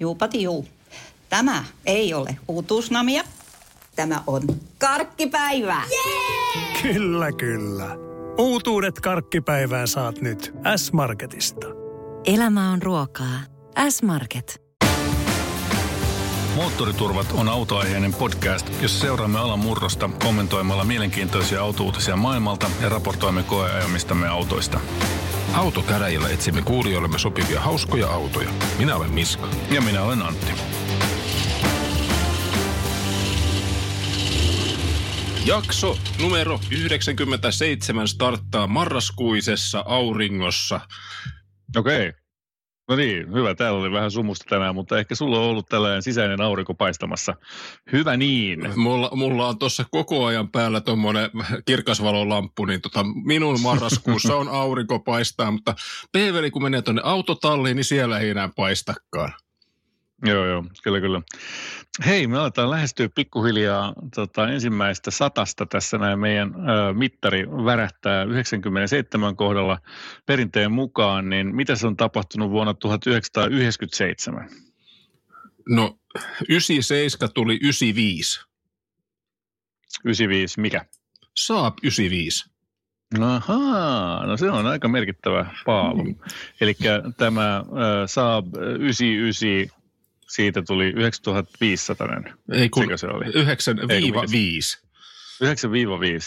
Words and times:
Juupati 0.00 0.42
juu. 0.42 0.66
Tämä 1.28 1.64
ei 1.86 2.14
ole 2.14 2.36
uutuusnamia. 2.48 3.24
Tämä 3.96 4.22
on 4.26 4.42
karkkipäivää. 4.78 5.82
Yeah! 5.90 6.82
Kyllä, 6.82 7.32
kyllä. 7.32 7.96
Uutuudet 8.38 9.00
karkkipäivää 9.00 9.86
saat 9.86 10.20
nyt 10.20 10.54
S-Marketista. 10.76 11.66
Elämä 12.24 12.70
on 12.72 12.82
ruokaa. 12.82 13.40
S-Market. 13.88 14.66
Moottoriturvat 16.54 17.26
on 17.32 17.48
autoaiheinen 17.48 18.14
podcast, 18.14 18.66
jossa 18.82 19.00
seuraamme 19.00 19.38
alan 19.38 19.58
murrosta 19.58 20.10
kommentoimalla 20.22 20.84
mielenkiintoisia 20.84 21.62
autouutisia 21.62 22.16
maailmalta 22.16 22.70
ja 22.82 22.88
raportoimme 22.88 23.42
koeajamistamme 23.42 24.28
autoista. 24.28 24.80
Autokäräjillä 25.54 26.28
etsimme 26.28 26.62
kuulijoillemme 26.62 27.18
sopivia 27.18 27.60
hauskoja 27.60 28.08
autoja. 28.08 28.50
Minä 28.78 28.96
olen 28.96 29.12
Miska. 29.12 29.48
Ja 29.70 29.80
minä 29.80 30.02
olen 30.02 30.22
Antti. 30.22 30.52
Jakso 35.46 35.98
numero 36.22 36.60
97 36.70 38.08
starttaa 38.08 38.66
marraskuisessa 38.66 39.84
auringossa. 39.86 40.80
Okei. 41.76 42.08
Okay. 42.08 42.25
No 42.88 42.96
niin, 42.96 43.32
hyvä. 43.32 43.54
Täällä 43.54 43.80
oli 43.80 43.92
vähän 43.92 44.10
sumusta 44.10 44.44
tänään, 44.48 44.74
mutta 44.74 44.98
ehkä 44.98 45.14
sulla 45.14 45.38
on 45.38 45.44
ollut 45.44 45.68
tällainen 45.68 46.02
sisäinen 46.02 46.40
aurinko 46.40 46.74
paistamassa. 46.74 47.34
Hyvä 47.92 48.16
niin. 48.16 48.78
Mulla, 48.78 49.10
mulla 49.14 49.48
on 49.48 49.58
tuossa 49.58 49.84
koko 49.90 50.24
ajan 50.24 50.50
päällä 50.50 50.80
tuommoinen 50.80 51.30
kirkasvalolamppu, 51.64 52.64
niin 52.64 52.80
tota, 52.80 53.04
minun 53.24 53.60
marraskuussa 53.60 54.36
on 54.36 54.48
aurinko 54.48 54.98
paistaa, 54.98 55.50
mutta 55.50 55.74
PVL 56.12 56.50
kun 56.52 56.62
menee 56.62 56.82
tuonne 56.82 57.02
autotalliin, 57.04 57.76
niin 57.76 57.84
siellä 57.84 58.18
ei 58.18 58.30
enää 58.30 58.50
paistakaan. 58.56 59.32
Joo, 60.24 60.46
joo, 60.46 60.64
kyllä, 60.82 61.00
kyllä. 61.00 61.22
Hei, 62.06 62.26
me 62.26 62.38
aletaan 62.38 62.70
lähestyä 62.70 63.08
pikkuhiljaa 63.14 63.92
tota, 64.14 64.48
ensimmäistä 64.48 65.10
satasta 65.10 65.66
tässä 65.66 65.98
näin 65.98 66.18
meidän 66.18 66.54
ö, 66.54 66.92
mittari 66.92 67.46
värähtää 67.48 68.24
97 68.24 69.36
kohdalla 69.36 69.78
perinteen 70.26 70.72
mukaan, 70.72 71.28
niin 71.28 71.56
mitä 71.56 71.76
se 71.76 71.86
on 71.86 71.96
tapahtunut 71.96 72.50
vuonna 72.50 72.74
1997? 72.74 74.48
No, 75.68 75.98
97 76.48 77.28
tuli 77.34 77.58
95. 77.62 78.40
95, 80.04 80.60
mikä? 80.60 80.84
Saab 81.36 81.74
95. 81.82 82.50
Ahaa, 83.20 84.26
no 84.26 84.36
se 84.36 84.50
on 84.50 84.66
aika 84.66 84.88
merkittävä 84.88 85.46
paalu. 85.66 86.04
Mm. 86.04 86.14
Eli 86.60 86.76
tämä 87.16 87.56
äh, 87.56 87.64
Saab 88.06 88.46
99 88.80 89.75
siitä 90.28 90.62
tuli 90.62 90.92
9500. 90.96 92.08
Ei 92.52 92.68
kun 92.68 92.98
se 92.98 93.06
oli? 93.06 93.24
9-5. 93.24 94.86
9-5, 95.44 95.48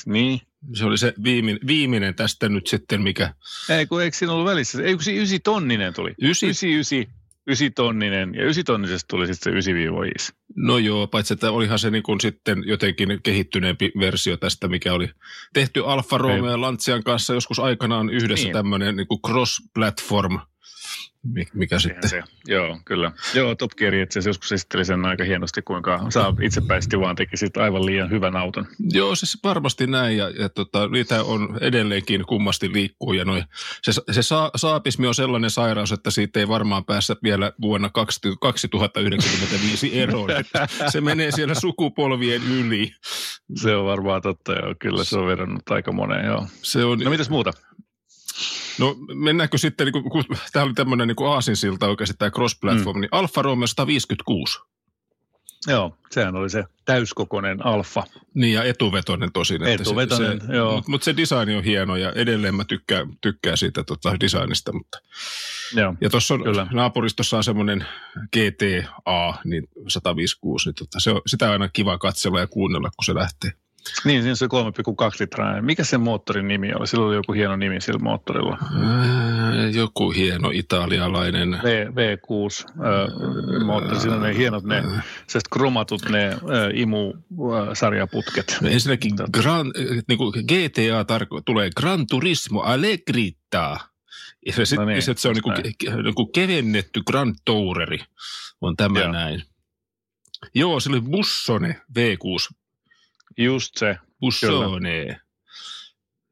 niin. 0.05 0.41
Se 0.73 0.85
oli 0.85 0.97
se 0.97 1.13
viimeinen, 1.23 1.67
viimeinen 1.67 2.15
tästä 2.15 2.49
nyt 2.49 2.67
sitten, 2.67 3.01
mikä... 3.01 3.33
Ei 3.69 3.85
kun 3.85 4.03
eikö 4.03 4.17
siinä 4.17 4.33
ollut 4.33 4.47
välissä? 4.47 4.83
Ei 4.83 4.93
kun 4.93 5.03
se 5.03 5.11
9 5.11 5.39
tonninen 5.43 5.93
tuli. 5.93 6.13
9? 6.21 6.47
99, 6.47 7.19
9 7.47 7.73
tonninen 7.73 8.35
ja 8.35 8.43
9 8.43 8.63
tonnisesta 8.65 9.07
tuli 9.07 9.27
sitten 9.27 9.63
se 9.63 9.71
9-5. 9.71 10.35
No 10.55 10.77
joo, 10.77 11.07
paitsi 11.07 11.33
että 11.33 11.51
olihan 11.51 11.79
se 11.79 11.91
niin 11.91 12.03
kuin 12.03 12.21
sitten 12.21 12.63
jotenkin 12.65 13.19
kehittyneempi 13.23 13.91
versio 13.99 14.37
tästä, 14.37 14.67
mikä 14.67 14.93
oli 14.93 15.09
tehty 15.53 15.83
Alfa 15.85 16.17
Romeo 16.17 16.51
ja 16.51 16.61
Lancian 16.61 17.03
kanssa 17.03 17.33
joskus 17.33 17.59
aikanaan 17.59 18.09
yhdessä 18.09 18.45
niin. 18.45 18.53
tämmöinen 18.53 18.95
niin 18.95 19.07
kuin 19.07 19.19
cross-platform 19.27 20.39
mikä 21.53 21.79
sitten. 21.79 22.09
Se. 22.09 22.23
Joo, 22.47 22.79
kyllä. 22.85 23.11
Joo, 23.33 23.55
Top 23.55 23.71
Gear 23.77 23.93
itse 23.93 24.19
asiassa 24.19 24.29
joskus 24.29 24.51
esitteli 24.51 24.85
sen 24.85 25.05
aika 25.05 25.23
hienosti, 25.23 25.61
kuinka 25.61 26.05
saa 26.09 26.35
itsepäisesti 26.41 26.99
vaan 26.99 27.15
teki 27.15 27.37
sit 27.37 27.57
aivan 27.57 27.85
liian 27.85 28.09
hyvän 28.09 28.35
auton. 28.35 28.67
Joo, 28.79 29.15
siis 29.15 29.37
varmasti 29.43 29.87
näin, 29.87 30.17
ja, 30.17 30.29
ja 30.29 30.49
tota, 30.49 30.87
niitä 30.87 31.23
on 31.23 31.57
edelleenkin 31.61 32.25
kummasti 32.25 32.73
liikkuu, 32.73 33.13
ja 33.13 33.25
noi, 33.25 33.43
se, 33.81 33.91
se 34.11 34.23
sa, 34.23 34.51
saapismi 34.55 35.07
on 35.07 35.15
sellainen 35.15 35.49
sairaus, 35.49 35.91
että 35.91 36.11
siitä 36.11 36.39
ei 36.39 36.47
varmaan 36.47 36.85
päässä 36.85 37.15
vielä 37.23 37.51
vuonna 37.61 37.89
2095 37.89 39.99
eroon, 39.99 40.29
se 40.91 41.01
menee 41.01 41.31
siellä 41.31 41.55
sukupolvien 41.55 42.43
yli. 42.43 42.91
Se 43.55 43.75
on 43.75 43.85
varmaan 43.85 44.21
totta, 44.21 44.53
joo, 44.53 44.75
kyllä 44.79 45.03
se 45.03 45.17
on 45.17 45.27
verrannut 45.27 45.69
aika 45.69 45.91
moneen, 45.91 46.25
joo. 46.25 46.47
Se 46.61 46.85
on, 46.85 46.99
no 46.99 47.09
mitäs 47.09 47.29
muuta? 47.29 47.53
No 48.77 48.95
mennäänkö 49.13 49.57
sitten, 49.57 49.85
niin 49.85 49.93
kun, 49.93 50.11
kun 50.11 50.23
tämä 50.51 50.65
oli 50.65 50.73
tämmöinen 50.73 51.07
niin 51.07 51.27
aasinsilta 51.27 51.87
oikeasti 51.87 52.15
tämä 52.19 52.29
cross-platform, 52.29 52.95
mm. 52.95 53.01
niin 53.01 53.09
Alfa 53.11 53.41
Romeo 53.41 53.67
156. 53.67 54.59
Joo, 55.67 55.97
sehän 56.11 56.35
oli 56.35 56.49
se 56.49 56.63
täyskokoinen 56.85 57.65
alfa. 57.65 58.03
Niin 58.33 58.53
ja 58.53 58.63
etuvetoinen 58.63 59.31
tosin. 59.31 59.63
Etuvetoinen, 59.63 60.41
se, 60.41 60.47
se, 60.47 60.53
joo. 60.53 60.75
Mutta 60.75 60.91
mut 60.91 61.03
se 61.03 61.17
design 61.17 61.57
on 61.57 61.63
hieno 61.63 61.95
ja 61.95 62.11
edelleen 62.11 62.55
mä 62.55 62.63
tykkään, 62.63 63.07
tykkään 63.21 63.57
siitä 63.57 63.83
tota, 63.83 64.19
designista. 64.19 64.73
Mutta. 64.73 64.99
Joo, 65.75 65.95
ja 66.01 66.09
tuossa 66.09 66.33
on, 66.33 66.43
kyllä. 66.43 66.67
naapuristossa 66.71 67.37
on 67.37 67.43
semmoinen 67.43 67.85
GTA 68.15 69.33
niin 69.45 69.67
156, 69.87 70.69
niin 70.69 70.75
tota, 70.75 70.99
se 70.99 71.11
on, 71.11 71.21
sitä 71.27 71.45
on 71.45 71.51
aina 71.51 71.69
kiva 71.69 71.97
katsella 71.97 72.39
ja 72.39 72.47
kuunnella, 72.47 72.89
kun 72.89 73.05
se 73.05 73.15
lähtee. 73.15 73.51
Niin, 74.05 74.21
siinä 74.21 74.35
se 74.35 74.45
3,2 74.45 74.51
litraa. 75.19 75.61
Mikä 75.61 75.83
se 75.83 75.97
moottorin 75.97 76.47
nimi 76.47 76.73
oli? 76.73 76.87
Sillä 76.87 77.05
oli 77.05 77.15
joku 77.15 77.33
hieno 77.33 77.55
nimi 77.55 77.81
sillä 77.81 77.99
moottorilla. 77.99 78.57
Äh, 78.61 79.75
joku 79.75 80.11
hieno 80.11 80.49
italialainen. 80.53 81.59
V, 81.63 81.87
V6 81.87 82.71
äh, 82.71 83.65
moottori. 83.65 83.99
Siinä 83.99 84.15
on 84.15 84.21
ne 84.21 84.37
hienot 84.37 84.63
ne, 84.63 84.83
kromatut 85.51 86.09
ne 86.09 86.27
äh, 86.27 86.37
imu-sarjaputket. 86.73 88.57
No 88.61 88.69
ensinnäkin 88.69 89.11
gran, 89.31 89.71
niin 90.07 90.17
kuin 90.17 90.33
GTA 90.33 91.03
tarko- 91.03 91.41
tulee 91.45 91.69
Gran 91.77 92.07
Turismo 92.07 92.61
Allegrita. 92.61 93.77
Ja 94.45 94.65
se, 94.65 94.75
no 94.75 94.85
niin, 94.85 95.01
se, 95.01 95.13
se 95.17 95.27
on 95.27 95.33
niin 95.33 95.43
kuin, 95.43 95.55
niin 96.03 96.15
kuin 96.15 96.31
kevennetty 96.31 97.01
Grand 97.07 97.35
Toureri 97.45 97.99
on 98.61 98.75
tämä 98.75 98.99
Joo. 98.99 99.11
näin. 99.11 99.43
Joo, 100.55 100.79
se 100.79 100.89
oli 100.89 101.01
Bussone 101.01 101.81
V6 101.99 102.58
Just 103.39 103.77
se. 103.77 103.97
Bussone. 104.19 105.19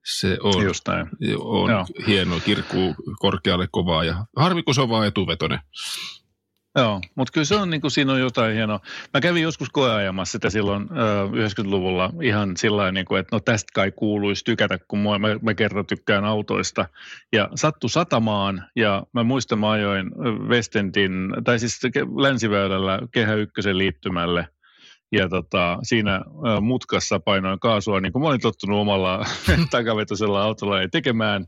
Se 0.05 0.37
on, 0.41 0.63
Just 0.63 0.87
näin. 0.87 1.09
on 1.39 1.71
Joo. 1.71 1.85
hieno, 2.07 2.39
kirkkuu 2.45 2.95
korkealle 3.19 3.67
kovaa 3.71 4.03
ja 4.03 4.25
harmi 4.37 4.63
kun 4.63 4.75
se 4.75 4.81
on 4.81 4.89
vaan 4.89 5.07
etuvetonen. 5.07 5.59
Joo, 6.75 7.01
mutta 7.15 7.31
kyllä 7.33 7.45
se 7.45 7.55
on, 7.55 7.69
niin 7.69 7.81
kuin, 7.81 7.91
siinä 7.91 8.13
on 8.13 8.19
jotain 8.19 8.55
hienoa. 8.55 8.79
Mä 9.13 9.21
kävin 9.21 9.43
joskus 9.43 9.69
koeajamassa 9.69 10.31
sitä 10.31 10.49
silloin 10.49 10.87
ö, 10.91 11.27
90-luvulla 11.61 12.13
ihan 12.21 12.57
sillä 12.57 12.91
niin 12.91 13.05
kuin, 13.05 13.19
että 13.19 13.35
no 13.35 13.39
tästä 13.39 13.71
kai 13.73 13.91
kuuluisi 13.91 14.43
tykätä, 14.43 14.79
kun 14.87 14.99
mua, 14.99 15.19
mä, 15.19 15.27
mä 15.41 15.53
kerran 15.53 15.85
tykkään 15.85 16.25
autoista. 16.25 16.85
Ja 17.33 17.49
sattu 17.55 17.89
satamaan 17.89 18.65
ja 18.75 19.03
mä 19.13 19.23
muistan 19.23 19.59
mä 19.59 19.71
ajoin 19.71 20.11
Westendin, 20.47 21.33
tai 21.43 21.59
siis 21.59 21.79
länsiväylällä 22.17 22.99
Kehä 23.11 23.33
Ykkösen 23.33 23.77
liittymälle– 23.77 24.47
ja 25.11 25.29
tota, 25.29 25.77
siinä 25.83 26.21
mutkassa 26.61 27.19
painoin 27.19 27.59
kaasua, 27.59 28.01
niin 28.01 28.13
kuin 28.13 28.21
mä 28.21 28.27
olin 28.27 28.41
tottunut 28.41 28.79
omalla 28.79 29.25
takavetoisella 29.71 30.43
autolla 30.43 30.75
tekemään 30.91 31.45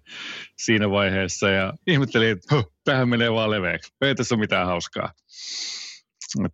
siinä 0.58 0.90
vaiheessa. 0.90 1.50
Ja 1.50 1.74
ihmettelin, 1.88 2.30
että 2.30 2.64
tähän 2.84 3.10
menee 3.10 3.34
vaan 3.34 3.52
leveäksi. 3.52 3.94
Ei 4.02 4.16
tässä 4.16 4.36
ole 4.36 4.40
mitään 4.40 4.68
hauskaa. 4.68 5.14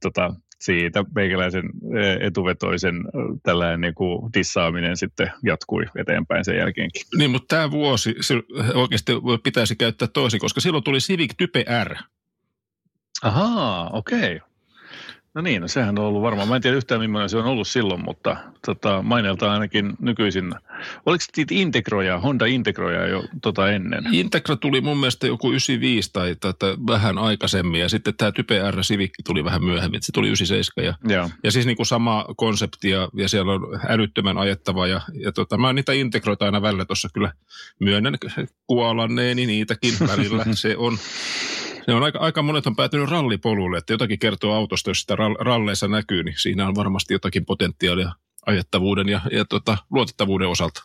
Tota, 0.01 0.33
siitä 0.59 1.05
meikäläisen 1.15 1.63
etuvetoisen 2.19 2.95
tällainen 3.43 3.81
niin 3.81 3.95
kuin 3.95 4.33
dissaaminen 4.33 4.97
sitten 4.97 5.31
jatkui 5.43 5.85
eteenpäin 5.97 6.45
sen 6.45 6.57
jälkeenkin. 6.57 7.01
Niin, 7.17 7.31
mutta 7.31 7.55
tämä 7.55 7.71
vuosi 7.71 8.15
oikeasti 8.73 9.13
pitäisi 9.43 9.75
käyttää 9.75 10.07
toisin, 10.07 10.39
koska 10.39 10.61
silloin 10.61 10.83
tuli 10.83 10.97
Civic 10.97 11.31
Type 11.37 11.65
R. 11.83 11.95
Ahaa, 13.21 13.89
okei. 13.89 14.35
Okay. 14.35 14.54
No 15.35 15.41
niin, 15.41 15.61
no 15.61 15.67
sehän 15.67 15.99
on 15.99 16.05
ollut 16.05 16.21
varmaan. 16.21 16.47
Mä 16.47 16.55
en 16.55 16.61
tiedä 16.61 16.77
yhtään 16.77 17.01
millainen 17.01 17.29
se 17.29 17.37
on 17.37 17.45
ollut 17.45 17.67
silloin, 17.67 18.05
mutta 18.05 18.37
tota, 18.65 19.01
maineelta 19.01 19.51
ainakin 19.51 19.93
nykyisin. 19.99 20.53
Oliko 21.05 21.25
siitä 21.33 21.55
Integroja, 21.55 22.19
Honda 22.19 22.45
Integroja 22.45 23.07
jo 23.07 23.23
tota 23.41 23.71
ennen? 23.71 24.03
Integra 24.11 24.55
tuli 24.55 24.81
mun 24.81 24.97
mielestä 24.97 25.27
joku 25.27 25.49
95 25.49 26.09
tai, 26.13 26.35
tai, 26.35 26.53
tai 26.59 26.75
vähän 26.87 27.17
aikaisemmin 27.17 27.81
ja 27.81 27.89
sitten 27.89 28.13
tämä 28.17 28.31
Type 28.31 28.71
R 28.71 28.81
Civic 28.81 29.11
tuli 29.25 29.43
vähän 29.43 29.63
myöhemmin. 29.63 30.03
Se 30.03 30.11
tuli 30.11 30.27
97 30.27 30.85
ja, 30.85 31.15
ja. 31.15 31.29
ja 31.43 31.51
siis 31.51 31.65
niin 31.65 31.77
kuin 31.77 31.85
sama 31.85 32.25
konsepti 32.37 32.89
ja, 32.89 33.09
ja 33.13 33.29
siellä 33.29 33.51
on 33.53 33.79
älyttömän 33.87 34.37
ajettava 34.37 34.87
ja, 34.87 35.01
ja 35.13 35.31
tota, 35.31 35.57
mä 35.57 35.73
niitä 35.73 35.93
Integroita 35.93 36.45
aina 36.45 36.61
välillä 36.61 36.85
tuossa 36.85 37.09
kyllä 37.13 37.31
myönnän 37.79 38.15
kuolanneeni 38.67 39.45
niitäkin 39.45 39.93
välillä. 40.07 40.45
se 40.53 40.77
on 40.77 40.97
ne 41.87 41.93
on 41.93 42.03
aika, 42.03 42.19
aika 42.19 42.41
monet 42.41 42.67
on 42.67 42.75
päätynyt 42.75 43.09
rallipolulle, 43.09 43.77
että 43.77 43.93
jotakin 43.93 44.19
kertoo 44.19 44.55
autosta, 44.55 44.89
jos 44.89 45.01
sitä 45.01 45.15
ralleissa 45.39 45.87
näkyy, 45.87 46.23
niin 46.23 46.35
siinä 46.37 46.67
on 46.67 46.75
varmasti 46.75 47.13
jotakin 47.13 47.45
potentiaalia 47.45 48.11
ajettavuuden 48.45 49.09
ja, 49.09 49.21
ja 49.31 49.45
tota, 49.45 49.77
luotettavuuden 49.91 50.47
osalta. 50.47 50.83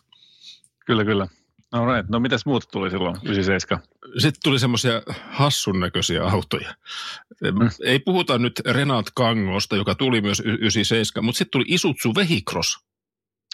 Kyllä, 0.85 1.05
kyllä. 1.05 1.27
No 1.71 1.85
right. 1.85 2.09
No 2.09 2.19
mitäs 2.19 2.45
muuta 2.45 2.67
tuli 2.71 2.89
silloin 2.89 3.15
97? 3.23 3.83
Sitten 4.17 4.41
tuli 4.43 4.59
semmoisia 4.59 5.01
hassun 5.29 5.79
näköisiä 5.79 6.23
autoja. 6.23 6.75
Mm. 7.41 7.69
Ei 7.85 7.99
puhuta 7.99 8.37
nyt 8.37 8.61
Renat 8.65 9.05
Kangosta, 9.15 9.75
joka 9.75 9.95
tuli 9.95 10.21
myös 10.21 10.39
97, 10.39 11.25
mutta 11.25 11.37
sitten 11.37 11.51
tuli 11.51 11.65
Isutsu 11.67 12.15
Vehicross. 12.15 12.79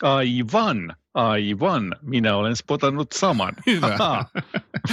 Aivan, 0.02 0.96
aivan. 1.18 1.96
Minä 2.02 2.36
olen 2.36 2.56
spotannut 2.56 3.12
saman. 3.12 3.54
Hyvä. 3.68 4.26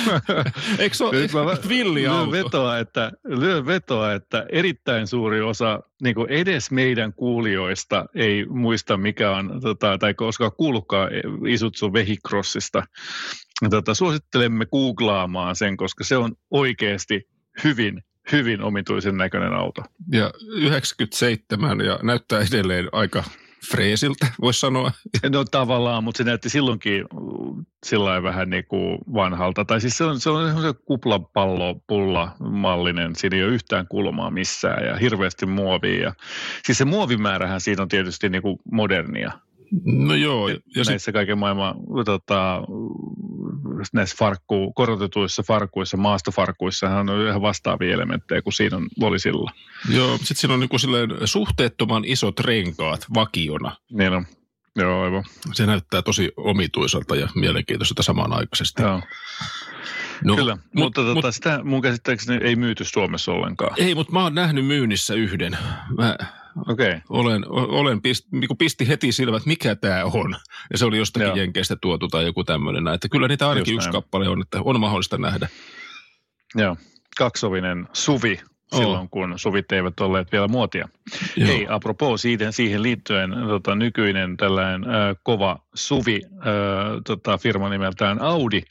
Eikö 0.78 0.96
se 0.96 1.04
ole 1.04 1.58
villi 1.68 2.06
auto? 2.06 2.32
Vetoa, 2.32 2.78
että, 2.78 3.12
lyön 3.24 3.66
vetoa, 3.66 4.12
että 4.12 4.46
erittäin 4.48 5.06
suuri 5.06 5.40
osa 5.40 5.80
niin 6.02 6.14
edes 6.28 6.70
meidän 6.70 7.12
kuulijoista 7.12 8.06
ei 8.14 8.46
muista 8.46 8.96
mikä 8.96 9.30
on, 9.30 9.60
tota, 9.62 9.98
tai 9.98 10.14
koska 10.14 10.50
kuulukaan 10.50 11.10
Isutsu 11.48 11.92
Vehicrossista. 11.92 12.82
Tota, 13.70 13.94
suosittelemme 13.94 14.66
googlaamaan 14.66 15.56
sen, 15.56 15.76
koska 15.76 16.04
se 16.04 16.16
on 16.16 16.34
oikeasti 16.50 17.28
hyvin, 17.64 18.02
hyvin 18.32 18.62
omituisen 18.62 19.16
näköinen 19.16 19.52
auto. 19.52 19.82
Ja 20.12 20.32
97 20.46 21.80
ja 21.80 21.98
näyttää 22.02 22.40
edelleen 22.40 22.88
aika 22.92 23.24
freesiltä, 23.70 24.26
voisi 24.40 24.60
sanoa. 24.60 24.92
No 25.32 25.44
tavallaan, 25.44 26.04
mutta 26.04 26.18
se 26.18 26.24
näytti 26.24 26.48
silloinkin 26.48 27.04
sillä 27.86 28.22
vähän 28.22 28.50
niin 28.50 28.64
kuin 28.64 28.98
vanhalta. 29.14 29.64
Tai 29.64 29.80
siis 29.80 29.98
se 29.98 30.04
on, 30.04 30.20
se 30.20 30.30
on 30.30 30.62
se 30.62 30.74
kuplapallo, 30.84 31.80
pulla 31.86 32.36
mallinen, 32.40 33.16
siinä 33.16 33.36
ei 33.36 33.44
ole 33.44 33.52
yhtään 33.52 33.86
kulmaa 33.88 34.30
missään 34.30 34.86
ja 34.86 34.96
hirveästi 34.96 35.46
muovia. 35.46 36.02
Ja, 36.02 36.14
siis 36.64 36.78
se 36.78 36.84
muovimäärähän 36.84 37.60
siinä 37.60 37.82
on 37.82 37.88
tietysti 37.88 38.28
niin 38.28 38.42
kuin 38.42 38.58
modernia. 38.72 39.32
No 39.84 40.14
joo. 40.14 40.48
Ja 40.48 40.56
näissä 40.76 40.98
sit... 40.98 41.12
kaiken 41.12 41.38
maailman 41.38 41.74
tota, 42.04 42.62
näissä 43.92 44.16
farkku, 44.18 44.72
korotetuissa 44.72 45.42
farkuissa, 45.42 45.96
maastofarkuissa 45.96 46.90
on 46.90 47.26
ihan 47.28 47.42
vastaavia 47.42 47.94
elementtejä 47.94 48.42
kuin 48.42 48.54
siinä 48.54 48.76
on, 48.76 48.88
oli 49.02 49.18
sillä. 49.18 49.50
Joo, 49.88 50.16
sitten 50.16 50.36
siinä 50.36 50.54
on 50.54 50.60
niin 50.60 50.68
kuin 50.68 50.80
suhteettoman 51.24 52.04
isot 52.04 52.40
renkaat 52.40 53.06
vakiona. 53.14 53.76
Niin 53.92 54.12
on. 54.12 54.26
Joo, 54.76 55.02
aivan. 55.02 55.24
Se 55.52 55.66
näyttää 55.66 56.02
tosi 56.02 56.32
omituiselta 56.36 57.16
ja 57.16 57.28
mielenkiintoiselta 57.34 58.02
samanaikaisesti. 58.02 58.82
Joo. 58.82 59.00
No, 60.24 60.36
Kyllä, 60.36 60.56
mut, 60.56 60.74
mutta 60.74 61.00
tota, 61.00 61.14
mut, 61.14 61.34
sitä 61.34 61.60
mun 61.64 61.82
käsittääkseni 61.82 62.44
ei 62.44 62.56
myyty 62.56 62.84
Suomessa 62.84 63.32
ollenkaan. 63.32 63.74
Ei, 63.76 63.94
mutta 63.94 64.12
mä 64.12 64.22
oon 64.22 64.34
nähnyt 64.34 64.66
myynnissä 64.66 65.14
yhden. 65.14 65.58
Mä 65.98 66.16
okay. 66.68 67.00
olen, 67.08 67.48
olen 67.48 68.02
pist, 68.02 68.26
niin 68.32 68.56
pisti 68.58 68.88
heti 68.88 69.12
silmät, 69.12 69.46
mikä 69.46 69.74
tämä 69.74 70.04
on. 70.04 70.36
Ja 70.72 70.78
se 70.78 70.84
oli 70.84 70.98
jostakin 70.98 71.26
Joo. 71.26 71.36
jenkeistä 71.36 71.76
tuotu 71.80 72.08
tai 72.08 72.24
joku 72.24 72.44
tämmöinen. 72.44 72.88
Että 72.88 73.08
kyllä 73.08 73.28
niitä 73.28 73.48
ainakin 73.48 73.72
Just 73.74 73.78
yksi 73.78 73.86
näin. 73.86 74.02
kappale 74.02 74.28
on, 74.28 74.42
että 74.42 74.58
on 74.64 74.80
mahdollista 74.80 75.18
nähdä. 75.18 75.48
Joo, 76.54 76.76
kaksovinen 77.16 77.88
suvi 77.92 78.40
silloin, 78.76 79.08
kun 79.10 79.34
suvit 79.36 79.72
eivät 79.72 80.00
olleet 80.00 80.32
vielä 80.32 80.48
muotia. 80.48 80.88
Joo. 81.36 81.48
Hei, 81.48 81.66
apropos 81.68 82.22
siitä, 82.22 82.52
siihen 82.52 82.82
liittyen 82.82 83.30
tota, 83.48 83.74
nykyinen 83.74 84.36
tällainen 84.36 84.90
äh, 84.90 85.16
kova 85.22 85.58
suvi 85.74 86.20
äh, 86.24 86.40
tota, 87.06 87.38
firma 87.38 87.68
nimeltään 87.68 88.22
Audi 88.22 88.62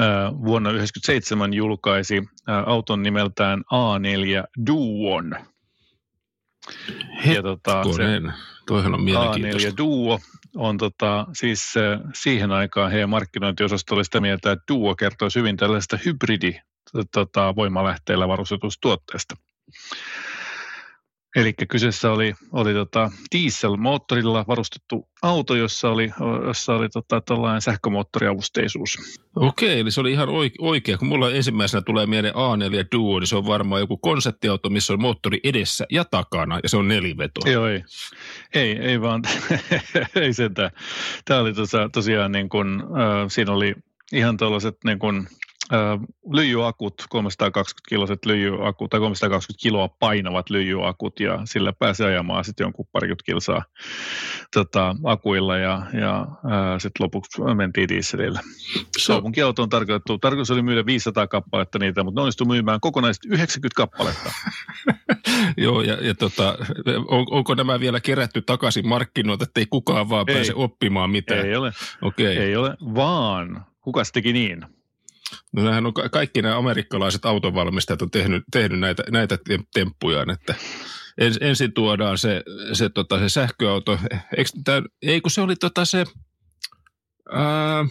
äh, 0.00 0.06
vuonna 0.32 0.70
1997 0.70 1.54
julkaisi 1.54 2.16
äh, 2.18 2.62
auton 2.66 3.02
nimeltään 3.02 3.60
A4 3.60 4.44
Duon. 4.66 5.36
Ja, 7.34 7.42
tota, 7.42 7.82
se 7.84 8.02
Toihan 8.66 8.94
on 8.94 9.02
mielenkiintoista. 9.02 9.70
A4 9.70 9.76
Duo 9.78 10.20
on 10.56 10.78
tota, 10.78 11.26
siis 11.32 11.74
äh, 11.76 12.00
siihen 12.14 12.50
aikaan 12.50 12.90
heidän 12.92 13.10
markkinointiosasto 13.10 13.94
oli 13.94 14.04
sitä 14.04 14.20
mieltä, 14.20 14.52
että 14.52 14.64
Duo 14.72 14.94
kertoisi 14.94 15.38
hyvin 15.38 15.56
tällaista 15.56 15.98
hybridi 16.04 16.60
tota, 17.12 17.56
voimalähteellä 17.56 18.28
varustetusta 18.28 18.80
tuotteesta. 18.80 19.36
Eli 21.34 21.52
kyseessä 21.68 22.12
oli, 22.12 22.34
oli 22.52 22.72
tota 22.72 23.10
dieselmoottorilla 23.34 24.44
varustettu 24.48 25.08
auto, 25.22 25.54
jossa 25.54 25.88
oli, 25.88 26.10
jossa 26.46 26.74
oli 26.74 26.88
tota, 26.88 27.20
tällainen 27.20 27.60
sähkömoottoriavusteisuus. 27.60 28.98
Okei, 29.36 29.80
eli 29.80 29.90
se 29.90 30.00
oli 30.00 30.12
ihan 30.12 30.28
oikea. 30.58 30.98
Kun 30.98 31.08
mulla 31.08 31.30
ensimmäisenä 31.30 31.82
tulee 31.82 32.06
mieleen 32.06 32.34
A4 32.34 32.86
Duo, 32.92 33.20
niin 33.20 33.26
se 33.26 33.36
on 33.36 33.46
varmaan 33.46 33.80
joku 33.80 33.96
konseptiauto, 33.96 34.70
missä 34.70 34.92
on 34.92 35.00
moottori 35.00 35.40
edessä 35.44 35.86
ja 35.90 36.04
takana, 36.04 36.60
ja 36.62 36.68
se 36.68 36.76
on 36.76 36.88
neliveto. 36.88 37.50
Joo, 37.50 37.66
ei. 37.66 37.82
Ei, 38.54 38.78
ei 38.78 39.00
vaan, 39.00 39.22
ei 40.14 40.32
sentään. 40.32 40.70
Tämä 41.24 41.40
oli 41.40 41.52
tosa, 41.52 41.88
tosiaan 41.92 42.32
niin 42.32 42.48
kuin, 42.48 42.80
äh, 42.80 43.26
siinä 43.28 43.52
oli 43.52 43.74
ihan 44.12 44.36
tuollaiset 44.36 44.76
niin 44.84 44.98
kuin, 44.98 45.28
lyijyakut, 46.32 46.94
320 47.08 47.88
kiloiset 47.88 48.26
lyijyakut 48.26 48.90
tai 48.90 49.00
320 49.00 49.62
kiloa 49.62 49.88
painavat 49.88 50.50
lyijyakut 50.50 51.20
ja 51.20 51.40
sillä 51.44 51.72
pääsi 51.72 52.04
ajamaan 52.04 52.44
sitten 52.44 52.64
jonkun 52.64 52.86
parikymmentä 52.92 53.24
kilsaa 53.24 53.62
tota, 54.54 54.96
akuilla 55.04 55.56
ja, 55.56 55.82
ja 56.00 56.26
sitten 56.78 57.04
lopuksi 57.04 57.42
mentiin 57.54 57.88
dieselillä. 57.88 58.40
Kaupunkiauto 59.06 59.62
on 59.62 59.68
tarkoitettu, 59.68 60.18
tarkoitus 60.18 60.50
oli 60.50 60.62
myydä 60.62 60.86
500 60.86 61.26
kappaletta 61.26 61.78
niitä, 61.78 62.04
mutta 62.04 62.20
ne 62.20 62.22
onnistui 62.22 62.46
myymään 62.46 62.80
kokonaisesti 62.80 63.28
90 63.28 63.76
kappaletta. 63.76 64.30
Joo, 65.56 65.82
ja, 65.82 65.94
ja 66.00 66.14
tota, 66.14 66.58
on, 67.08 67.26
onko 67.30 67.54
nämä 67.54 67.80
vielä 67.80 68.00
kerätty 68.00 68.42
takaisin 68.42 68.88
markkinoilta, 68.88 69.44
että 69.44 69.60
ei 69.60 69.66
kukaan 69.70 70.08
vaan 70.08 70.24
ei, 70.28 70.34
pääse 70.34 70.52
oppimaan 70.54 71.10
mitään? 71.10 71.46
Ei 71.46 71.56
ole, 71.56 71.72
okay. 72.02 72.26
ei 72.26 72.56
ole, 72.56 72.76
vaan 72.94 73.66
kuka 73.80 74.02
teki 74.12 74.32
niin? 74.32 74.66
No 75.52 75.62
nämähän 75.62 75.86
on 75.86 75.92
kaikki 76.10 76.42
nämä 76.42 76.56
amerikkalaiset 76.56 77.24
autonvalmistajat 77.24 78.02
on 78.02 78.10
tehnyt, 78.10 78.44
tehnyt 78.52 78.80
näitä, 78.80 79.02
näitä 79.10 79.38
temppujaan, 79.74 80.30
että 80.30 80.54
ens, 81.18 81.38
ensin 81.40 81.72
tuodaan 81.72 82.18
se, 82.18 82.42
se, 82.72 82.88
tota, 82.88 83.18
se 83.18 83.28
sähköauto, 83.28 83.98
eikö, 84.36 84.50
tää, 84.64 84.82
ei 85.02 85.20
kun 85.20 85.30
se 85.30 85.40
oli 85.40 85.56
tota 85.56 85.84
se, 85.84 86.04
ää, 87.32 87.84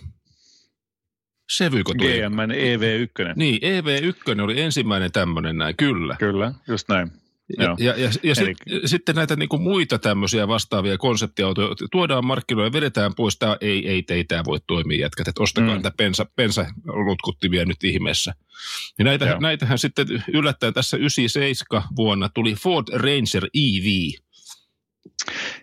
Sevyko 1.51 1.93
tuli? 1.97 2.11
GM 2.11 2.39
EV1. 2.39 3.33
Niin, 3.35 3.61
EV1 3.61 4.41
oli 4.41 4.61
ensimmäinen 4.61 5.11
tämmöinen 5.11 5.57
näin, 5.57 5.75
kyllä. 5.77 6.15
Kyllä, 6.19 6.53
just 6.67 6.89
näin. 6.89 7.11
Ja, 7.59 7.75
ja, 7.79 7.93
ja, 7.97 8.09
ja 8.23 8.33
Eli... 8.41 8.55
sit, 8.55 8.81
sitten 8.85 9.15
näitä 9.15 9.35
niin 9.35 9.49
kuin 9.49 9.61
muita 9.61 9.99
tämmöisiä 9.99 10.47
vastaavia 10.47 10.97
konseptiautoja 10.97 11.75
tuodaan 11.91 12.25
markkinoille 12.25 12.67
ja 12.67 12.73
vedetään 12.73 13.15
pois. 13.15 13.37
Tämä 13.37 13.57
ei, 13.61 13.89
ei, 13.89 14.03
ei 14.09 14.23
tämä 14.23 14.43
voi 14.45 14.59
toimia 14.67 14.99
jätkät, 14.99 15.27
että 15.27 15.43
ostakaa 15.43 15.69
mm. 15.69 15.73
näitä 15.73 15.91
pensa, 15.97 16.25
pensalutkuttimia 16.35 17.65
nyt 17.65 17.83
ihmeessä. 17.83 18.33
Ja 18.99 19.05
näitä, 19.05 19.37
näitähän 19.39 19.79
sitten 19.79 20.07
yllättäen 20.33 20.73
tässä 20.73 20.97
97 20.97 21.83
vuonna 21.95 22.29
tuli 22.29 22.55
Ford 22.55 22.87
Ranger 22.93 23.45
EV. 23.53 24.09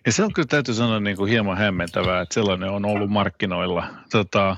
Ja 0.06 0.12
se 0.12 0.24
on 0.24 0.32
kyllä 0.32 0.46
täytyy 0.46 0.74
sanoa 0.74 1.00
niin 1.00 1.16
kuin 1.16 1.30
hieman 1.30 1.58
hämmentävää, 1.58 2.20
että 2.20 2.34
sellainen 2.34 2.70
on 2.70 2.84
ollut 2.84 3.10
markkinoilla. 3.10 3.86
Tota, 4.10 4.56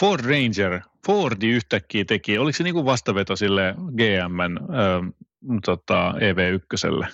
Ford 0.00 0.24
Ranger, 0.24 0.80
Fordi 1.06 1.48
yhtäkkiä 1.48 2.04
teki, 2.04 2.38
oliko 2.38 2.56
se 2.56 2.64
niin 2.64 2.74
kuin 2.74 2.86
vastaveto 2.86 3.36
sille 3.36 3.74
GMn 3.96 4.58
tota, 5.64 6.12
EV1. 6.12 7.06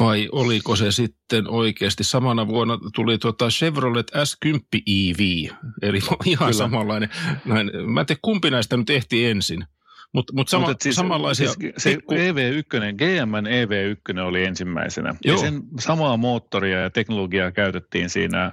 Vai 0.00 0.28
oliko 0.32 0.76
se 0.76 0.90
sitten 0.90 1.48
oikeasti 1.48 2.04
samana 2.04 2.48
vuonna 2.48 2.78
tuli 2.94 3.18
tuota 3.18 3.48
Chevrolet 3.48 4.12
S10 4.14 4.82
EV, 4.86 5.50
eli 5.82 5.98
ihan 6.24 6.38
Kyllä. 6.38 6.52
samanlainen. 6.52 7.08
Näin. 7.44 7.70
Mä 7.86 8.00
en 8.00 8.06
tiedä, 8.06 8.18
kumpi 8.22 8.50
näistä 8.50 8.76
nyt 8.76 8.90
ehti 8.90 9.26
ensin. 9.26 9.64
Mutta 10.12 10.32
mut 10.36 10.48
sama, 10.48 10.68
Mut 10.68 10.80
siis, 10.80 10.96
samanlaisia... 10.96 11.52
Siis 11.52 11.74
se 11.78 11.90
pikku... 11.90 12.14
EV1, 12.14 12.94
GMn 12.96 13.46
EV1 13.46 14.20
oli 14.20 14.44
ensimmäisenä. 14.44 15.14
Joo. 15.24 15.36
Ja 15.36 15.40
sen 15.40 15.62
samaa 15.80 16.16
moottoria 16.16 16.80
ja 16.80 16.90
teknologiaa 16.90 17.52
käytettiin 17.52 18.10
siinä 18.10 18.44
äh, 18.44 18.52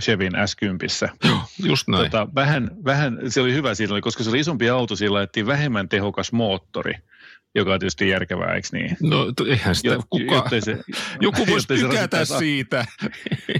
Chevin 0.00 0.32
S10. 0.32 1.16
Joo, 1.28 1.38
just 1.64 1.88
näin. 1.88 2.10
Tota, 2.10 2.28
vähän, 2.34 2.70
vähän, 2.84 3.18
se 3.28 3.40
oli 3.40 3.52
hyvä 3.52 3.74
siinä, 3.74 4.00
koska 4.00 4.24
se 4.24 4.30
oli 4.30 4.40
isompi 4.40 4.68
auto, 4.68 4.96
sillä 4.96 5.14
laitettiin 5.14 5.46
vähemmän 5.46 5.88
tehokas 5.88 6.32
moottori 6.32 6.94
joka 7.54 7.72
on 7.72 7.80
tietysti 7.80 8.08
järkevää, 8.08 8.54
eikö 8.54 8.68
niin? 8.72 8.96
No 9.00 9.26
eihän 9.48 9.74
sitä 9.74 9.88
jo, 9.88 10.02
kuka, 10.10 10.48
se, 10.60 10.78
joku 11.20 11.46
voisi 11.46 11.68
tykätä 11.68 12.24
siitä. 12.24 12.84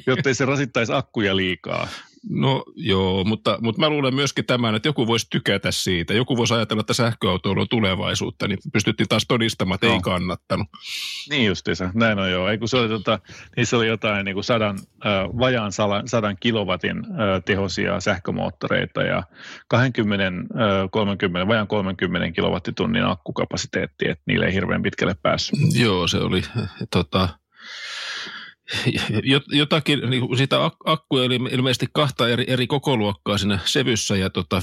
Jotta 0.06 0.34
se 0.34 0.44
rasittaisi 0.44 0.92
akkuja 0.92 1.36
liikaa. 1.36 1.88
No 2.30 2.64
joo, 2.76 3.24
mutta, 3.24 3.58
mutta 3.60 3.80
mä 3.80 3.88
luulen 3.88 4.14
myöskin 4.14 4.46
tämän, 4.46 4.74
että 4.74 4.88
joku 4.88 5.06
voisi 5.06 5.26
tykätä 5.30 5.70
siitä. 5.70 6.14
Joku 6.14 6.36
voisi 6.36 6.54
ajatella, 6.54 6.80
että 6.80 6.94
sähköautoilu 6.94 7.60
on 7.60 7.68
tulevaisuutta, 7.68 8.48
niin 8.48 8.58
pystyttiin 8.72 9.08
taas 9.08 9.24
todistamaan, 9.28 9.74
että 9.74 9.86
no. 9.86 9.92
ei 9.92 10.00
kannattanut. 10.00 10.66
Niin 11.30 11.46
justiinsa, 11.46 11.90
näin 11.94 12.18
on 12.18 12.30
joo. 12.30 12.48
Ei, 12.48 12.58
kun 12.58 12.68
se 12.68 12.76
oli, 12.76 12.88
tota, 12.88 13.18
niissä 13.56 13.76
oli 13.76 13.86
jotain 13.86 14.24
niin 14.24 14.34
kuin 14.34 14.44
sadan, 14.44 14.78
äh, 15.06 15.38
vajaan 15.38 15.72
sadan, 15.72 16.08
sadan 16.08 16.36
kilowatin 16.40 16.98
äh, 16.98 17.42
tehosia 17.44 18.00
sähkömoottoreita 18.00 19.02
ja 19.02 19.22
20, 19.68 20.26
äh, 20.26 20.88
30, 20.90 21.48
vajaan 21.48 21.68
30 21.68 22.34
kilowattitunnin 22.34 23.04
akkukapasiteetti, 23.04 24.08
että 24.08 24.22
niille 24.26 24.46
ei 24.46 24.54
hirveän 24.54 24.82
pitkälle 24.82 25.16
päässyt. 25.22 25.58
Joo, 25.74 26.08
se 26.08 26.18
oli 26.18 26.42
tota, 26.90 27.28
jotakin, 29.52 30.10
niin 30.10 30.38
sitä 30.38 30.70
akkuja 30.84 31.24
oli 31.24 31.34
ilmeisesti 31.34 31.86
kahta 31.92 32.28
eri, 32.28 32.44
eri 32.46 32.66
kokoluokkaa 32.66 33.38
siinä 33.38 33.58
sevyssä 33.64 34.16
ja 34.16 34.30
tota 34.30 34.58
50-70 34.58 34.62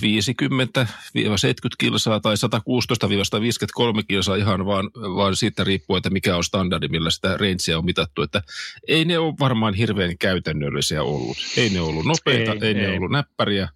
kilsaa 1.77 2.19
tai 2.19 2.35
116-153 2.35 4.03
kilsaa 4.07 4.35
ihan 4.35 4.65
vaan, 4.65 4.89
vaan 4.95 5.35
siitä 5.35 5.63
riippuu, 5.63 5.95
että 5.95 6.09
mikä 6.09 6.35
on 6.35 6.43
standardi, 6.43 6.87
millä 6.87 7.11
sitä 7.11 7.37
rangea 7.37 7.77
on 7.77 7.85
mitattu. 7.85 8.21
Että 8.21 8.41
ei 8.87 9.05
ne 9.05 9.19
ole 9.19 9.33
varmaan 9.39 9.73
hirveän 9.73 10.17
käytännöllisiä 10.17 11.03
ollut. 11.03 11.37
Ei 11.57 11.69
ne 11.69 11.81
ollut 11.81 12.05
nopeita, 12.05 12.51
ei, 12.51 12.59
ei, 12.61 12.67
ei. 12.67 12.73
ne 12.73 12.89
ollut 12.97 13.11
näppäriä. 13.11 13.69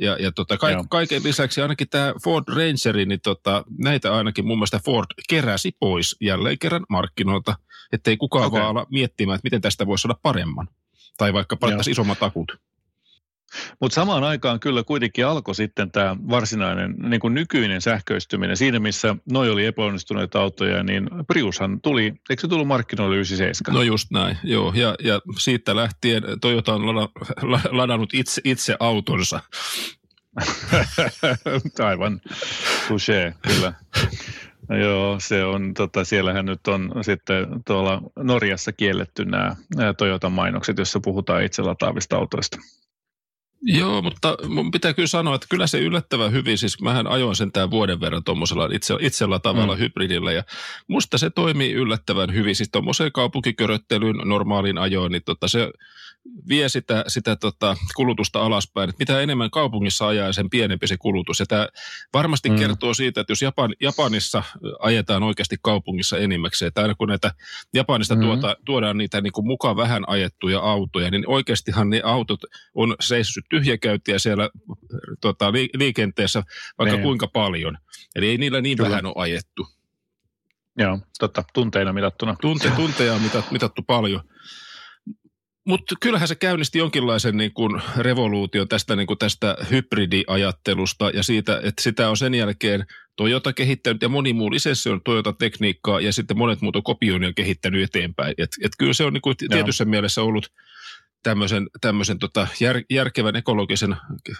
Ja, 0.00 0.16
ja 0.20 0.32
tota, 0.32 0.56
ka- 0.56 0.84
kaiken 0.90 1.24
lisäksi 1.24 1.62
ainakin 1.62 1.88
tämä 1.88 2.14
Ford 2.24 2.44
Ranger, 2.48 3.06
niin 3.06 3.20
tota, 3.20 3.64
näitä 3.78 4.14
ainakin 4.14 4.46
mun 4.46 4.58
mielestä 4.58 4.80
Ford 4.84 5.06
keräsi 5.28 5.72
pois 5.80 6.16
jälleen 6.20 6.58
kerran 6.58 6.86
markkinoilta, 6.88 7.54
ettei 7.92 8.16
kukaan 8.16 8.46
okay. 8.46 8.60
vaan 8.60 8.70
ala 8.70 8.86
miettimään, 8.90 9.34
että 9.34 9.46
miten 9.46 9.60
tästä 9.60 9.86
voisi 9.86 10.06
olla 10.06 10.18
paremman. 10.22 10.68
Tai 11.16 11.32
vaikka 11.32 11.56
palattaisiin 11.56 11.92
isommat 11.92 12.22
akut. 12.22 12.52
Mutta 13.80 13.94
samaan 13.94 14.24
aikaan 14.24 14.60
kyllä 14.60 14.82
kuitenkin 14.82 15.26
alkoi 15.26 15.54
sitten 15.54 15.90
tämä 15.90 16.16
varsinainen 16.28 16.94
niin 16.98 17.20
kuin 17.20 17.34
nykyinen 17.34 17.82
sähköistyminen. 17.82 18.56
Siinä 18.56 18.78
missä 18.78 19.16
noi 19.30 19.50
oli 19.50 19.66
epäonnistuneita 19.66 20.40
autoja, 20.40 20.82
niin 20.82 21.10
Priushan 21.26 21.80
tuli, 21.80 22.14
eikö 22.30 22.40
se 22.40 22.48
tullut 22.48 22.66
markkinoille 22.66 23.16
97? 23.16 23.74
No 23.74 23.82
just 23.82 24.10
näin, 24.10 24.38
joo. 24.42 24.72
Ja, 24.76 24.94
ja 25.04 25.20
siitä 25.38 25.76
lähtien 25.76 26.22
Toyota 26.40 26.74
on 26.74 26.96
lada, 26.96 27.08
ladannut 27.70 28.14
itse, 28.14 28.40
itse 28.44 28.76
autonsa. 28.80 29.40
Aivan, 31.88 32.20
touché, 32.88 33.34
kyllä. 33.42 33.72
Joo, 34.80 35.16
se 35.20 35.44
on, 35.44 35.74
tota, 35.74 36.04
siellähän 36.04 36.46
nyt 36.46 36.66
on 36.66 36.92
sitten 37.02 37.46
tuolla 37.66 38.02
Norjassa 38.16 38.72
kielletty 38.72 39.24
nämä, 39.24 39.56
nämä 39.76 39.94
Toyotan 39.94 40.32
mainokset, 40.32 40.78
jossa 40.78 41.00
puhutaan 41.00 41.44
itse 41.44 41.62
lataavista 41.62 42.16
autoista. 42.16 42.58
Joo, 43.62 44.02
mutta 44.02 44.36
mun 44.48 44.70
pitää 44.70 44.94
kyllä 44.94 45.06
sanoa, 45.06 45.34
että 45.34 45.46
kyllä 45.50 45.66
se 45.66 45.78
yllättävän 45.78 46.32
hyvin, 46.32 46.58
siis 46.58 46.80
mähän 46.80 47.06
ajoin 47.06 47.36
sen 47.36 47.52
tämän 47.52 47.70
vuoden 47.70 48.00
verran 48.00 48.24
tuommoisella 48.24 48.68
itse, 48.72 48.94
itsellä 49.00 49.38
tavalla 49.38 49.74
mm. 49.74 49.78
hybridillä 49.78 50.32
ja 50.32 50.42
musta 50.88 51.18
se 51.18 51.30
toimii 51.30 51.72
yllättävän 51.72 52.34
hyvin, 52.34 52.56
siis 52.56 52.68
tuommoiseen 52.72 53.12
kaupunkiköröttelyyn 53.12 54.16
normaaliin 54.24 54.78
ajoin, 54.78 55.12
niin 55.12 55.22
tota 55.24 55.48
se 55.48 55.70
vie 56.48 56.68
sitä, 56.68 57.04
sitä 57.08 57.36
tota 57.36 57.76
kulutusta 57.96 58.40
alaspäin. 58.42 58.90
Että 58.90 58.98
mitä 58.98 59.20
enemmän 59.20 59.50
kaupungissa 59.50 60.08
ajaa, 60.08 60.32
sen 60.32 60.50
pienempi 60.50 60.86
se 60.86 60.96
kulutus. 60.96 61.40
Ja 61.40 61.46
tämä 61.46 61.68
varmasti 62.12 62.50
mm. 62.50 62.56
kertoo 62.56 62.94
siitä, 62.94 63.20
että 63.20 63.30
jos 63.30 63.42
Japan, 63.42 63.74
Japanissa 63.80 64.42
ajetaan 64.78 65.22
oikeasti 65.22 65.56
kaupungissa 65.62 66.18
enimmäkseen, 66.18 66.66
että 66.66 66.82
aina 66.82 66.94
kun 66.94 67.08
näitä 67.08 67.32
Japanista 67.74 68.14
mm. 68.14 68.20
tuota, 68.20 68.56
tuodaan 68.64 68.98
niitä 68.98 69.20
niin 69.20 69.32
kuin 69.32 69.46
mukaan 69.46 69.76
vähän 69.76 70.08
ajettuja 70.08 70.60
autoja, 70.60 71.10
niin 71.10 71.24
oikeastihan 71.28 71.90
ne 71.90 72.00
autot 72.04 72.40
on 72.74 72.96
seissyt 73.00 73.44
tyhjäkäyttiä 73.50 74.18
siellä 74.18 74.50
tota, 75.20 75.52
liikenteessä 75.52 76.42
vaikka 76.78 76.92
ne. 76.92 76.96
Niin. 76.96 77.02
kuinka 77.02 77.26
paljon. 77.26 77.78
Eli 78.16 78.28
ei 78.28 78.38
niillä 78.38 78.60
niin 78.60 78.76
Kyllä. 78.76 78.90
vähän 78.90 79.06
ole 79.06 79.14
ajettu. 79.16 79.68
Joo, 80.78 80.98
totta, 81.18 81.44
tunteina 81.54 81.92
mitattuna. 81.92 82.36
Tunte, 82.40 82.70
tunteja 82.76 83.14
on 83.14 83.20
mitattu 83.50 83.82
paljon. 83.82 84.20
Mutta 85.68 85.94
kyllähän 86.00 86.28
se 86.28 86.34
käynnisti 86.34 86.78
jonkinlaisen 86.78 87.36
niin 87.36 87.52
kuin 87.52 87.82
revoluution 87.96 88.68
tästä, 88.68 88.96
niin 88.96 89.06
kuin 89.06 89.18
tästä 89.18 89.56
hybridiajattelusta 89.70 91.10
ja 91.10 91.22
siitä, 91.22 91.60
että 91.62 91.82
sitä 91.82 92.10
on 92.10 92.16
sen 92.16 92.34
jälkeen 92.34 92.86
Toyota 93.16 93.52
kehittänyt 93.52 94.02
ja 94.02 94.08
moni 94.08 94.32
muu 94.32 94.50
lisenssi 94.50 94.90
on 94.90 95.00
Toyota-tekniikkaa 95.04 96.00
ja 96.00 96.12
sitten 96.12 96.38
monet 96.38 96.60
muut 96.60 96.76
on 96.76 96.82
kopioinnin 96.82 97.34
kehittänyt 97.34 97.82
eteenpäin. 97.82 98.34
Et, 98.38 98.50
et 98.64 98.72
kyllä 98.78 98.92
se 98.92 99.04
on 99.04 99.12
niin 99.12 99.22
kuin 99.22 99.36
tietyssä 99.36 99.84
Joo. 99.84 99.90
mielessä 99.90 100.22
ollut 100.22 100.52
tämmöisen, 101.22 101.66
tämmöisen 101.80 102.18
tota 102.18 102.48
jär, 102.60 102.82
järkevän 102.90 103.36
ekologisen 103.36 103.96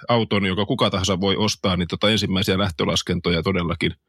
auton, 0.09 0.47
joka 0.47 0.67
kuka 0.67 0.91
tahansa 0.91 1.21
voi 1.21 1.37
ostaa, 1.37 1.77
niin 1.77 1.89
tota 1.89 2.11
ensimmäisiä 2.11 2.59
lähtölaskentoja 2.59 3.43
todellakin– 3.43 3.93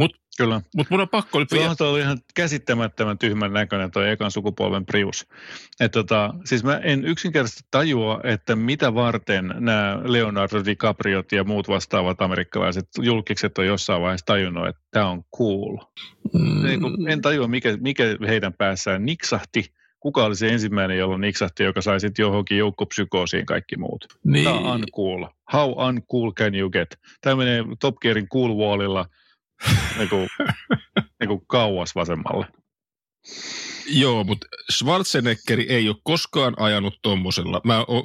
mutta 0.00 0.20
Kyllä. 0.38 0.60
Mut 0.76 0.90
mun 0.90 1.00
on 1.00 1.08
pakko 1.08 1.38
nyt 1.38 1.52
vielä... 1.52 1.74
Tuo 1.74 1.88
oli 1.88 2.00
ihan 2.00 2.18
käsittämättömän 2.34 3.18
tyhmän 3.18 3.52
näköinen 3.52 3.90
tuo 3.90 4.02
ekan 4.02 4.30
sukupolven 4.30 4.86
Prius. 4.86 5.26
Et 5.80 5.92
tota, 5.92 6.34
siis 6.44 6.64
mä 6.64 6.76
en 6.76 7.04
yksinkertaisesti 7.04 7.68
tajua, 7.70 8.20
että 8.24 8.56
mitä 8.56 8.94
varten 8.94 9.54
nämä 9.58 10.00
Leonardo 10.04 10.64
DiCapriot 10.64 11.32
ja 11.32 11.44
muut 11.44 11.68
vastaavat 11.68 12.22
amerikkalaiset 12.22 12.88
julkikset 12.98 13.58
on 13.58 13.66
jossain 13.66 14.02
vaiheessa 14.02 14.26
tajunnut, 14.26 14.68
että 14.68 14.82
tämä 14.90 15.10
on 15.10 15.22
cool. 15.36 15.76
Mm. 16.32 17.06
En 17.08 17.20
tajua, 17.20 17.48
mikä, 17.48 17.76
mikä 17.80 18.04
heidän 18.26 18.52
päässään 18.52 19.04
niksahti 19.04 19.64
kuka 20.00 20.24
oli 20.24 20.36
se 20.36 20.48
ensimmäinen, 20.48 20.98
jolla 20.98 21.18
niksahti, 21.18 21.62
joka 21.62 21.80
sai 21.80 22.00
sitten 22.00 22.22
johonkin 22.22 22.58
joukkopsykoosiin 22.58 23.46
kaikki 23.46 23.76
muut. 23.76 24.06
Niin. 24.24 24.44
Tämä 24.44 24.56
on 24.56 24.66
uncool. 24.66 25.26
How 25.52 25.88
uncool 25.88 26.32
can 26.32 26.54
you 26.54 26.70
get? 26.70 26.98
Tämä 27.20 27.36
menee 27.36 27.64
Top 27.80 27.96
Gearin 27.96 28.28
cool 28.28 28.56
wallilla– 28.56 29.06
niinku, 29.98 30.16
niinku 31.20 31.44
kauas 31.46 31.94
vasemmalle. 31.94 32.46
Joo, 33.86 34.24
mutta 34.24 34.46
Schwarzeneggeri 34.72 35.66
ei 35.68 35.88
ole 35.88 35.96
koskaan 36.02 36.54
ajanut 36.56 36.98
tuommoisella. 37.02 37.60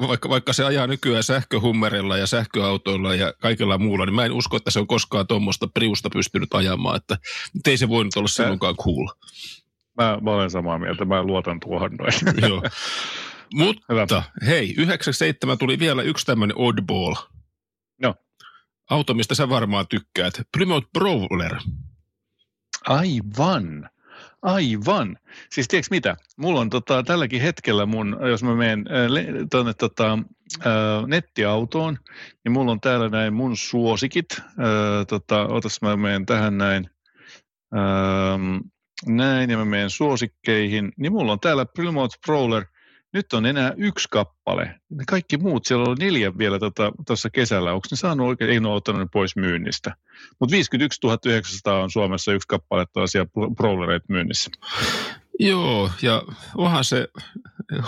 Vaikka, 0.07 0.29
vaikka 0.29 0.53
se 0.53 0.65
ajaa 0.65 0.87
nykyään 0.87 1.23
sähköhummerilla 1.23 2.17
ja 2.17 2.27
sähköautoilla 2.27 3.15
ja 3.15 3.33
kaikella 3.41 3.77
muulla, 3.77 4.05
niin 4.05 4.15
mä 4.15 4.25
en 4.25 4.31
usko, 4.31 4.57
että 4.57 4.71
se 4.71 4.79
on 4.79 4.87
koskaan 4.87 5.27
tuommoista 5.27 5.67
Priusta 5.67 6.09
pystynyt 6.09 6.53
ajamaan. 6.53 6.97
Että 6.97 7.17
ei 7.67 7.77
se 7.77 7.89
voinut 7.89 8.17
olla 8.17 8.27
sinunkaan 8.27 8.75
cool. 8.75 9.07
Mä, 9.97 10.17
mä 10.21 10.31
olen 10.31 10.49
samaa 10.49 10.79
mieltä, 10.79 11.05
mä 11.05 11.23
luotan 11.23 11.59
tuohon 11.59 11.91
noin. 11.95 12.49
Joo. 12.49 12.63
Mutta 13.53 13.85
Hyvä. 13.89 14.23
hei, 14.45 14.73
97 14.77 15.57
tuli 15.57 15.79
vielä 15.79 16.01
yksi 16.01 16.25
tämmöinen 16.25 16.57
oddball. 16.57 17.15
Auto, 18.89 19.13
mistä 19.13 19.35
sä 19.35 19.49
varmaan 19.49 19.85
tykkäät. 19.87 20.33
Plymouth 20.57 20.87
Brawler. 20.93 21.55
Aivan. 22.85 23.89
Aivan. 24.41 25.17
Siis 25.51 25.67
tiedätkö 25.67 25.95
mitä? 25.95 26.17
Mulla 26.37 26.59
on 26.59 26.69
tota, 26.69 27.03
tälläkin 27.03 27.41
hetkellä 27.41 27.85
mun, 27.85 28.17
jos 28.29 28.43
mä 28.43 28.55
menen 28.55 28.85
tuonne 29.51 29.73
tota, 29.73 30.19
nettiautoon, 31.07 31.97
niin 32.43 32.51
mulla 32.51 32.71
on 32.71 32.81
täällä 32.81 33.09
näin 33.09 33.33
mun 33.33 33.57
suosikit. 33.57 34.27
Äh, 34.39 34.45
tota, 35.07 35.47
otas 35.47 35.81
mä 35.81 35.97
menen 35.97 36.25
tähän 36.25 36.57
näin. 36.57 36.89
Äh, 37.75 38.61
näin 39.05 39.49
ja 39.49 39.57
mä 39.57 39.65
menen 39.65 39.89
suosikkeihin. 39.89 40.91
Niin 40.97 41.11
mulla 41.11 41.31
on 41.31 41.39
täällä 41.39 41.65
Plymouth 41.75 42.19
Brawler 42.25 42.65
nyt 43.15 43.33
on 43.33 43.45
enää 43.45 43.73
yksi 43.77 44.07
kappale. 44.11 44.79
Ne 44.89 45.03
kaikki 45.07 45.37
muut, 45.37 45.65
siellä 45.65 45.85
oli 45.85 45.95
neljä 45.99 46.37
vielä 46.37 46.59
tuossa 46.59 46.91
tota, 47.05 47.29
kesällä. 47.33 47.73
Onko 47.73 47.87
ne 47.91 47.97
saanut 47.97 48.27
oikein, 48.27 48.51
ei 48.51 48.59
ne 48.59 48.67
ole 48.67 48.75
ottanut 48.75 49.11
pois 49.11 49.35
myynnistä. 49.35 49.95
Mutta 50.39 50.51
51 50.51 51.01
900 51.25 51.83
on 51.83 51.91
Suomessa 51.91 52.33
yksi 52.33 52.47
kappale 52.47 52.85
tällaisia 52.93 53.25
brawlereita 53.55 54.05
myynnissä. 54.09 54.51
Joo, 55.39 55.91
ja 56.01 56.23
onhan 56.57 56.83
se 56.83 57.07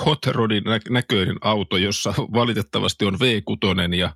Hot 0.05 0.25
Rodin 0.25 0.63
näköinen 0.89 1.37
auto, 1.41 1.77
jossa 1.77 2.13
valitettavasti 2.17 3.05
on 3.05 3.13
V6 3.13 3.95
ja, 3.95 4.15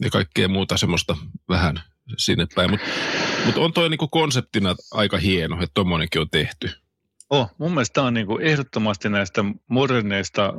ja 0.00 0.10
kaikkea 0.10 0.48
muuta 0.48 0.76
semmoista 0.76 1.16
vähän 1.48 1.82
sinne 2.16 2.46
päin. 2.54 2.70
Mutta 2.70 2.86
mut 3.46 3.56
on 3.56 3.72
toi 3.72 3.88
niinku 3.88 4.08
konseptina 4.08 4.74
aika 4.90 5.18
hieno, 5.18 5.54
että 5.54 5.74
tuommoinenkin 5.74 6.20
on 6.20 6.30
tehty. 6.30 6.81
Oh, 7.32 7.50
mun 7.58 7.70
mielestä 7.70 7.94
tämä 7.94 8.06
on 8.06 8.14
niin 8.14 8.26
kuin 8.26 8.42
ehdottomasti 8.42 9.08
näistä 9.08 9.44
moderneista 9.68 10.52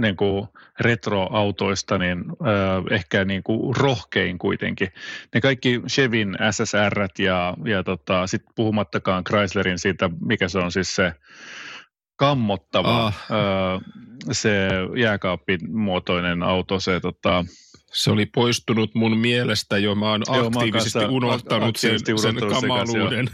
niin 0.00 0.16
kuin 0.16 0.48
retroautoista 0.80 1.98
niin, 1.98 2.18
äh, 2.18 2.96
ehkä 2.96 3.24
niin 3.24 3.42
kuin 3.42 3.76
rohkein 3.76 4.38
kuitenkin. 4.38 4.88
Ne 5.34 5.40
kaikki 5.40 5.80
Chevin 5.88 6.36
SSR 6.50 7.08
ja, 7.18 7.54
ja 7.64 7.82
tota, 7.82 8.26
sitten 8.26 8.52
puhumattakaan 8.56 9.24
Chryslerin 9.24 9.78
siitä, 9.78 10.10
mikä 10.20 10.48
se 10.48 10.58
on 10.58 10.72
siis 10.72 10.96
se 10.96 11.12
kammottava, 12.16 13.06
ah. 13.06 13.14
äh, 13.14 13.80
se 14.32 14.68
jääkaappimuotoinen 14.96 16.42
auto, 16.42 16.80
se 16.80 17.00
tota, 17.00 17.44
se 17.92 18.10
oli 18.10 18.26
poistunut 18.26 18.94
mun 18.94 19.18
mielestä 19.18 19.78
jo, 19.78 19.94
mä 19.94 20.10
oon 20.10 20.22
aktiivisesti 20.28 20.98
Joo, 20.98 21.08
mä 21.08 21.16
unohtanut 21.16 21.76
sen, 21.76 21.98
sen 21.98 22.36
kamaluuden. 22.50 23.30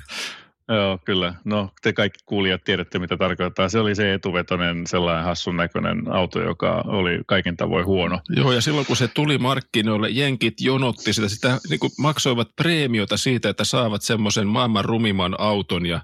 Joo, 0.69 0.99
kyllä. 1.05 1.35
No, 1.45 1.71
te 1.83 1.93
kaikki 1.93 2.19
kuulijat 2.27 2.65
tiedätte, 2.65 2.99
mitä 2.99 3.17
tarkoittaa. 3.17 3.69
Se 3.69 3.79
oli 3.79 3.95
se 3.95 4.15
etuvetoinen 4.15 4.87
sellainen 4.87 5.25
hassun 5.25 5.57
näköinen 5.57 6.13
auto, 6.13 6.43
joka 6.43 6.85
oli 6.87 7.21
kaikin 7.27 7.57
tavoin 7.57 7.87
huono. 7.87 8.21
Joo, 8.29 8.53
ja 8.53 8.61
silloin 8.61 8.87
kun 8.87 8.97
se 8.97 9.09
tuli 9.09 9.39
markkinoille, 9.39 10.09
jenkit 10.11 10.61
jonotti 10.61 11.13
sitä, 11.13 11.29
sitä 11.29 11.59
niin 11.71 11.81
kuin 11.81 11.93
maksoivat 11.99 12.49
preemiota 12.57 13.17
siitä, 13.17 13.49
että 13.49 13.65
saavat 13.65 14.03
semmoisen 14.03 14.47
maailman 14.47 14.85
rumiman 14.85 15.41
auton 15.41 15.87
ja 15.87 16.01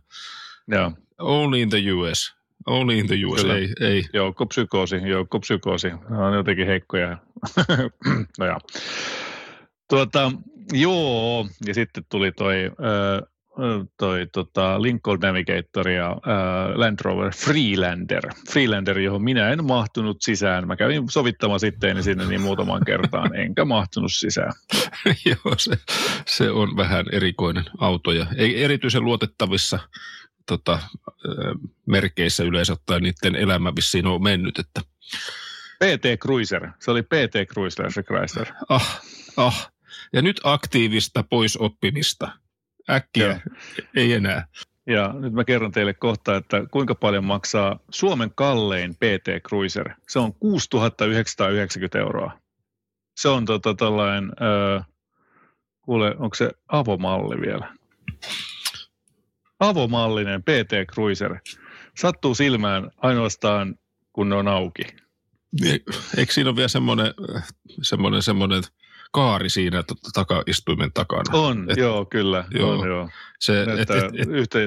Joo. 0.68 0.92
only 1.18 1.60
in 1.60 1.70
the 1.70 1.92
US. 1.92 2.34
Only 2.66 2.98
in 2.98 3.06
the 3.06 3.16
US, 3.26 3.40
Kyllä. 3.40 3.56
ei, 3.56 3.68
ei. 3.80 4.04
Joukkopsykoosi, 4.12 4.96
joukkopsykoosi. 5.04 5.92
On 6.10 6.34
jotenkin 6.34 6.66
heikkoja. 6.66 7.18
no 8.38 8.46
ja. 8.46 8.58
Tuota, 9.88 10.32
joo, 10.72 11.46
ja 11.66 11.74
sitten 11.74 12.04
tuli 12.10 12.32
toi 12.32 12.64
äh, 12.64 13.31
toi 13.98 14.26
tota 14.32 14.82
Lincoln 14.82 15.20
Navigator 15.20 15.88
ja 15.88 16.06
ää, 16.06 16.70
Land 16.74 16.98
Rover 17.00 17.32
Freelander. 17.34 18.22
Freelander, 18.52 18.98
johon 18.98 19.22
minä 19.22 19.50
en 19.50 19.64
mahtunut 19.64 20.16
sisään. 20.22 20.66
Mä 20.66 20.76
kävin 20.76 21.10
sovittamaan 21.10 21.60
sitten 21.60 22.02
sinne 22.02 22.26
niin 22.26 22.40
muutaman 22.40 22.84
kertaan, 22.84 23.36
enkä 23.44 23.64
mahtunut 23.64 24.12
sisään. 24.12 24.52
Joo, 25.26 25.54
se, 25.56 25.78
se 26.26 26.50
on 26.50 26.76
vähän 26.76 27.06
erikoinen 27.12 27.64
auto 27.78 28.12
ja 28.12 28.26
ei 28.36 28.64
erityisen 28.64 29.04
luotettavissa 29.04 29.78
tota, 30.46 30.78
merkeissä 31.86 32.44
yleensä 32.44 32.72
ottaen 32.72 33.02
niiden 33.02 33.36
elämä 33.36 33.72
vissiin 33.76 34.06
on 34.06 34.22
mennyt. 34.22 34.58
Että. 34.58 34.80
PT 35.84 36.20
Cruiser, 36.20 36.68
se 36.80 36.90
oli 36.90 37.02
PT 37.02 37.48
Cruiser 37.52 37.92
se 37.92 38.02
Chrysler. 38.02 38.46
Ah, 38.68 39.00
ah. 39.36 39.72
Ja 40.12 40.22
nyt 40.22 40.40
aktiivista 40.44 41.22
pois 41.22 41.56
oppimista. 41.56 42.41
Äkkiä 42.90 43.26
Joo. 43.26 43.56
ei 43.96 44.12
enää. 44.12 44.46
Ja 44.86 45.14
nyt 45.18 45.32
mä 45.32 45.44
kerron 45.44 45.72
teille 45.72 45.94
kohta, 45.94 46.36
että 46.36 46.62
kuinka 46.70 46.94
paljon 46.94 47.24
maksaa 47.24 47.78
Suomen 47.90 48.30
kallein 48.34 48.94
PT 48.94 49.48
Cruiser. 49.48 49.90
Se 50.08 50.18
on 50.18 50.34
6990 50.34 51.98
euroa. 51.98 52.38
Se 53.16 53.28
on 53.28 53.44
tota 53.44 53.74
tällainen, 53.74 54.32
äh, 54.42 54.86
kuule, 55.82 56.16
onko 56.18 56.34
se 56.34 56.50
avomalli 56.68 57.40
vielä? 57.40 57.74
Avomallinen 59.60 60.42
PT 60.42 60.92
Cruiser. 60.92 61.36
Sattuu 61.96 62.34
silmään 62.34 62.90
ainoastaan, 62.96 63.74
kun 64.12 64.28
ne 64.28 64.34
on 64.34 64.48
auki. 64.48 64.82
Eikö 66.16 66.32
siinä 66.32 66.50
ole 66.50 66.56
vielä 66.56 66.68
semmoinen, 66.68 67.14
semmoinen, 67.82 68.22
semmoinen 68.22 68.62
kaari 69.12 69.48
siinä 69.48 69.84
takaistuimen 70.14 70.92
takana. 70.92 71.22
On, 71.32 71.66
et, 71.70 71.76
joo, 71.76 72.04
kyllä. 72.04 72.44
Joo. 72.50 72.70
On, 72.70 72.88
joo. 72.88 73.08
Se, 73.42 73.62
et, 73.62 73.68
et, 73.68 73.90
et, 73.90 74.28
yhtä, 74.28 74.58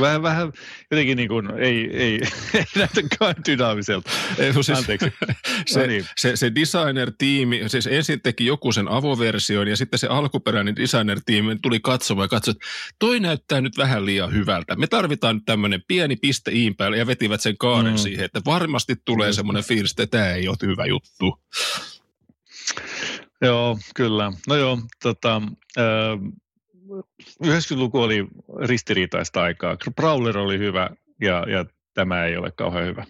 vähän, 0.00 0.22
vähän 0.22 0.52
jotenkin 0.90 1.16
niin 1.16 1.28
kuin, 1.28 1.50
ei, 1.50 1.90
ei, 1.92 2.20
ei 2.54 2.64
näytäkään 2.76 3.34
dynaamiselta. 3.48 4.10
Ei, 4.38 4.52
siis, 4.52 4.70
Anteeksi. 4.70 5.06
se, 5.66 5.80
no 5.80 5.86
niin. 5.86 6.06
se, 6.16 6.36
se 6.36 6.52
designer-tiimi, 6.54 7.62
siis 7.66 7.86
ensin 7.86 8.20
teki 8.20 8.46
joku 8.46 8.72
sen 8.72 8.88
avoversion 8.88 9.68
ja 9.68 9.76
sitten 9.76 9.98
se 9.98 10.06
alkuperäinen 10.06 10.76
designer-tiimi 10.76 11.58
tuli 11.62 11.80
katsomaan 11.80 12.24
ja 12.24 12.28
katsoi, 12.28 12.52
että 12.52 12.66
toi 12.98 13.20
näyttää 13.20 13.60
nyt 13.60 13.78
vähän 13.78 14.06
liian 14.06 14.32
hyvältä. 14.32 14.76
Me 14.76 14.86
tarvitaan 14.86 15.36
nyt 15.36 15.44
tämmöinen 15.46 15.82
pieni 15.88 16.16
piste 16.16 16.50
iin 16.52 16.76
päälle 16.76 16.96
ja 16.96 17.06
vetivät 17.06 17.40
sen 17.40 17.58
kaaren 17.58 17.92
mm. 17.92 17.98
siihen, 17.98 18.24
että 18.24 18.40
varmasti 18.44 18.96
tulee 19.04 19.30
mm. 19.30 19.34
semmoinen 19.34 19.64
fiilis, 19.64 19.90
että 19.90 20.06
tämä 20.06 20.30
ei 20.30 20.48
ole 20.48 20.56
hyvä 20.62 20.86
juttu. 20.86 21.38
Joo, 23.42 23.78
kyllä. 23.94 24.32
No 24.48 24.56
joo, 24.56 24.78
tota, 25.02 25.42
äh, 25.78 26.18
90-luku 27.44 28.00
oli 28.00 28.26
ristiriitaista 28.60 29.42
aikaa. 29.42 29.76
Prowler 29.96 30.38
oli 30.38 30.58
hyvä 30.58 30.90
ja, 31.20 31.44
ja 31.48 31.64
tämä 31.94 32.24
ei 32.24 32.36
ole 32.36 32.50
kauhean 32.50 32.86
hyvä. 32.86 33.04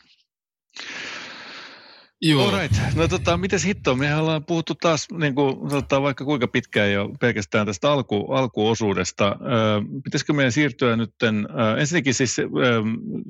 Joo. 2.26 2.48
Alright. 2.48 2.74
No 2.94 3.08
tota, 3.08 3.36
mites 3.36 3.64
hitto? 3.64 3.96
Mehän 3.96 4.20
ollaan 4.20 4.44
puhuttu 4.44 4.74
taas 4.74 5.06
niin 5.18 5.34
kuin, 5.34 5.68
tota, 5.68 6.02
vaikka 6.02 6.24
kuinka 6.24 6.48
pitkään 6.48 6.92
jo 6.92 7.10
pelkästään 7.20 7.66
tästä 7.66 7.92
alku, 7.92 8.32
alkuosuudesta. 8.32 9.26
Ö, 9.26 9.82
pitäisikö 10.04 10.32
meidän 10.32 10.52
siirtyä 10.52 10.96
nyt, 10.96 11.14
ensinnäkin 11.78 12.14
siis 12.14 12.38
ö, 12.38 12.44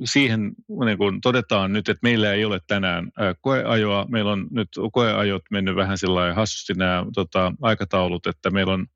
siihen 0.04 0.52
niin 0.84 0.98
kuin 0.98 1.20
todetaan 1.20 1.72
nyt, 1.72 1.88
että 1.88 2.00
meillä 2.02 2.32
ei 2.32 2.44
ole 2.44 2.60
tänään 2.66 3.10
ö, 3.20 3.34
koeajoa. 3.40 4.06
Meillä 4.10 4.32
on 4.32 4.46
nyt 4.50 4.68
koeajot 4.92 5.42
mennyt 5.50 5.76
vähän 5.76 5.98
sillä 5.98 6.34
hassusti 6.34 6.74
nämä 6.74 7.06
tota, 7.14 7.52
aikataulut, 7.62 8.26
että 8.26 8.50
meillä 8.50 8.72
on 8.72 8.86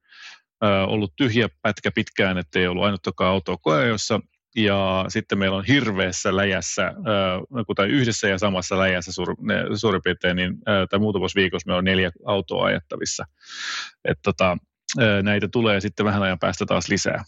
ö, 0.64 0.66
ollut 0.86 1.12
tyhjä 1.16 1.48
pätkä 1.62 1.90
pitkään, 1.90 2.38
ettei 2.38 2.66
ollut 2.66 2.84
ainuttakaan 2.84 3.30
autoa 3.30 3.56
koeajossa 3.56 4.20
ja 4.64 5.04
sitten 5.08 5.38
meillä 5.38 5.56
on 5.56 5.64
hirveässä 5.64 6.36
läjässä, 6.36 6.92
tai 7.76 7.88
yhdessä 7.88 8.28
ja 8.28 8.38
samassa 8.38 8.78
läjässä 8.78 9.12
suur, 9.12 9.36
suurin 9.74 10.02
piirtein, 10.02 10.36
niin, 10.36 10.58
tai 10.90 10.98
muutamassa 10.98 11.38
viikossa 11.38 11.66
meillä 11.66 11.78
on 11.78 11.84
neljä 11.84 12.10
autoa 12.26 12.64
ajettavissa. 12.64 13.24
Et 14.04 14.18
tota, 14.22 14.56
näitä 15.22 15.48
tulee 15.48 15.80
sitten 15.80 16.06
vähän 16.06 16.22
ajan 16.22 16.38
päästä 16.38 16.66
taas 16.66 16.88
lisää. 16.88 17.24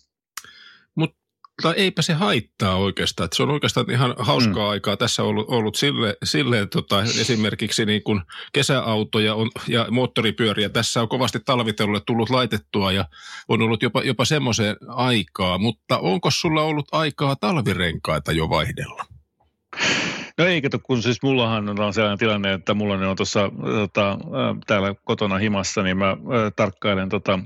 Mutta 1.69 1.81
eipä 1.81 2.03
se 2.03 2.13
haittaa 2.13 2.77
oikeastaan. 2.77 3.25
Että 3.25 3.37
se 3.37 3.43
on 3.43 3.51
oikeastaan 3.51 3.91
ihan 3.91 4.15
hauskaa 4.19 4.65
mm. 4.67 4.71
aikaa 4.71 4.97
tässä 4.97 5.23
ollut, 5.23 5.47
ollut 5.49 5.77
sille, 5.77 6.17
silleen 6.25 6.69
tota, 6.69 7.03
esimerkiksi 7.03 7.87
niin 7.87 8.03
kuin 8.03 8.21
kesäautoja 8.53 9.35
on, 9.35 9.51
ja 9.69 9.87
moottoripyöriä. 9.91 10.69
Tässä 10.69 11.03
on 11.03 11.09
kovasti 11.09 11.41
talvitelulle 11.45 12.01
tullut 12.07 12.31
laitettua 12.31 12.93
ja 12.93 13.05
on 13.49 13.63
ollut 13.63 13.83
jopa, 13.83 14.03
jopa 14.03 14.25
semmoiseen 14.25 14.77
aikaa. 14.89 15.59
Mutta 15.59 15.99
onko 15.99 16.31
sulla 16.31 16.63
ollut 16.63 16.89
aikaa 16.93 17.37
talvirenkaita 17.37 18.33
jo 18.33 18.49
vaihdella? 18.49 19.05
No 20.39 20.45
ei 20.45 20.63
kato, 20.63 20.79
kun 20.79 21.03
siis 21.03 21.23
mullahan 21.23 21.81
on 21.81 21.95
sellainen 21.95 22.19
tilanne, 22.19 22.53
että 22.53 22.75
mulla 22.75 22.95
on 22.95 23.17
tuossa 23.17 23.51
tota, 23.75 24.19
täällä 24.67 24.95
kotona 25.05 25.39
himassa, 25.39 25.83
niin 25.83 25.99
mä 25.99 26.17
tarkkailen 26.57 27.09
tota, 27.09 27.39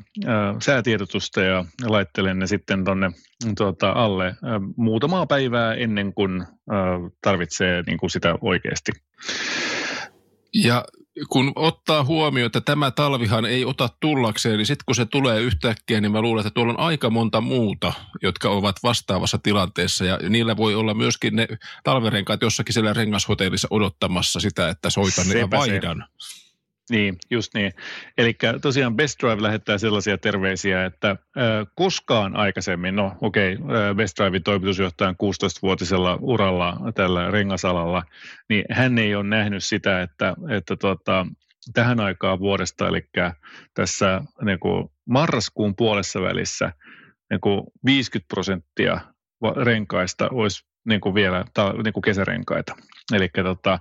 säätiedotusta 0.62 1.40
ja 1.40 1.64
laittelen 1.84 2.38
ne 2.38 2.46
sitten 2.46 2.84
tonne 2.84 3.10
tota, 3.56 3.90
alle 3.90 4.34
muutamaa 4.76 5.26
päivää 5.26 5.74
ennen 5.74 6.14
kuin 6.14 6.44
tarvitsee 7.22 7.82
niin 7.86 7.98
kuin 7.98 8.10
sitä 8.10 8.34
oikeasti. 8.40 8.92
Ja 10.54 10.84
kun 11.28 11.52
ottaa 11.56 12.04
huomioon, 12.04 12.46
että 12.46 12.60
tämä 12.60 12.90
talvihan 12.90 13.44
ei 13.44 13.64
ota 13.64 13.88
tullakseen, 14.00 14.56
niin 14.56 14.66
sitten 14.66 14.84
kun 14.86 14.94
se 14.94 15.06
tulee 15.06 15.40
yhtäkkiä, 15.40 16.00
niin 16.00 16.12
mä 16.12 16.20
luulen, 16.20 16.46
että 16.46 16.54
tuolla 16.54 16.72
on 16.72 16.80
aika 16.80 17.10
monta 17.10 17.40
muuta, 17.40 17.92
jotka 18.22 18.48
ovat 18.50 18.76
vastaavassa 18.82 19.38
tilanteessa. 19.38 20.04
Ja 20.04 20.18
niillä 20.28 20.56
voi 20.56 20.74
olla 20.74 20.94
myöskin 20.94 21.36
ne 21.36 21.48
talvirenkaat 21.84 22.42
jossakin 22.42 22.72
siellä 22.72 22.92
rengashotellissa 22.92 23.68
odottamassa 23.70 24.40
sitä, 24.40 24.68
että 24.68 24.90
soitan 24.90 25.38
ja 25.38 25.50
vaihdan. 25.50 26.04
Se. 26.18 26.43
Niin, 26.90 27.16
just 27.30 27.54
niin. 27.54 27.72
Eli 28.18 28.36
tosiaan 28.62 28.96
Best 28.96 29.20
Drive 29.22 29.42
lähettää 29.42 29.78
sellaisia 29.78 30.18
terveisiä, 30.18 30.84
että 30.84 31.16
koskaan 31.74 32.36
aikaisemmin, 32.36 32.96
no 32.96 33.16
okei, 33.20 33.54
okay, 33.54 33.94
Best 33.94 34.18
Drivein 34.18 34.42
toimitusjohtajan 34.42 35.14
16-vuotisella 35.14 36.18
uralla 36.20 36.76
tällä 36.94 37.30
rengasalalla, 37.30 38.02
niin 38.48 38.64
hän 38.70 38.98
ei 38.98 39.14
ole 39.14 39.24
nähnyt 39.24 39.64
sitä, 39.64 40.02
että, 40.02 40.34
että 40.50 40.76
tota, 40.76 41.26
tähän 41.72 42.00
aikaan 42.00 42.38
vuodesta, 42.38 42.88
eli 42.88 43.08
tässä 43.74 44.22
niin 44.42 44.58
kuin 44.58 44.88
marraskuun 45.08 45.76
puolessa 45.76 46.20
välissä 46.20 46.72
niin 47.30 47.40
kuin 47.40 47.62
50 47.84 48.28
prosenttia 48.28 49.00
renkaista 49.64 50.28
olisi 50.32 50.66
niin 50.84 51.00
kuin 51.00 51.14
vielä 51.14 51.44
niin 51.84 51.92
kuin 51.92 52.02
kesärenkaita. 52.02 52.76
Eli 53.12 53.28
tota, 53.42 53.78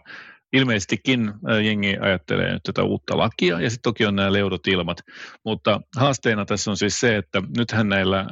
ilmeisestikin 0.54 1.34
jengi 1.64 1.98
ajattelee 2.02 2.54
nyt 2.54 2.64
tätä 2.64 2.84
uutta 2.84 3.18
lakia 3.18 3.62
ja 3.62 3.70
sitten 3.70 3.84
toki 3.84 4.06
on 4.06 4.16
nämä 4.16 4.34
leudot 4.34 4.68
ilmat, 4.68 4.98
mutta 5.46 5.82
haasteena 5.98 6.46
tässä 6.46 6.72
on 6.72 6.78
siis 6.78 7.00
se, 7.00 7.18
että 7.18 7.42
nythän 7.58 7.90
näillä 7.90 8.18
ää, 8.18 8.28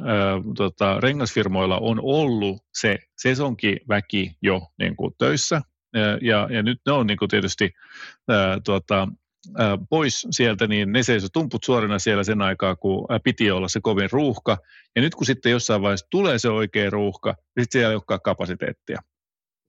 tota, 0.56 1.00
rengasfirmoilla 1.00 1.78
on 1.78 2.00
ollut 2.02 2.62
se 2.74 2.98
sesonkiväki 3.16 4.36
jo 4.42 4.60
niin 4.78 4.96
kuin 4.96 5.14
töissä 5.18 5.62
ja, 6.20 6.48
ja 6.50 6.62
nyt 6.62 6.80
ne 6.86 6.92
on 6.92 7.06
niin 7.06 7.18
kuin 7.18 7.28
tietysti 7.28 7.70
ää, 8.28 8.60
tota, 8.64 9.08
pois 9.90 10.26
sieltä, 10.30 10.66
niin 10.66 10.92
ne 10.92 11.02
seisoo 11.02 11.28
tumput 11.32 11.64
suorina 11.64 11.98
siellä 11.98 12.24
sen 12.24 12.42
aikaa, 12.42 12.76
kun 12.76 13.06
piti 13.24 13.50
olla 13.50 13.68
se 13.68 13.80
kovin 13.82 14.08
ruuhka. 14.12 14.58
Ja 14.96 15.02
nyt 15.02 15.14
kun 15.14 15.26
sitten 15.26 15.52
jossain 15.52 15.82
vaiheessa 15.82 16.06
tulee 16.10 16.38
se 16.38 16.48
oikea 16.48 16.90
ruuhka, 16.90 17.30
niin 17.30 17.64
sitten 17.64 17.78
siellä 17.78 17.90
ei 17.90 17.96
olekaan 17.96 18.20
kapasiteettia. 18.24 18.98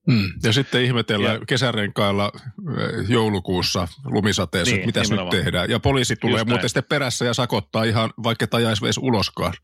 Mm. 0.06 0.32
Ja 0.42 0.52
sitten 0.52 0.82
ihmetellään 0.82 1.40
ja. 1.40 1.46
kesärenkailla 1.46 2.32
eh, 2.34 3.10
joulukuussa 3.10 3.88
lumisateessa, 4.04 4.74
niin, 4.74 4.88
että 4.88 5.00
mitä 5.00 5.22
nyt 5.22 5.30
tehdään. 5.30 5.70
Ja 5.70 5.80
poliisi 5.80 6.16
tulee 6.16 6.34
Just 6.34 6.46
muuten 6.46 6.62
näin. 6.62 6.68
sitten 6.68 6.84
perässä 6.88 7.24
ja 7.24 7.34
sakottaa 7.34 7.84
ihan, 7.84 8.10
vaikka 8.22 8.46
tajaisi 8.46 8.84
edes 8.84 8.98
uloskaan. 8.98 9.54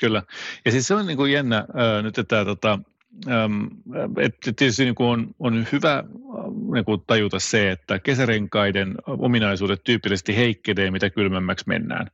Kyllä. 0.00 0.22
Ja 0.64 0.70
siis 0.70 0.86
se 0.86 0.94
on 0.94 1.06
niin 1.06 1.16
kuin 1.16 1.32
jännä 1.32 1.56
äh, 1.58 2.02
nyt, 2.02 2.18
että 2.18 2.44
tota, 2.44 2.78
että 4.20 4.52
tietysti 4.56 4.94
kuin 4.94 5.08
on, 5.08 5.26
on 5.38 5.66
hyvä 5.72 6.04
niin 6.74 6.84
kuin 6.84 7.00
tajuta 7.06 7.38
se, 7.38 7.70
että 7.70 7.98
kesärenkaiden 7.98 8.94
ominaisuudet 9.06 9.84
tyypillisesti 9.84 10.36
heikkenee, 10.36 10.90
mitä 10.90 11.10
kylmemmäksi 11.10 11.64
mennään. 11.68 12.06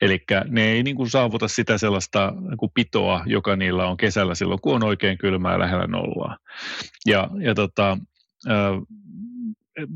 Eli 0.00 0.24
ne 0.48 0.64
ei 0.64 0.82
niin 0.82 0.96
kuin 0.96 1.10
saavuta 1.10 1.48
sitä 1.48 1.78
sellaista 1.78 2.32
niin 2.48 2.56
kuin 2.56 2.72
pitoa, 2.74 3.22
joka 3.26 3.56
niillä 3.56 3.86
on 3.86 3.96
kesällä 3.96 4.34
silloin, 4.34 4.60
kun 4.60 4.74
on 4.74 4.84
oikein 4.84 5.18
kylmää 5.18 5.58
lähellä 5.58 5.86
nollaa. 5.86 6.36
Ja, 7.06 7.30
ja 7.40 7.54
tota, 7.54 7.98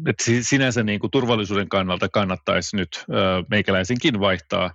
että 0.06 0.24
sinänsä 0.40 0.82
niin 0.82 1.00
kuin 1.00 1.10
turvallisuuden 1.10 1.68
kannalta 1.68 2.08
kannattaisi 2.08 2.76
nyt 2.76 3.04
meikäläisenkin 3.50 4.20
vaihtaa 4.20 4.70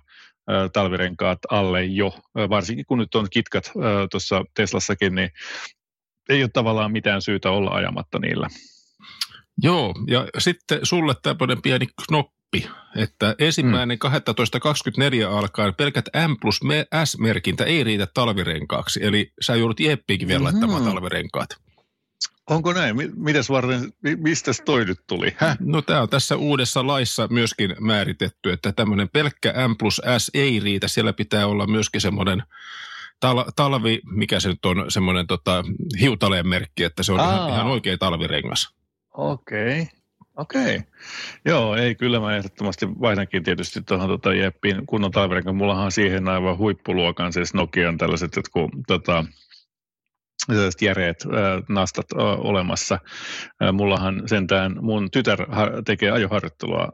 talvirenkaat 0.72 1.38
alle 1.50 1.84
jo, 1.84 2.14
varsinkin 2.34 2.86
kun 2.86 2.98
nyt 2.98 3.14
on 3.14 3.26
kitkat 3.30 3.72
tuossa 4.10 4.44
Teslassakin, 4.54 5.14
niin 5.14 5.30
ei 6.28 6.42
ole 6.42 6.50
tavallaan 6.52 6.92
mitään 6.92 7.22
syytä 7.22 7.50
olla 7.50 7.70
ajamatta 7.70 8.18
niillä. 8.18 8.48
Joo, 9.62 9.94
ja 10.06 10.26
sitten 10.38 10.78
sulle 10.82 11.14
tämmöinen 11.22 11.62
pieni 11.62 11.86
oppi, 12.12 12.70
että 12.96 13.34
ensimmäinen 13.38 13.98
mm. 14.04 14.10
12.24 15.26 15.26
alkaen 15.36 15.74
pelkät 15.74 16.04
M 16.28 16.40
plus 16.40 16.60
S-merkintä 17.04 17.64
ei 17.64 17.84
riitä 17.84 18.06
talvirenkaaksi. 18.14 19.00
Eli 19.02 19.32
sä 19.40 19.56
joudut 19.56 19.80
Jeppiinkin 19.80 20.28
vielä 20.28 20.40
mm-hmm. 20.40 20.60
laittamaan 20.60 20.84
talvirenkaat. 20.84 21.48
Onko 22.50 22.72
näin? 22.72 22.96
Mitäs 23.16 23.50
varten, 23.50 23.92
mistä 24.16 24.52
toi 24.64 24.84
nyt 24.84 24.98
tuli? 25.06 25.34
Häh? 25.36 25.56
No 25.60 25.82
tämä 25.82 26.02
on 26.02 26.08
tässä 26.08 26.36
uudessa 26.36 26.86
laissa 26.86 27.28
myöskin 27.30 27.76
määritetty, 27.80 28.52
että 28.52 28.72
tämmöinen 28.72 29.08
pelkkä 29.08 29.68
M 29.68 29.76
plus 29.78 30.00
S 30.18 30.30
ei 30.34 30.60
riitä. 30.60 30.88
Siellä 30.88 31.12
pitää 31.12 31.46
olla 31.46 31.66
myöskin 31.66 32.00
semmoinen 32.00 32.42
tal- 33.26 33.52
talvi, 33.56 34.00
mikä 34.04 34.40
se 34.40 34.48
nyt 34.48 34.64
on, 34.64 34.84
semmoinen 34.88 35.26
tota, 35.26 35.64
hiutaleen 36.00 36.48
merkki, 36.48 36.84
että 36.84 37.02
se 37.02 37.12
on 37.12 37.20
ihan, 37.20 37.50
ihan 37.50 37.66
oikea 37.66 37.98
talvirengas. 37.98 38.74
Okei. 39.14 39.82
Okay. 39.82 39.98
Okei. 40.36 40.76
Okay. 40.76 40.88
Joo, 41.44 41.76
ei 41.76 41.94
kyllä 41.94 42.20
mä 42.20 42.36
ehdottomasti 42.36 42.88
vaihdankin 43.00 43.44
tietysti 43.44 43.82
tuohon 43.82 44.08
tota 44.08 44.34
Jeppiin 44.34 44.86
kunnon 44.86 45.10
talvirenkaan. 45.10 45.56
Mullahan 45.56 45.84
on 45.84 45.92
siihen 45.92 46.28
aivan 46.28 46.58
huippuluokan 46.58 47.32
siis 47.32 47.54
Nokian 47.54 47.98
tällaiset 47.98 48.36
jotkut 48.36 48.70
tota, 48.86 49.24
järeät 50.80 51.16
nastat 51.68 52.06
olemassa. 52.38 52.98
Mullahan 53.72 54.22
sentään 54.26 54.76
mun 54.80 55.10
tytär 55.10 55.46
tekee 55.84 56.10
ajoharjoittelua 56.10 56.88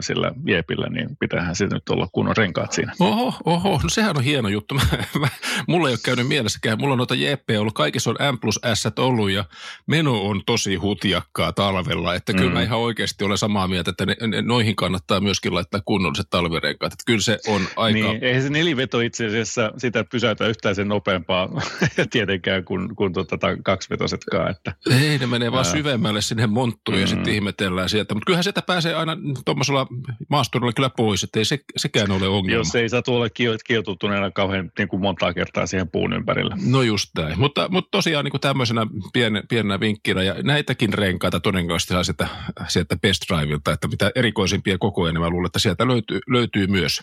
sillä 0.00 0.32
Jeepillä, 0.46 0.86
niin 0.88 1.16
pitäähän 1.20 1.56
se 1.56 1.66
nyt 1.66 1.88
olla 1.88 2.08
kunnon 2.12 2.36
renkaat 2.36 2.72
siinä. 2.72 2.92
Oho, 3.00 3.34
oho, 3.44 3.80
no 3.82 3.88
sehän 3.88 4.16
on 4.16 4.24
hieno 4.24 4.48
juttu. 4.48 4.74
Mulla 5.68 5.88
ei 5.88 5.92
ole 5.92 6.00
käynyt 6.04 6.28
mielessäkään. 6.28 6.78
Mulla 6.78 6.92
on 6.92 6.98
noita 6.98 7.14
Jeeppejä 7.14 7.60
ollut, 7.60 7.74
kaikissa 7.74 8.10
on 8.10 8.16
M 8.34 8.38
plus 8.38 8.60
S 8.74 8.86
ollut 8.98 9.30
ja 9.30 9.44
meno 9.86 10.22
on 10.22 10.42
tosi 10.46 10.74
hutjakkaa 10.74 11.52
talvella. 11.52 12.14
Että 12.14 12.32
kyllä 12.32 12.48
mm. 12.48 12.52
mä 12.52 12.62
ihan 12.62 12.78
oikeasti 12.78 13.24
olen 13.24 13.38
samaa 13.38 13.68
mieltä, 13.68 13.90
että 13.90 14.06
ne, 14.06 14.16
ne, 14.26 14.42
noihin 14.42 14.76
kannattaa 14.76 15.20
myöskin 15.20 15.54
laittaa 15.54 15.80
kunnolliset 15.84 16.26
talvirenkaat. 16.30 16.92
Että 16.92 17.04
kyllä 17.06 17.20
se 17.20 17.38
on 17.48 17.62
aika... 17.76 17.98
Niin, 17.98 18.24
eihän 18.24 18.42
se 18.42 18.50
neliveto 18.50 19.00
itse 19.00 19.26
asiassa 19.26 19.72
sitä 19.76 20.04
pysäytä 20.04 20.46
yhtään 20.46 20.74
sen 20.74 20.88
nopeampaa 20.88 21.48
tietenkään 22.10 22.64
kuin 22.64 22.96
kuin 23.00 23.12
tuota, 23.12 23.38
kaksivetosetkaan. 23.64 24.50
Että, 24.50 24.74
Ei, 24.90 25.18
ne 25.18 25.26
menee 25.26 25.52
vaan 25.52 25.64
syvemmälle 25.64 26.22
sinne 26.22 26.46
monttuun 26.46 26.96
mm. 26.96 27.00
ja 27.00 27.06
sitten 27.06 27.34
ihmetellään 27.34 27.88
sieltä. 27.88 28.14
Mutta 28.14 28.26
kyllähän 28.26 28.44
sieltä 28.44 28.62
pääsee 28.62 28.94
aina 28.94 29.16
tuommoisella 29.44 29.86
maasturilla 30.30 30.72
kyllä 30.72 30.90
pois, 30.90 31.24
että 31.24 31.38
ei 31.38 31.44
se, 31.44 31.58
sekään 31.76 32.10
ole 32.10 32.28
ongelma. 32.28 32.58
Jos 32.58 32.74
ei 32.74 32.88
saa 32.88 33.02
tuolla 33.02 33.26
kiotuttuneena 33.66 34.30
kauhean 34.30 34.70
niin 34.78 34.88
kuin 34.88 35.02
montaa 35.02 35.34
kertaa 35.34 35.66
siihen 35.66 35.90
puun 35.90 36.12
ympärillä. 36.12 36.56
No 36.66 36.82
just 36.82 37.10
näin. 37.18 37.38
Mutta, 37.38 37.68
mutta 37.68 37.88
tosiaan 37.90 38.24
niin 38.24 38.30
kuin 38.30 38.40
tämmöisenä 38.40 38.86
pien, 39.12 39.42
pienenä 39.48 39.80
vinkkinä 39.80 40.22
ja 40.22 40.34
näitäkin 40.42 40.94
renkaita 40.94 41.40
todennäköisesti 41.40 41.94
saa 41.94 42.04
sieltä, 42.04 42.28
sieltä 42.68 42.96
Best 42.96 43.22
Driveilta, 43.28 43.72
että 43.72 43.88
mitä 43.88 44.10
erikoisimpia 44.14 44.78
kokoja, 44.78 45.12
niin 45.12 45.22
mä 45.22 45.30
luulen, 45.30 45.46
että 45.46 45.58
sieltä 45.58 45.88
löytyy, 45.88 46.20
löytyy 46.28 46.66
myös. 46.66 47.02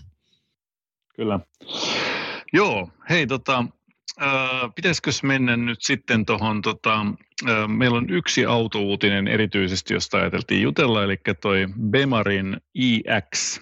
Kyllä. 1.16 1.40
Joo, 2.54 2.90
hei 3.10 3.28
tota, 3.28 3.66
Äh, 4.22 4.72
pitäisikö 4.76 5.12
mennä 5.24 5.58
nyt 5.58 5.82
sitten 5.82 6.26
tuohon, 6.26 6.62
tota, 6.62 7.06
äh, 7.50 7.67
meillä 7.67 7.98
on 7.98 8.10
yksi 8.10 8.46
autouutinen 8.46 9.28
erityisesti, 9.28 9.93
josta 9.93 10.17
ajateltiin 10.17 10.62
jutella, 10.62 11.04
eli 11.04 11.17
toi 11.41 11.67
Bemarin 11.89 12.58
iX, 12.76 13.60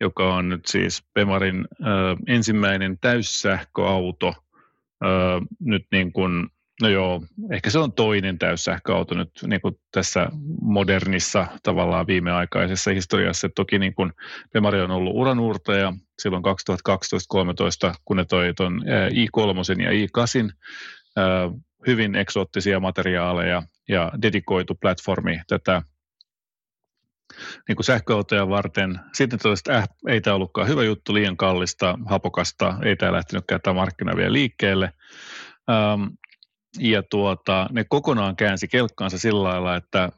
joka 0.00 0.34
on 0.34 0.48
nyt 0.48 0.66
siis 0.66 1.04
Bemarin 1.14 1.56
äh, 1.56 2.16
ensimmäinen 2.26 2.98
täyssähköauto 2.98 4.28
äh, 4.28 5.46
nyt 5.60 5.86
niin 5.92 6.12
kuin 6.12 6.48
No 6.82 6.88
joo, 6.88 7.22
ehkä 7.50 7.70
se 7.70 7.78
on 7.78 7.92
toinen 7.92 8.38
täyssähköauto 8.38 9.14
nyt 9.14 9.30
niin 9.46 9.60
kuin 9.60 9.78
tässä 9.92 10.28
modernissa 10.60 11.46
tavallaan 11.62 12.06
viimeaikaisessa 12.06 12.90
historiassa. 12.90 13.46
Et 13.46 13.52
toki 13.54 13.78
niin 13.78 13.94
kuin 13.94 14.12
Bemari 14.52 14.80
on 14.80 14.90
ollut 14.90 15.16
uranuurtaja 15.16 15.92
silloin 16.18 16.42
2012-2013, 17.90 17.94
kun 18.04 18.16
ne 18.16 18.24
toi 18.24 18.54
tuon 18.54 18.82
i3 19.10 19.82
ja 19.82 19.90
i8 19.90 20.52
hyvin 21.86 22.14
eksoottisia 22.16 22.80
materiaaleja 22.80 23.62
ja 23.88 24.12
dedikoitu 24.22 24.74
platformi 24.74 25.40
tätä 25.48 25.82
niin 27.68 27.76
kuin 27.76 27.84
sähköautoja 27.84 28.48
varten. 28.48 29.00
Sitten 29.12 29.38
että 29.58 29.76
äh, 29.76 29.88
ei 30.08 30.20
tämä 30.20 30.36
ollutkaan 30.36 30.68
hyvä 30.68 30.84
juttu, 30.84 31.14
liian 31.14 31.36
kallista, 31.36 31.98
hapokasta, 32.06 32.74
ei 32.84 32.96
tämä 32.96 33.12
lähtenytkään 33.12 33.60
tämä 33.60 33.74
markkina 33.74 34.16
vielä 34.16 34.32
liikkeelle. 34.32 34.92
Ähm, 35.70 36.02
ja 36.78 37.02
tuota, 37.02 37.66
ne 37.72 37.84
kokonaan 37.84 38.36
käänsi 38.36 38.68
kelkkaansa 38.68 39.18
sillä 39.18 39.42
lailla, 39.42 39.76
että, 39.76 40.08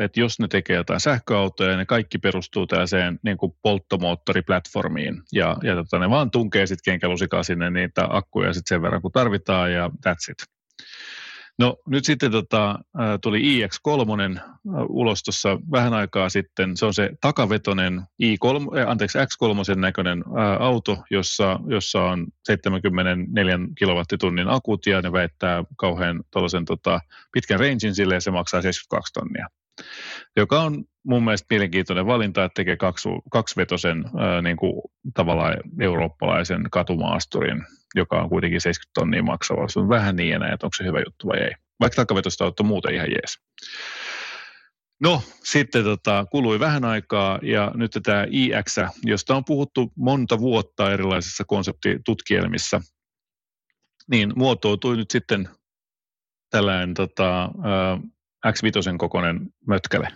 että 0.00 0.20
jos 0.20 0.40
ne 0.40 0.48
tekee 0.48 0.76
jotain 0.76 1.00
sähköautoja, 1.00 1.76
ne 1.76 1.86
kaikki 1.86 2.18
perustuu 2.18 2.66
tällaiseen 2.66 3.20
niin 3.22 3.36
kuin 3.36 3.56
polttomoottoriplatformiin. 3.62 5.22
Ja, 5.32 5.56
ja 5.62 5.74
tota, 5.74 5.98
ne 5.98 6.10
vaan 6.10 6.30
tunkee 6.30 6.66
sitten 6.66 6.92
kenkälusikaa 6.92 7.42
sinne 7.42 7.70
niitä 7.70 8.06
akkuja 8.10 8.52
sit 8.52 8.66
sen 8.66 8.82
verran, 8.82 9.02
kun 9.02 9.12
tarvitaan, 9.12 9.72
ja 9.72 9.90
that's 10.06 10.30
it. 10.30 10.53
No 11.58 11.76
nyt 11.86 12.04
sitten 12.04 12.30
tota, 12.30 12.78
tuli 13.22 13.40
iX3 13.40 14.40
ulos 14.88 15.22
tuossa 15.22 15.58
vähän 15.72 15.94
aikaa 15.94 16.28
sitten. 16.28 16.76
Se 16.76 16.86
on 16.86 16.94
se 16.94 17.10
takavetonen 17.20 18.02
i3, 18.22 18.78
äh, 18.78 18.88
anteeksi, 18.88 19.18
X3 19.18 19.80
näköinen 19.80 20.24
auto, 20.58 21.04
jossa, 21.10 21.60
jossa 21.66 22.02
on 22.02 22.26
74 22.44 23.58
kilowattitunnin 23.78 24.48
akut 24.48 24.86
ja 24.86 25.02
ne 25.02 25.12
väittää 25.12 25.64
kauhean 25.76 26.24
tota, 26.66 27.00
pitkän 27.32 27.60
rangein 27.60 27.94
sille 27.94 28.14
ja 28.14 28.20
se 28.20 28.30
maksaa 28.30 28.62
72 28.62 29.12
tonnia 29.12 29.48
joka 30.36 30.60
on 30.60 30.84
mun 31.04 31.24
mielestä 31.24 31.46
mielenkiintoinen 31.50 32.06
valinta, 32.06 32.44
että 32.44 32.54
tekee 32.54 32.76
kaksi, 32.76 33.08
kaksivetosen 33.30 34.04
ää, 34.18 34.42
niin 34.42 34.56
kuin 34.56 34.82
tavallaan 35.14 35.56
eurooppalaisen 35.80 36.62
katumaasturin, 36.70 37.62
joka 37.94 38.22
on 38.22 38.28
kuitenkin 38.28 38.60
70 38.60 39.00
tonnia 39.00 39.22
maksava. 39.22 39.68
Se 39.68 39.78
on 39.78 39.88
vähän 39.88 40.16
niin 40.16 40.34
enää, 40.34 40.52
että 40.52 40.66
onko 40.66 40.74
se 40.76 40.84
hyvä 40.84 40.98
juttu 41.06 41.28
vai 41.28 41.38
ei. 41.38 41.52
Vaikka 41.80 41.96
takavetosta 41.96 42.44
on 42.44 42.66
muuten 42.66 42.94
ihan 42.94 43.10
jees. 43.10 43.38
No, 45.00 45.22
sitten 45.44 45.84
tota, 45.84 46.26
kului 46.30 46.60
vähän 46.60 46.84
aikaa 46.84 47.38
ja 47.42 47.72
nyt 47.74 47.98
tämä 48.02 48.26
iX, 48.30 48.76
josta 49.02 49.36
on 49.36 49.44
puhuttu 49.44 49.92
monta 49.96 50.38
vuotta 50.38 50.92
erilaisissa 50.92 51.44
konseptitutkielmissa, 51.44 52.80
niin 54.10 54.32
muotoutui 54.36 54.96
nyt 54.96 55.10
sitten 55.10 55.48
tällainen 56.50 56.94
tota, 56.94 57.50
X5 58.46 58.96
kokoinen 58.98 59.40
mötkäle. 59.66 60.08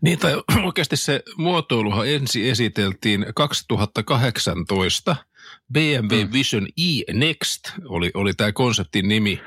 Niin, 0.00 0.18
tai 0.18 0.42
oikeasti 0.64 0.96
se 0.96 1.22
muotoiluhan 1.36 2.08
ensi 2.08 2.50
esiteltiin 2.50 3.26
2018. 3.34 5.16
BMW 5.72 6.24
mm. 6.24 6.32
Vision 6.32 6.66
e 6.66 7.12
Next 7.12 7.60
oli, 7.84 8.10
oli 8.14 8.34
tämä 8.34 8.52
konseptin 8.52 9.08
nimi. 9.08 9.40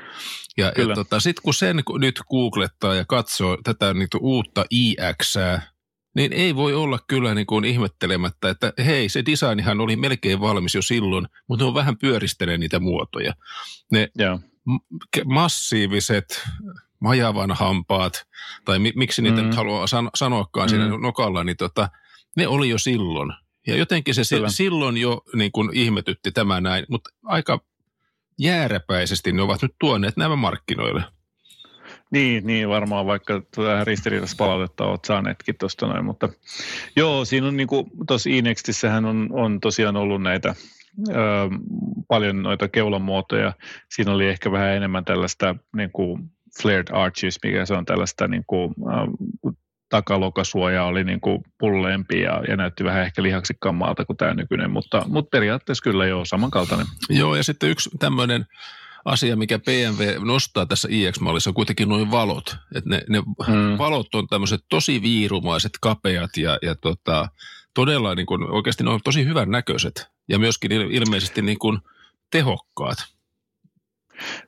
Ja, 0.56 0.72
ja 0.76 0.94
tota, 0.94 1.20
sitten 1.20 1.42
kun 1.42 1.54
sen 1.54 1.82
nyt 1.98 2.20
googlettaa 2.30 2.94
ja 2.94 3.04
katsoo 3.04 3.58
tätä 3.64 3.94
niin 3.94 4.08
uutta 4.20 4.64
iX, 4.70 5.34
niin 6.16 6.32
ei 6.32 6.56
voi 6.56 6.74
olla 6.74 6.98
kyllä 7.08 7.34
niin 7.34 7.46
kuin 7.46 7.64
ihmettelemättä, 7.64 8.50
että 8.50 8.72
hei, 8.84 9.08
se 9.08 9.22
designihan 9.26 9.80
oli 9.80 9.96
melkein 9.96 10.40
valmis 10.40 10.74
jo 10.74 10.82
silloin, 10.82 11.26
mutta 11.48 11.64
ne 11.64 11.68
on 11.68 11.74
vähän 11.74 11.98
pyöristelee 11.98 12.58
niitä 12.58 12.80
muotoja. 12.80 13.34
Ne 13.92 14.08
yeah. 14.20 14.40
massiiviset 15.24 16.42
majavan 17.00 17.52
hampaat, 17.52 18.26
tai 18.64 18.78
mi, 18.78 18.92
miksi 18.96 19.22
niitä 19.22 19.40
mm. 19.40 19.46
nyt 19.46 19.56
haluaa 19.56 19.86
san, 19.86 20.10
sanoakaan 20.14 20.66
mm. 20.66 20.70
siinä 20.70 20.88
nokalla, 20.88 21.44
niin 21.44 21.56
tota, 21.56 21.88
ne 22.36 22.48
oli 22.48 22.68
jo 22.68 22.78
silloin. 22.78 23.32
Ja 23.66 23.76
jotenkin 23.76 24.14
se 24.14 24.36
Kyllä. 24.36 24.48
silloin 24.48 24.96
jo 24.96 25.22
niin 25.34 25.52
kuin 25.52 25.70
ihmetytti 25.72 26.32
tämä 26.32 26.60
näin, 26.60 26.84
mutta 26.88 27.10
aika 27.24 27.60
jääräpäisesti 28.38 29.32
ne 29.32 29.42
ovat 29.42 29.62
nyt 29.62 29.74
tuoneet 29.78 30.16
nämä 30.16 30.36
markkinoille. 30.36 31.02
Niin, 32.10 32.46
niin 32.46 32.68
varmaan 32.68 33.06
vaikka 33.06 33.42
vähän 33.56 33.86
ristiriidassa 33.86 34.36
palautetta 34.38 34.84
olet 34.84 35.04
saaneetkin 35.04 35.54
tuosta 35.58 35.86
noin, 35.86 36.04
mutta 36.04 36.28
joo, 36.96 37.24
siinä 37.24 37.46
on 37.46 37.56
niin 37.56 37.66
kuin, 37.66 37.90
tuossa 38.06 38.30
Inextissähän 38.30 39.04
on, 39.04 39.28
on 39.32 39.60
tosiaan 39.60 39.96
ollut 39.96 40.22
näitä 40.22 40.54
ö, 41.08 41.14
paljon 42.08 42.42
noita 42.42 42.68
keulamuotoja. 42.68 43.52
Siinä 43.88 44.12
oli 44.12 44.26
ehkä 44.26 44.52
vähän 44.52 44.76
enemmän 44.76 45.04
tällaista 45.04 45.56
niin 45.76 45.90
kuin 45.90 46.30
flared 46.62 46.88
arches, 46.92 47.38
mikä 47.42 47.66
se 47.66 47.74
on 47.74 47.84
tällaista 47.84 48.28
niin 48.28 48.44
kuin, 48.46 48.74
äh, 48.88 49.54
takalokasuoja 49.94 50.84
oli 50.84 51.04
niin 51.04 51.20
kuin 51.20 51.44
pulleempi 51.58 52.20
ja, 52.20 52.42
ja 52.48 52.56
näytti 52.56 52.84
vähän 52.84 53.02
ehkä 53.02 53.22
lihaksikkaammaalta 53.22 54.04
kuin 54.04 54.16
tämä 54.16 54.34
nykyinen, 54.34 54.70
mutta, 54.70 55.02
mutta 55.06 55.30
periaatteessa 55.30 55.82
kyllä 55.82 56.06
jo 56.06 56.24
samankaltainen. 56.24 56.86
Joo, 57.08 57.36
ja 57.36 57.44
sitten 57.44 57.70
yksi 57.70 57.90
tämmöinen 57.98 58.46
asia, 59.04 59.36
mikä 59.36 59.58
BMW 59.58 60.24
nostaa 60.24 60.66
tässä 60.66 60.88
iX-mallissa, 60.90 61.50
on 61.50 61.54
kuitenkin 61.54 61.88
noin 61.88 62.10
valot. 62.10 62.56
Et 62.74 62.84
ne 62.84 63.02
ne 63.08 63.22
hmm. 63.46 63.78
valot 63.78 64.14
on 64.14 64.26
tämmöiset 64.26 64.60
tosi 64.68 65.02
viirumaiset, 65.02 65.72
kapeat 65.80 66.36
ja, 66.36 66.58
ja 66.62 66.74
tota, 66.74 67.28
todella 67.74 68.14
niin 68.14 68.26
kuin, 68.26 68.50
oikeasti 68.50 68.84
ne 68.84 68.90
on 68.90 69.00
tosi 69.04 69.24
hyvän 69.24 69.50
näköiset 69.50 70.06
ja 70.28 70.38
myöskin 70.38 70.72
ilmeisesti 70.72 71.42
niin 71.42 71.58
kuin 71.58 71.78
tehokkaat. 72.30 72.98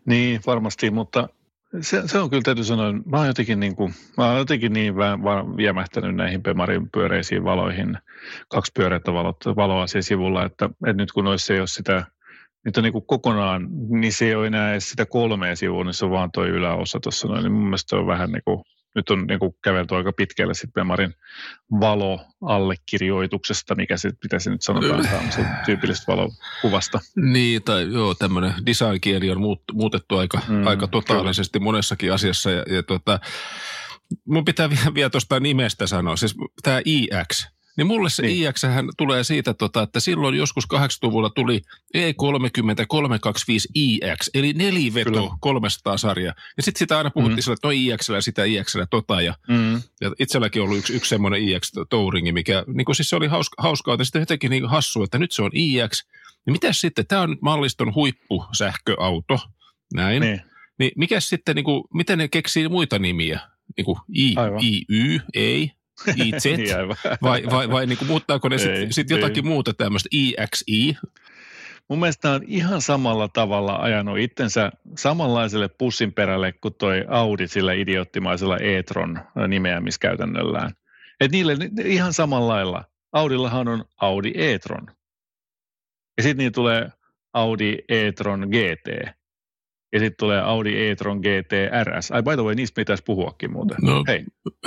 Niin, 0.06 0.40
varmasti, 0.46 0.90
mutta 0.90 1.28
se, 1.80 2.02
se, 2.08 2.18
on 2.18 2.30
kyllä 2.30 2.42
täytyy 2.42 2.64
sanoa, 2.64 2.92
mä 2.92 3.16
oon 3.16 3.26
jotenkin, 3.26 3.60
niin 3.60 3.76
kuin, 3.76 3.94
mä 4.16 4.26
oon 4.26 4.38
jotenkin 4.38 4.72
niin 4.72 4.96
vähän 4.96 5.56
viemähtänyt 5.56 6.16
näihin 6.16 6.42
Pemarin 6.42 6.90
pyöreisiin 6.90 7.44
valoihin, 7.44 7.98
kaksi 8.48 8.72
pyöreitä 8.74 9.12
valot, 9.12 9.36
valoa 9.56 9.86
siellä 9.86 10.02
sivulla, 10.02 10.44
että, 10.44 10.64
että 10.64 11.02
nyt 11.02 11.12
kun 11.12 11.26
olisi 11.26 11.52
ei 11.52 11.60
ole 11.60 11.66
sitä, 11.66 12.06
nyt 12.64 12.76
on 12.76 12.84
niin 12.84 12.92
kuin 12.92 13.06
kokonaan, 13.06 13.68
niin 13.88 14.12
se 14.12 14.26
ei 14.26 14.34
ole 14.34 14.46
enää 14.46 14.72
edes 14.72 14.90
sitä 14.90 15.06
kolmea 15.06 15.56
sivua, 15.56 15.84
niin 15.84 15.94
se 15.94 16.04
on 16.04 16.10
vaan 16.10 16.30
tuo 16.32 16.44
yläosa 16.44 17.00
tuossa 17.00 17.28
noin, 17.28 17.42
niin 17.42 17.52
mun 17.52 17.64
mielestä 17.64 17.96
on 17.96 18.06
vähän 18.06 18.32
niin 18.32 18.42
kuin, 18.44 18.62
nyt 18.96 19.10
on 19.10 19.26
niin 19.26 19.38
kuin 19.38 19.56
kävelty 19.62 19.94
aika 19.94 20.12
pitkälle 20.12 20.54
sitten 20.54 20.72
Pemarin 20.72 21.14
valo-allekirjoituksesta, 21.80 23.74
mikä 23.74 23.96
se, 23.96 24.10
mitä 24.22 24.38
se 24.38 24.50
nyt 24.50 24.62
sanotaan, 24.62 25.04
se 25.32 25.44
tyypillistä 25.66 26.12
valokuvasta. 26.12 27.00
Niin, 27.16 27.62
tai 27.62 27.92
joo, 27.92 28.14
tämmöinen 28.14 28.52
design-kieli 28.66 29.30
on 29.30 29.40
muut, 29.40 29.62
muutettu 29.72 30.16
aika, 30.16 30.40
mm, 30.48 30.66
aika 30.66 30.86
totaalisesti 30.86 31.58
kyllä. 31.58 31.64
monessakin 31.64 32.12
asiassa. 32.12 32.50
Ja, 32.50 32.64
ja 32.70 32.82
tota, 32.82 33.20
mun 34.24 34.44
pitää 34.44 34.70
vielä, 34.70 34.94
vielä 34.94 35.10
tuosta 35.10 35.40
nimestä 35.40 35.86
sanoa, 35.86 36.16
siis 36.16 36.34
tämä 36.62 36.80
IX, 36.84 37.46
niin 37.76 37.86
mulle 37.86 38.10
se 38.10 38.22
niin. 38.22 38.48
IX 38.48 38.62
tulee 38.96 39.24
siitä, 39.24 39.54
tota, 39.54 39.82
että 39.82 40.00
silloin 40.00 40.34
joskus 40.34 40.64
80-luvulla 40.74 41.30
tuli 41.30 41.62
E30-325IX, 41.96 44.16
eli 44.34 44.52
neliveto 44.52 45.10
Kyllä. 45.10 45.30
300 45.40 45.96
sarja. 45.96 46.34
Ja 46.56 46.62
sitten 46.62 46.78
sitä 46.78 46.98
aina 46.98 47.10
puhuttiin 47.10 47.38
mm. 47.38 47.42
sillä, 47.42 47.54
että 47.54 47.68
no 47.68 47.72
IX 47.72 48.08
ja 48.08 48.20
sitä 48.20 48.44
IX 48.44 48.76
tota. 48.90 49.22
Ja, 49.22 49.34
mm. 49.48 49.82
ja 50.00 50.12
itselläkin 50.18 50.62
ollut 50.62 50.78
yksi, 50.78 50.96
yksi 50.96 51.08
semmoinen 51.08 51.40
IX-touringi, 51.40 52.32
mikä 52.32 52.64
niin 52.66 52.84
kuin 52.84 52.96
siis 52.96 53.10
se 53.10 53.16
oli 53.16 53.26
hauska, 53.26 53.62
hauskaa, 53.62 53.94
että 53.94 54.04
sitten 54.04 54.20
jotenkin 54.20 54.50
niin 54.50 54.68
hassu, 54.68 55.02
että 55.02 55.18
nyt 55.18 55.32
se 55.32 55.42
on 55.42 55.50
IX. 55.54 56.04
Ja 56.46 56.52
mitä 56.52 56.72
sitten, 56.72 57.06
tämä 57.06 57.22
on 57.22 57.30
nyt 57.30 57.42
malliston 57.42 57.94
huippusähköauto, 57.94 59.38
näin. 59.94 60.20
Niin. 60.20 60.40
Niin 60.78 60.92
mikä 60.96 61.20
sitten, 61.20 61.56
niin 61.56 61.64
kuin, 61.64 61.84
miten 61.94 62.18
ne 62.18 62.28
keksii 62.28 62.68
muita 62.68 62.98
nimiä? 62.98 63.40
Niin 63.76 63.84
kuin 63.84 63.98
I, 64.16 64.34
IY, 64.62 65.20
ei, 65.34 65.72
IZ, 66.24 66.44
niin 66.44 66.68
vai, 67.22 67.42
vai, 67.50 67.70
vai 67.70 67.86
niin 67.86 67.98
kuin 67.98 68.08
muuttaako 68.08 68.48
ne 68.48 68.58
sitten 68.58 68.92
sit 68.92 69.10
jotakin 69.10 69.46
muuta 69.46 69.74
tämmöistä 69.74 70.08
IXI? 70.12 70.96
Mun 71.88 71.98
mielestä 71.98 72.30
on 72.30 72.40
ihan 72.46 72.80
samalla 72.80 73.28
tavalla 73.28 73.76
ajanut 73.76 74.18
itsensä 74.18 74.72
samanlaiselle 74.98 75.68
pussin 75.68 76.12
perälle 76.12 76.52
kuin 76.52 76.74
toi 76.74 77.04
Audi 77.08 77.48
sillä 77.48 77.72
idioottimaisella 77.72 78.56
e-tron 78.58 79.20
nimeämiskäytännöllään. 79.48 80.72
Et 81.20 81.30
niille 81.30 81.56
ihan 81.84 82.12
samalla 82.12 82.52
lailla. 82.52 82.84
Audillahan 83.12 83.68
on 83.68 83.84
Audi 84.00 84.32
e-tron. 84.34 84.86
Ja 86.16 86.22
sitten 86.22 86.38
niin 86.38 86.52
tulee 86.52 86.88
Audi 87.32 87.78
e-tron 87.88 88.40
GT 88.40 89.15
ja 89.96 90.00
sitten 90.00 90.16
tulee 90.18 90.40
Audi 90.40 90.88
e-tron 90.88 91.18
GT 91.18 91.52
RS. 91.84 92.10
Ai 92.10 92.22
by 92.22 92.34
the 92.34 92.42
way, 92.42 92.54
niistä 92.54 92.74
pitäisi 92.74 93.02
puhuakin 93.06 93.52
muuten. 93.52 93.76
No. 93.82 94.04
Hei, 94.08 94.24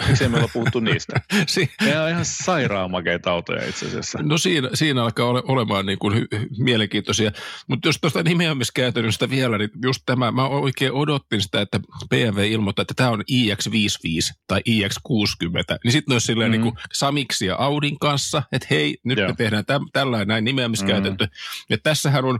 miksei 0.08 0.30
me 0.30 0.38
olla 0.38 0.50
puhuttu 0.54 0.80
niistä? 0.80 1.14
si- 1.48 1.72
ne 1.86 2.00
on 2.00 2.10
ihan 2.10 2.26
sairaan 2.26 2.92
makeita 2.92 3.32
autoja 3.32 3.70
itse 3.70 3.86
asiassa. 3.86 4.20
No 4.22 4.38
siinä, 4.38 4.70
siinä 4.74 5.04
alkaa 5.04 5.26
ole, 5.26 5.44
olemaan 5.48 5.86
niin 5.86 6.00
kuin 6.00 6.14
hy- 6.18 6.48
mielenkiintoisia. 6.58 7.32
Mutta 7.68 7.88
jos 7.88 7.98
tuosta 8.02 8.24
nimeämiskäytännöstä 8.24 9.30
vielä, 9.30 9.58
niin 9.58 9.70
just 9.84 10.02
tämä, 10.06 10.32
mä 10.32 10.48
oikein 10.48 10.92
odottin 10.92 11.42
sitä, 11.42 11.62
että 11.62 11.80
BMW 12.10 12.40
ilmoittaa, 12.52 12.82
että 12.82 12.94
tämä 12.94 13.10
on 13.10 13.24
iX55 13.32 14.36
tai 14.48 14.62
iX60. 14.70 15.78
Niin 15.84 15.92
sitten 15.92 16.14
olisi 16.14 16.26
silleen 16.26 16.50
mm. 16.50 16.52
niin 16.52 16.62
kuin 16.62 16.76
Samiksi 16.94 17.46
ja 17.46 17.56
Audin 17.56 18.00
kanssa, 18.00 18.44
että 18.52 18.68
hei, 18.72 18.98
nyt 19.04 19.20
Joo. 19.20 19.28
me 19.28 19.36
tehdään 19.36 19.66
tä- 19.66 19.80
tällainen 19.94 20.28
näin 20.28 20.44
nimeämiskäytäntö. 20.44 21.26
Mm. 21.26 21.32
Ja 21.70 21.78
tässähän 21.84 22.26
on 22.26 22.40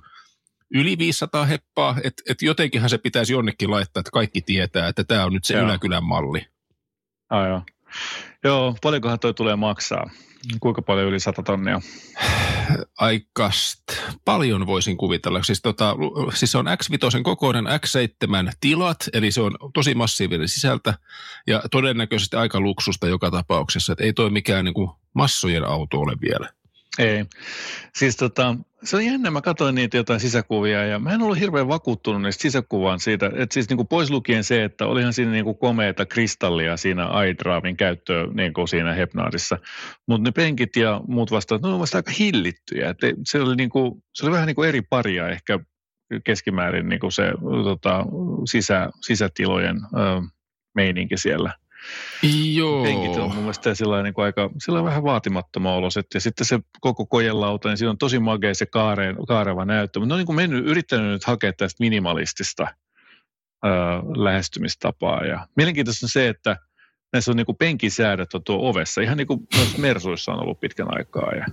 yli 0.74 0.98
500 0.98 1.46
heppaa, 1.46 1.96
että 2.04 2.24
et 2.30 2.42
jotenkinhan 2.42 2.90
se 2.90 2.98
pitäisi 2.98 3.34
jonnekin 3.34 3.72
laittaa, 3.72 4.00
että 4.02 4.12
kaikki 4.12 4.42
tietää, 4.42 4.88
että 4.88 5.04
tämä 5.04 5.26
on 5.26 5.34
nyt 5.34 5.46
se 5.46 5.54
Joo. 5.54 5.66
yläkylän 5.66 6.04
malli. 6.04 6.46
Aivan. 7.30 7.64
Joo, 8.44 8.76
paljonkohan 8.82 9.20
toi 9.20 9.34
tulee 9.34 9.56
maksaa? 9.56 10.10
Kuinka 10.60 10.82
paljon 10.82 11.08
yli 11.08 11.20
100 11.20 11.44
tonnia? 11.44 11.82
Aikast. 12.98 13.80
Paljon 14.26 14.68
voisin 14.68 14.98
kuvitella. 14.98 15.44
Siis, 15.44 15.62
tota, 15.62 15.96
siis 16.34 16.52
se 16.52 16.58
on 16.58 16.66
X5 16.66 17.24
kokoinen 17.24 17.66
X7 17.66 18.52
tilat, 18.62 19.10
eli 19.14 19.32
se 19.32 19.42
on 19.42 19.56
tosi 19.74 19.96
massiivinen 19.96 20.48
sisältä 20.48 20.94
ja 21.48 21.62
todennäköisesti 21.72 22.36
aika 22.36 22.60
luksusta 22.60 23.08
joka 23.08 23.32
tapauksessa. 23.32 23.94
Et 23.94 24.02
ei 24.02 24.14
toi 24.14 24.30
mikään 24.30 24.66
niin 24.66 24.74
kuin 24.74 24.90
massojen 25.14 25.64
auto 25.64 26.00
ole 26.00 26.14
vielä. 26.22 26.50
Ei. 27.00 27.26
Siis 27.96 28.16
tota, 28.16 28.56
se 28.84 28.96
on 28.96 29.06
jännä, 29.06 29.32
mä 29.32 29.42
katsoin 29.42 29.76
niitä 29.76 29.98
jotain 29.98 30.20
sisäkuvia 30.20 30.86
ja 30.86 31.00
mä 31.00 31.12
en 31.14 31.22
ollut 31.22 31.40
hirveän 31.40 31.68
vakuuttunut 31.68 32.22
niistä 32.22 32.42
sisäkuvan 32.42 33.00
siitä, 33.00 33.26
että 33.26 33.54
siis 33.54 33.70
niinku 33.70 33.86
pois 33.86 34.12
lukien 34.12 34.44
se, 34.44 34.64
että 34.64 34.86
olihan 34.86 35.14
siinä 35.14 35.32
niinku 35.32 35.54
komeita 35.54 36.06
kristallia 36.06 36.78
siinä 36.78 37.08
iDrivein 37.30 37.78
käyttöön 37.78 38.30
niinku 38.34 38.68
siinä 38.68 38.94
Hepnaadissa, 38.94 39.58
mutta 40.08 40.28
ne 40.28 40.32
penkit 40.32 40.76
ja 40.76 41.02
muut 41.08 41.32
vastaat, 41.32 41.62
ne 41.62 41.68
ovat 41.68 41.96
aika 41.96 42.12
hillittyjä. 42.20 42.90
Et 42.90 42.98
se, 43.26 43.42
oli 43.42 43.56
niinku, 43.56 44.04
se 44.14 44.26
oli 44.26 44.34
vähän 44.34 44.48
niinku 44.48 44.64
eri 44.64 44.82
paria 44.82 45.30
ehkä 45.30 45.60
keskimäärin 46.24 46.90
niinku 46.90 47.12
se 47.12 47.32
tota, 47.64 48.06
sisä, 48.46 48.90
sisätilojen 49.02 49.76
ö, 49.76 50.22
meininki 50.76 51.18
siellä. 51.18 51.54
Joo. 52.54 52.84
Penkit 52.84 53.18
on 53.18 53.32
mun 53.32 53.38
mielestä 53.38 53.76
sillä 53.76 54.04
niin 54.04 54.14
kuin 54.14 54.26
aika 54.26 54.50
sillä 54.64 54.84
vähän 54.84 55.04
vaatimattoman 55.04 55.74
oloset. 55.74 56.06
Ja 56.14 56.22
sitten 56.22 56.46
se 56.46 56.60
koko 56.82 57.06
kojelauta, 57.06 57.70
niin 57.70 57.78
siinä 57.78 57.90
on 57.90 57.98
tosi 57.98 58.20
magea 58.20 58.54
se 58.54 58.66
kaare, 58.66 59.16
kaareva 59.28 59.66
näyttö. 59.66 60.00
Mutta 60.00 60.08
ne 60.08 60.14
on 60.14 60.18
niin 60.18 60.26
kuin 60.26 60.36
mennyt, 60.36 60.66
yrittänyt 60.66 61.12
nyt 61.12 61.24
hakea 61.24 61.54
tästä 61.54 61.84
minimalistista 61.84 62.68
ö, 63.66 63.70
lähestymistapaa. 64.16 65.26
Ja 65.26 65.48
mielenkiintoista 65.56 66.06
on 66.06 66.10
se, 66.10 66.28
että 66.28 66.58
näissä 67.14 67.32
on 67.32 67.38
niin 67.38 67.46
kuin 67.46 67.58
penkisäädöt 67.58 68.34
on 68.34 68.44
tuo 68.44 68.70
ovessa. 68.70 69.02
Ihan 69.02 69.18
niin 69.18 69.28
kuin 69.28 69.40
myös 69.56 69.78
Mersuissa 69.78 70.32
on 70.32 70.42
ollut 70.42 70.60
pitkän 70.60 70.98
aikaa. 70.98 71.32
Ja 71.36 71.46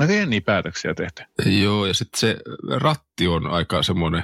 aika 0.00 0.12
jänniä 0.12 0.40
päätöksiä 0.40 0.94
tehty. 0.94 1.22
Joo, 1.46 1.86
ja 1.86 1.94
sitten 1.94 2.20
se 2.20 2.36
ratti 2.70 3.28
on 3.28 3.46
aika 3.46 3.82
semmoinen 3.82 4.22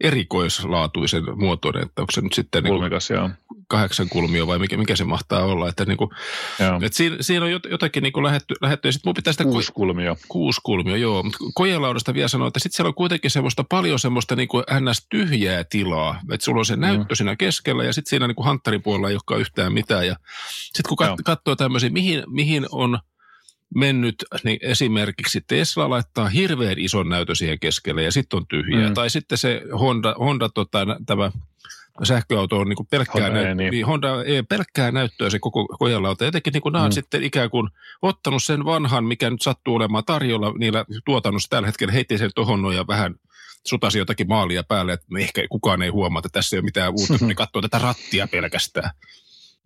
erikoislaatuisen 0.00 1.24
muotoinen, 1.38 1.82
että 1.82 2.02
onko 2.02 2.10
se 2.12 2.20
nyt 2.20 2.32
sitten 2.32 2.64
niin 2.64 2.78
kuin 2.78 2.90
kahdeksan 3.68 4.08
kulmio 4.08 4.46
vai 4.46 4.58
mikä, 4.58 4.76
mikä 4.76 4.96
se 4.96 5.04
mahtaa 5.04 5.44
olla. 5.44 5.68
Että, 5.68 5.84
niin 5.84 5.96
kuin, 5.96 6.10
että 6.82 6.96
siinä, 6.96 7.16
siinä, 7.20 7.44
on 7.44 7.50
jotakin 7.50 8.02
niin 8.02 8.12
kuin 8.12 8.24
lähetty, 8.24 8.54
lähetty 8.60 8.88
ja 8.88 8.92
sitten 8.92 9.08
mun 9.08 9.14
pitää 9.14 9.32
sitä... 9.32 9.44
Kuusi 9.44 9.72
kulmio. 9.72 10.16
Kuusi 10.28 10.60
kulmio, 10.64 10.96
joo. 10.96 11.22
Mutta 11.22 11.38
kojelaudasta 11.54 12.14
vielä 12.14 12.28
sanoa, 12.28 12.48
että 12.48 12.60
sitten 12.60 12.76
siellä 12.76 12.88
on 12.88 12.94
kuitenkin 12.94 13.30
semmoista 13.30 13.64
paljon 13.64 13.98
semmoista 13.98 14.36
niin 14.36 14.48
kuin 14.48 14.64
ns. 14.80 15.06
tyhjää 15.10 15.64
tilaa. 15.64 16.20
Että 16.32 16.44
sulla 16.44 16.58
on 16.58 16.66
se 16.66 16.76
näyttö 16.76 17.14
mm. 17.14 17.16
siinä 17.16 17.36
keskellä 17.36 17.84
ja 17.84 17.92
sitten 17.92 18.10
siinä 18.10 18.26
niin 18.26 18.36
kuin 18.36 18.46
hanttaripuolella 18.46 19.08
ei 19.08 19.14
olekaan 19.14 19.40
yhtään 19.40 19.72
mitään. 19.72 20.06
Ja 20.06 20.16
sitten 20.64 20.88
kun 20.88 20.96
kat, 20.96 21.14
katsoo 21.24 21.56
tämmöisiä, 21.56 21.90
mihin, 21.90 22.22
mihin 22.26 22.66
on– 22.70 22.98
mennyt, 23.74 24.14
niin 24.44 24.58
esimerkiksi 24.62 25.40
Tesla 25.46 25.90
laittaa 25.90 26.28
hirveän 26.28 26.78
ison 26.78 27.08
näytön 27.08 27.36
siihen 27.36 27.60
keskelle 27.60 28.02
ja 28.02 28.12
sitten 28.12 28.36
on 28.36 28.46
tyhjää. 28.46 28.88
Mm. 28.88 28.94
Tai 28.94 29.10
sitten 29.10 29.38
se 29.38 29.62
Honda, 29.80 30.14
Honda 30.18 30.48
tota, 30.48 30.78
tämä 31.06 31.32
sähköauto 32.02 32.58
on 32.58 32.68
niin 32.68 32.86
pelkkää, 32.90 33.22
Honda, 33.22 33.42
näyt- 33.42 33.54
niin. 33.54 33.70
Niin, 33.70 33.86
Honda 33.86 34.24
ei 34.24 34.42
pelkkää 34.42 34.92
näyttöä 34.92 35.30
se 35.30 35.38
koko 35.38 35.66
kojalauta. 35.66 36.24
Jotenkin 36.24 36.52
niin 36.52 36.62
kuin 36.62 36.72
nämä 36.72 36.82
mm. 36.82 36.86
on 36.86 36.92
sitten 36.92 37.22
ikään 37.22 37.50
kuin 37.50 37.68
ottanut 38.02 38.42
sen 38.42 38.64
vanhan, 38.64 39.04
mikä 39.04 39.30
nyt 39.30 39.42
sattuu 39.42 39.74
olemaan 39.74 40.04
tarjolla 40.04 40.52
niillä 40.58 40.84
tuotannossa 41.04 41.50
tällä 41.50 41.66
hetkellä, 41.66 41.92
heitti 41.92 42.18
sen 42.18 42.30
tuohon 42.34 42.74
ja 42.74 42.86
vähän 42.86 43.14
sutasi 43.66 43.98
jotakin 43.98 44.28
maalia 44.28 44.62
päälle, 44.64 44.92
että 44.92 45.06
ehkä 45.18 45.42
kukaan 45.50 45.82
ei 45.82 45.88
huomaa, 45.88 46.20
että 46.20 46.28
tässä 46.32 46.56
ei 46.56 46.58
ole 46.58 46.64
mitään 46.64 46.92
uutta, 46.92 47.26
ne 47.26 47.34
katsoo 47.42 47.62
tätä 47.62 47.78
rattia 47.78 48.28
pelkästään. 48.28 48.90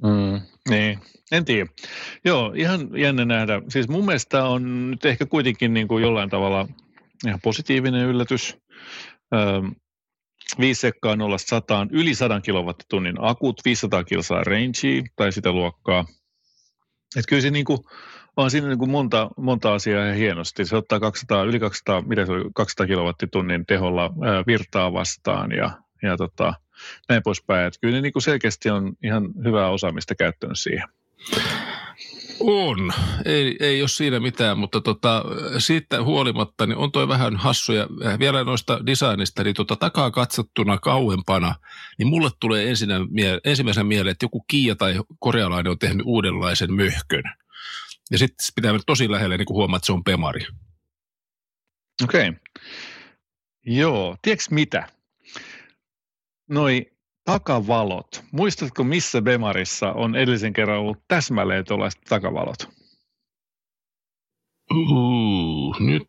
Mm, 0.02 0.40
niin, 0.68 0.98
en 1.32 1.44
tiedä. 1.44 1.70
Joo, 2.24 2.52
ihan 2.56 2.98
jännä 2.98 3.24
nähdä. 3.24 3.62
Siis 3.68 3.88
mun 3.88 4.04
mielestä 4.04 4.44
on 4.44 4.90
nyt 4.90 5.04
ehkä 5.04 5.26
kuitenkin 5.26 5.74
niin 5.74 5.88
kuin 5.88 6.02
jollain 6.02 6.30
tavalla 6.30 6.68
ihan 7.26 7.40
positiivinen 7.42 8.06
yllätys. 8.06 8.56
Öö, 9.34 9.60
5 10.58 10.80
sekkaa 10.80 11.16
0 11.16 11.38
100 11.38 11.86
yli 11.90 12.14
100 12.14 12.40
kilowattitunnin 12.40 13.16
akut, 13.20 13.60
500 13.64 14.04
kilsaa 14.04 14.44
rangea 14.44 15.02
tai 15.16 15.32
sitä 15.32 15.52
luokkaa. 15.52 16.04
Et 17.16 17.24
kyllä 17.28 17.42
se 17.42 17.50
niin 17.50 17.64
kuin, 17.64 17.78
on 18.36 18.50
siinä 18.50 18.68
niin 18.68 18.78
kuin 18.78 18.90
monta, 18.90 19.30
monta 19.36 19.74
asiaa 19.74 20.04
ihan 20.04 20.16
hienosti. 20.16 20.64
Se 20.64 20.76
ottaa 20.76 21.00
200, 21.00 21.44
yli 21.44 21.60
200, 21.60 22.02
mitä 22.02 22.26
se 22.26 22.32
oli, 22.32 22.50
200 22.54 22.86
kilowattitunnin 22.86 23.66
teholla 23.66 24.02
ää, 24.02 24.44
virtaa 24.46 24.92
vastaan 24.92 25.52
ja, 25.52 25.70
ja 26.04 26.16
tota, 26.16 26.54
näin 27.08 27.22
poispäin. 27.22 27.66
Että 27.66 27.80
kyllä 27.80 27.94
ne 27.94 28.00
niin 28.00 28.12
kuin 28.12 28.22
selkeästi 28.22 28.70
on 28.70 28.92
ihan 29.02 29.28
hyvää 29.44 29.68
osaamista 29.68 30.14
käyttänyt 30.14 30.58
siihen. 30.58 30.88
On. 32.40 32.92
Ei, 33.24 33.56
ei 33.60 33.82
ole 33.82 33.88
siinä 33.88 34.20
mitään, 34.20 34.58
mutta 34.58 34.80
tota, 34.80 35.24
siitä 35.58 36.02
huolimatta 36.02 36.66
niin 36.66 36.76
on 36.76 36.92
toi 36.92 37.08
vähän 37.08 37.36
hassuja. 37.36 37.86
Vielä 38.18 38.44
noista 38.44 38.86
designista, 38.86 39.44
niin 39.44 39.54
tota, 39.54 39.76
takaa 39.76 40.10
katsottuna 40.10 40.78
kauempana, 40.78 41.54
niin 41.98 42.06
mulle 42.06 42.30
tulee 42.40 42.68
ensinnä, 42.68 42.94
ensimmäisenä 43.44 43.84
mieleen, 43.84 44.12
että 44.12 44.24
joku 44.24 44.44
Kiia 44.48 44.76
tai 44.76 44.94
korealainen 45.18 45.70
on 45.70 45.78
tehnyt 45.78 46.06
uudenlaisen 46.06 46.74
möhkön. 46.74 47.22
Ja 48.10 48.18
sitten 48.18 48.46
pitää 48.54 48.72
mennä 48.72 48.82
tosi 48.86 49.10
lähelle, 49.10 49.36
niin 49.36 49.46
kun 49.46 49.56
huomaa, 49.56 49.76
että 49.76 49.86
se 49.86 49.92
on 49.92 50.04
Pemari. 50.04 50.46
Okei. 52.04 52.28
Okay. 52.28 52.40
Joo, 53.66 54.16
tiedätkö 54.22 54.44
mitä? 54.50 54.88
Noi 56.54 56.86
takavalot. 57.24 58.24
Muistatko, 58.32 58.84
missä 58.84 59.22
Bemarissa 59.22 59.92
on 59.92 60.16
edellisen 60.16 60.52
kerran 60.52 60.78
ollut 60.78 60.98
täsmälleen 61.08 61.64
tuollaiset 61.64 62.00
takavalot? 62.08 62.56
Uh, 64.74 65.80
nyt, 65.80 66.08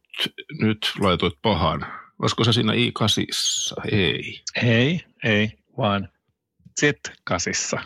nyt 0.62 0.92
laitoit 1.00 1.34
pahan. 1.42 1.86
Olisiko 2.20 2.44
se 2.44 2.54
siinä 2.54 2.74
i8? 2.74 3.90
Ei. 3.92 4.42
Ei, 4.64 5.02
ei, 5.24 5.52
vaan 5.78 6.10
Z8. 6.82 7.84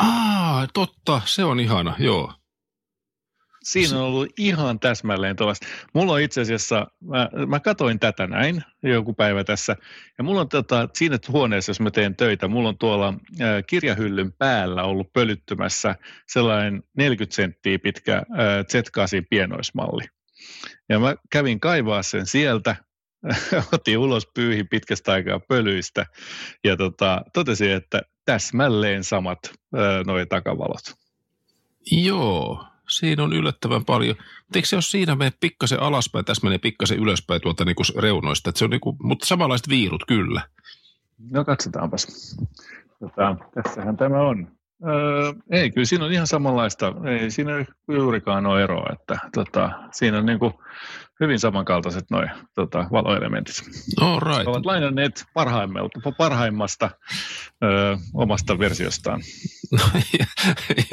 Aa, 0.00 0.66
totta, 0.74 1.20
se 1.24 1.44
on 1.44 1.60
ihana, 1.60 1.96
joo. 1.98 2.32
Siinä 3.72 3.98
on 3.98 4.04
ollut 4.04 4.28
ihan 4.38 4.80
täsmälleen 4.80 5.36
tuollaista. 5.36 5.66
Mulla 5.94 6.12
on 6.12 6.20
itse 6.20 6.40
asiassa, 6.40 6.86
mä, 7.00 7.28
mä 7.46 7.60
katoin 7.60 7.98
tätä 7.98 8.26
näin 8.26 8.62
joku 8.82 9.14
päivä 9.14 9.44
tässä, 9.44 9.76
ja 10.18 10.24
mulla 10.24 10.40
on 10.40 10.48
tota, 10.48 10.88
siinä 10.94 11.18
huoneessa, 11.28 11.70
jos 11.70 11.80
mä 11.80 11.90
teen 11.90 12.16
töitä, 12.16 12.48
mulla 12.48 12.68
on 12.68 12.78
tuolla 12.78 13.14
ää, 13.40 13.62
kirjahyllyn 13.62 14.32
päällä 14.32 14.82
ollut 14.82 15.12
pölyttymässä 15.12 15.96
sellainen 16.26 16.82
40 16.96 17.36
senttiä 17.36 17.78
pitkä 17.78 18.12
ää, 18.14 18.62
Z8 18.62 19.26
pienoismalli. 19.30 20.04
Ja 20.88 20.98
mä 20.98 21.14
kävin 21.30 21.60
kaivaa 21.60 22.02
sen 22.02 22.26
sieltä, 22.26 22.76
otin 23.72 23.98
ulos 23.98 24.28
pyyhin 24.34 24.68
pitkästä 24.68 25.12
aikaa 25.12 25.40
pölyistä 25.40 26.06
ja 26.64 26.76
tota, 26.76 27.22
totesin, 27.32 27.70
että 27.70 28.02
täsmälleen 28.24 29.04
samat 29.04 29.38
nuo 30.06 30.26
takavalot. 30.28 30.84
Joo, 31.90 32.64
siinä 32.88 33.22
on 33.22 33.32
yllättävän 33.32 33.84
paljon. 33.84 34.16
Mutta 34.18 34.58
eikö 34.58 34.68
se 34.68 34.76
ole 34.76 34.82
siinä 34.82 35.16
mene 35.16 35.32
pikkasen 35.40 35.82
alaspäin, 35.82 36.24
tässä 36.24 36.46
menee 36.46 36.58
pikkasen 36.58 36.98
ylöspäin 36.98 37.40
tuolta 37.40 37.64
niinku 37.64 37.82
reunoista, 37.98 38.52
se 38.54 38.64
on 38.64 38.70
niinku, 38.70 38.96
mutta 39.02 39.26
samanlaiset 39.26 39.68
viirut 39.68 40.04
kyllä. 40.08 40.42
No 41.30 41.44
katsotaanpas. 41.44 42.36
Tota, 43.00 43.36
tässähän 43.54 43.96
tämä 43.96 44.22
on. 44.22 44.48
Öö, 44.88 45.32
ei, 45.50 45.70
kyllä 45.70 45.84
siinä 45.84 46.04
on 46.04 46.12
ihan 46.12 46.26
samanlaista. 46.26 46.94
Ei 47.04 47.30
siinä 47.30 47.64
juurikaan 47.88 48.46
ole 48.46 48.62
eroa. 48.62 48.92
Että, 48.92 49.18
tota, 49.34 49.70
siinä 49.92 50.18
on 50.18 50.26
niinku 50.26 50.62
hyvin 51.20 51.38
samankaltaiset 51.38 52.10
nuo 52.10 52.22
tota, 52.54 52.86
valoelementit. 52.92 53.54
All 54.00 54.20
right. 54.20 54.46
Ovat 54.46 54.66
lainanneet 54.66 55.24
parhaimmasta 56.18 56.90
ö, 57.64 57.96
omasta 58.14 58.58
versiostaan. 58.58 59.20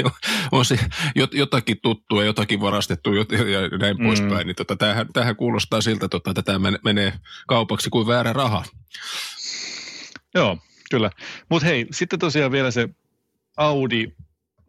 No, 0.03 0.11
on 0.51 0.65
se 0.65 0.79
jotakin 1.31 1.77
tuttua, 1.81 2.23
jotakin 2.23 2.61
varastettu 2.61 3.13
ja 3.13 3.25
näin 3.79 3.97
mm. 3.97 4.05
poispäin. 4.05 4.47
Niin 4.47 4.55
tota, 4.55 4.75
tämähän, 4.75 5.07
tämähän 5.13 5.35
kuulostaa 5.35 5.81
siltä, 5.81 6.07
tota, 6.07 6.29
että 6.31 6.41
tämä 6.41 6.71
menee 6.83 7.13
kaupaksi 7.47 7.89
kuin 7.89 8.07
väärä 8.07 8.33
raha. 8.33 8.63
Joo, 10.35 10.57
kyllä. 10.91 11.11
Mutta 11.49 11.67
hei, 11.67 11.87
sitten 11.91 12.19
tosiaan 12.19 12.51
vielä 12.51 12.71
se 12.71 12.89
Audi 13.57 14.11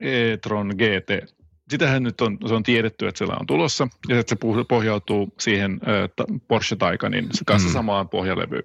e-tron 0.00 0.68
GT 0.68 1.35
sitähän 1.68 2.02
nyt 2.02 2.20
on, 2.20 2.38
se 2.46 2.54
on 2.54 2.62
tiedetty, 2.62 3.08
että 3.08 3.18
siellä 3.18 3.36
on 3.40 3.46
tulossa, 3.46 3.88
ja 4.08 4.18
että 4.18 4.30
se 4.30 4.64
pohjautuu 4.68 5.32
siihen 5.38 5.72
äh, 5.72 6.26
Porsche 6.48 6.76
Taycanin 6.76 7.28
kanssa 7.46 7.68
mm. 7.68 7.72
samaan 7.72 8.08
pohjalevyyn. 8.08 8.64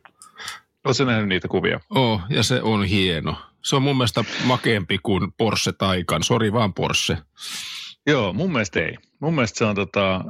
Oletko 0.85 1.05
nähnyt 1.05 1.27
niitä 1.27 1.47
kuvia? 1.47 1.79
Oh, 1.89 2.21
ja 2.29 2.43
se 2.43 2.61
on 2.61 2.85
hieno. 2.85 3.35
Se 3.61 3.75
on 3.75 3.81
mun 3.81 3.97
mielestä 3.97 4.23
makeampi 4.43 4.97
kuin 5.03 5.31
Porsche 5.37 5.71
Taycan. 5.71 6.23
Sori 6.23 6.53
vaan 6.53 6.73
Porsche. 6.73 7.17
Joo, 8.07 8.33
mun 8.33 8.51
mielestä 8.51 8.79
ei. 8.79 8.97
Mun 9.19 9.35
mielestä 9.35 9.57
se 9.57 9.65
on 9.65 9.75
tota, 9.75 10.15
äh, 10.15 10.23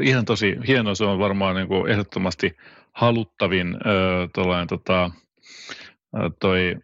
ihan 0.00 0.24
tosi 0.24 0.56
hieno. 0.66 0.94
Se 0.94 1.04
on 1.04 1.18
varmaan 1.18 1.56
niin 1.56 1.68
kuin 1.68 1.90
ehdottomasti 1.90 2.56
haluttavin 2.92 3.74
äh, 3.74 4.30
tollain, 4.34 4.68
tota, 4.68 5.10
toi, 6.40 6.76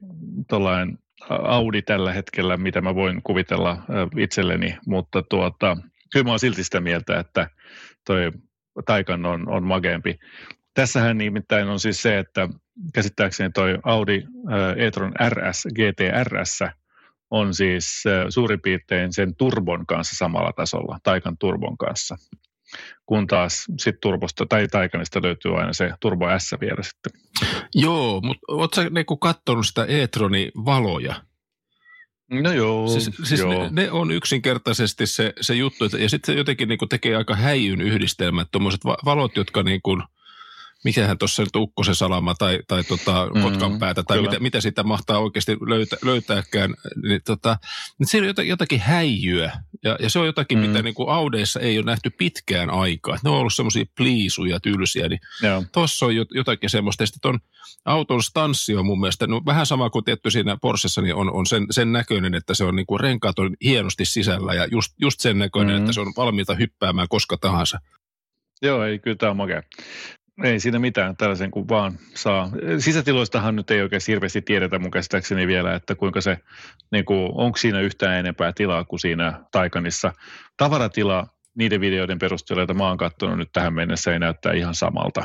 tollain 0.49 0.99
Audi 1.29 1.83
tällä 1.83 2.13
hetkellä, 2.13 2.57
mitä 2.57 2.81
mä 2.81 2.95
voin 2.95 3.23
kuvitella 3.23 3.79
itselleni, 4.19 4.79
mutta 4.87 5.23
tuota, 5.23 5.77
kyllä 6.13 6.25
mä 6.25 6.31
oon 6.31 6.39
silti 6.39 6.65
sitä 6.65 6.81
mieltä, 6.81 7.21
että 7.21 7.51
toi 8.07 8.31
Taikan 8.87 9.27
on, 9.27 9.49
on 9.49 9.65
mageempi. 9.65 10.19
Tässähän 10.75 11.19
nimittäin 11.19 11.69
on 11.69 11.81
siis 11.81 12.03
se, 12.03 12.19
että 12.19 12.49
käsittääkseni 12.95 13.51
toi 13.51 13.79
Audi 13.83 14.23
e-tron 14.77 15.13
RS, 15.29 15.69
GTRS 15.75 16.61
on 17.31 17.55
siis 17.55 18.05
suurin 18.29 18.61
piirtein 18.61 19.13
sen 19.13 19.37
turbon 19.37 19.87
kanssa 19.87 20.17
samalla 20.17 20.53
tasolla, 20.53 20.99
Taikan 21.03 21.39
turbon 21.39 21.79
kanssa 21.79 22.17
kun 23.07 23.27
taas 23.27 23.65
sit 23.79 24.01
turbosta 24.01 24.47
tai 24.47 24.69
taikanista 24.69 25.23
löytyy 25.23 25.59
aina 25.59 25.73
se 25.73 25.91
Turbo 26.01 26.27
S 26.39 26.55
vielä 26.61 26.83
sitten. 26.83 27.13
Joo, 27.75 28.21
mutta 28.21 28.41
ootko 28.49 28.83
sä 28.83 28.91
niinku 28.91 29.17
kattonut 29.17 29.67
sitä 29.67 29.85
e-troni 29.89 30.51
valoja? 30.65 31.15
No 32.31 32.53
joo. 32.53 32.89
Siis, 32.89 33.11
siis 33.25 33.41
joo. 33.41 33.53
Ne, 33.53 33.69
ne, 33.71 33.91
on 33.91 34.11
yksinkertaisesti 34.11 35.07
se, 35.07 35.33
se 35.41 35.55
juttu, 35.55 35.85
että, 35.85 35.99
ja 35.99 36.09
sitten 36.09 36.35
se 36.35 36.39
jotenkin 36.39 36.69
niinku 36.69 36.87
tekee 36.87 37.17
aika 37.17 37.37
häijyn 37.37 37.81
yhdistelmät, 37.81 38.49
tuommoiset 38.53 38.85
valot, 38.85 39.37
jotka 39.37 39.63
niinku– 39.63 39.99
mikähän 40.85 41.19
tuossa 41.19 41.43
nyt 41.43 41.57
ukkosen 41.57 41.95
salama 41.95 42.35
tai, 42.35 42.59
tai 42.69 42.85
tota, 42.85 43.29
mm, 43.35 43.43
kotkan 43.43 43.79
päätä 43.79 44.03
tai 44.03 44.23
mitä, 44.23 44.41
mitä 44.41 44.61
sitä 44.61 44.83
mahtaa 44.83 45.19
oikeasti 45.19 45.57
löytä, 45.67 45.97
löytääkään, 46.03 46.75
niin, 47.03 47.21
tota, 47.25 47.57
niin 47.99 48.07
siinä 48.07 48.35
on 48.39 48.47
jotakin 48.47 48.81
häijyä 48.81 49.53
ja, 49.85 49.97
ja 50.01 50.11
se 50.11 50.19
on 50.19 50.27
jotakin, 50.27 50.59
mm. 50.59 50.67
mitä 50.67 50.83
niin 50.83 50.95
kuin 50.95 51.09
Audeissa 51.09 51.61
ei 51.61 51.79
ole 51.79 51.87
nähty 51.87 52.11
pitkään 52.11 52.71
aikaa. 52.71 53.19
Ne 53.25 53.31
on 53.31 53.37
ollut 53.37 53.55
semmoisia 53.55 53.85
pliisuja, 53.97 54.61
tylsiä, 54.61 55.09
niin 55.09 55.21
tuossa 55.73 56.07
on 56.07 56.13
jotakin 56.17 56.71
semmoista. 56.71 57.03
Ja 57.03 57.07
sitten 57.07 57.21
ton 57.21 57.41
auton 57.85 58.23
stanssi 58.23 58.77
on 58.77 58.87
mun 58.87 59.01
mielestä 59.01 59.27
no, 59.27 59.43
vähän 59.47 59.67
sama 59.67 59.91
kuin 59.91 60.05
tietty 60.05 60.31
siinä 60.31 60.57
Porschessa, 60.63 61.03
niin 61.03 61.15
on, 61.15 61.33
on 61.33 61.47
sen, 61.47 61.67
sen 61.71 61.93
näköinen, 61.93 62.35
että 62.35 62.55
se 62.55 62.65
on 62.65 62.77
niin 62.77 62.87
kuin 62.87 63.01
renkaat 63.01 63.39
on 63.39 63.57
hienosti 63.65 64.05
sisällä 64.05 64.55
ja 64.55 64.67
just, 64.67 64.93
just 65.01 65.21
sen 65.21 65.39
näköinen, 65.39 65.77
mm. 65.77 65.81
että 65.81 65.93
se 65.93 66.01
on 66.01 66.13
valmiita 66.17 66.55
hyppäämään 66.55 67.09
koska 67.09 67.37
tahansa. 67.37 67.79
Joo, 68.63 68.85
ei, 68.85 68.99
kyllä 68.99 69.17
tämä 69.17 69.31
on 69.31 69.37
makea. 69.37 69.63
Ei 70.45 70.61
siinä 70.61 70.79
mitään, 70.79 71.17
tällaisen 71.17 71.51
kuin 71.51 71.69
vaan 71.69 71.99
saa. 72.15 72.51
Sisätiloistahan 72.79 73.57
nyt 73.57 73.71
ei 73.71 73.83
oikein 73.83 74.03
hirveästi 74.09 74.43
tiedetä 74.43 74.79
mun 74.79 74.91
käsittääkseni 74.91 75.47
vielä, 75.47 75.75
että 75.75 75.95
kuinka 75.95 76.21
se, 76.21 76.39
niin 76.93 77.05
kuin, 77.05 77.31
onko 77.35 77.57
siinä 77.59 77.81
yhtään 77.81 78.19
enempää 78.19 78.53
tilaa 78.53 78.85
kuin 78.85 79.01
siinä 79.01 79.41
Taikanissa. 79.53 80.13
Tavaratila 80.57 81.27
niiden 81.55 81.81
videoiden 81.81 82.19
perusteella, 82.19 82.61
joita 82.61 82.75
mä 82.75 82.89
oon 82.89 82.97
katsonut 82.97 83.39
nyt 83.39 83.53
tähän 83.53 83.75
mennessä, 83.75 84.13
ei 84.13 84.19
näyttää 84.19 84.53
ihan 84.53 84.75
samalta. 84.75 85.25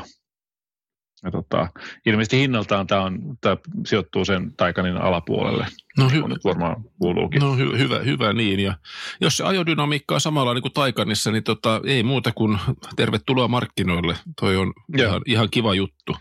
Ja 1.24 1.30
tota, 1.30 1.68
ilmeisesti 2.06 2.38
hinnaltaan 2.38 2.86
tämä, 2.86 3.02
on, 3.02 3.20
tämä 3.40 3.56
sijoittuu 3.86 4.24
sen 4.24 4.56
Taikanin 4.56 4.96
alapuolelle. 4.96 5.66
No 5.98 6.08
hy- 6.08 6.28
nyt 6.28 6.44
varmaan 6.44 6.76
kuuluukin. 6.98 7.40
No 7.40 7.54
hy- 7.54 7.78
hyvä, 7.78 7.98
hyvä 7.98 8.32
niin. 8.32 8.60
Ja 8.60 8.74
jos 9.20 9.36
se 9.36 9.44
ajodynamiikka 9.44 10.14
on 10.14 10.20
samalla 10.20 10.54
niin 10.54 10.62
kuin 10.62 10.72
Taikanissa, 10.72 11.30
niin 11.30 11.44
tota, 11.44 11.80
ei 11.84 12.02
muuta 12.02 12.32
kuin 12.32 12.58
tervetuloa 12.96 13.48
markkinoille. 13.48 14.16
Toi 14.40 14.56
on 14.56 14.72
ihan, 14.98 15.22
ihan, 15.26 15.48
kiva 15.50 15.74
juttu. 15.74 16.16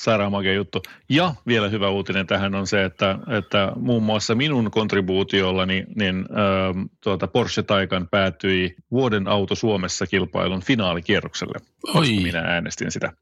Sairaan 0.00 0.54
juttu. 0.54 0.82
Ja 1.08 1.34
vielä 1.46 1.68
hyvä 1.68 1.88
uutinen 1.88 2.26
tähän 2.26 2.54
on 2.54 2.66
se, 2.66 2.84
että, 2.84 3.18
että 3.38 3.72
muun 3.76 4.02
muassa 4.02 4.34
minun 4.34 4.70
kontribuutiollani 4.70 5.84
niin, 5.94 6.16
äh, 6.18 6.88
tuota 7.02 7.26
Porsche 7.26 7.62
Taycan 7.62 8.08
päätyi 8.10 8.74
vuoden 8.90 9.28
auto 9.28 9.54
Suomessa 9.54 10.06
kilpailun 10.06 10.62
finaalikierrokselle. 10.62 11.58
Oi. 11.94 12.10
minä 12.22 12.40
äänestin 12.40 12.92
sitä. 12.92 13.12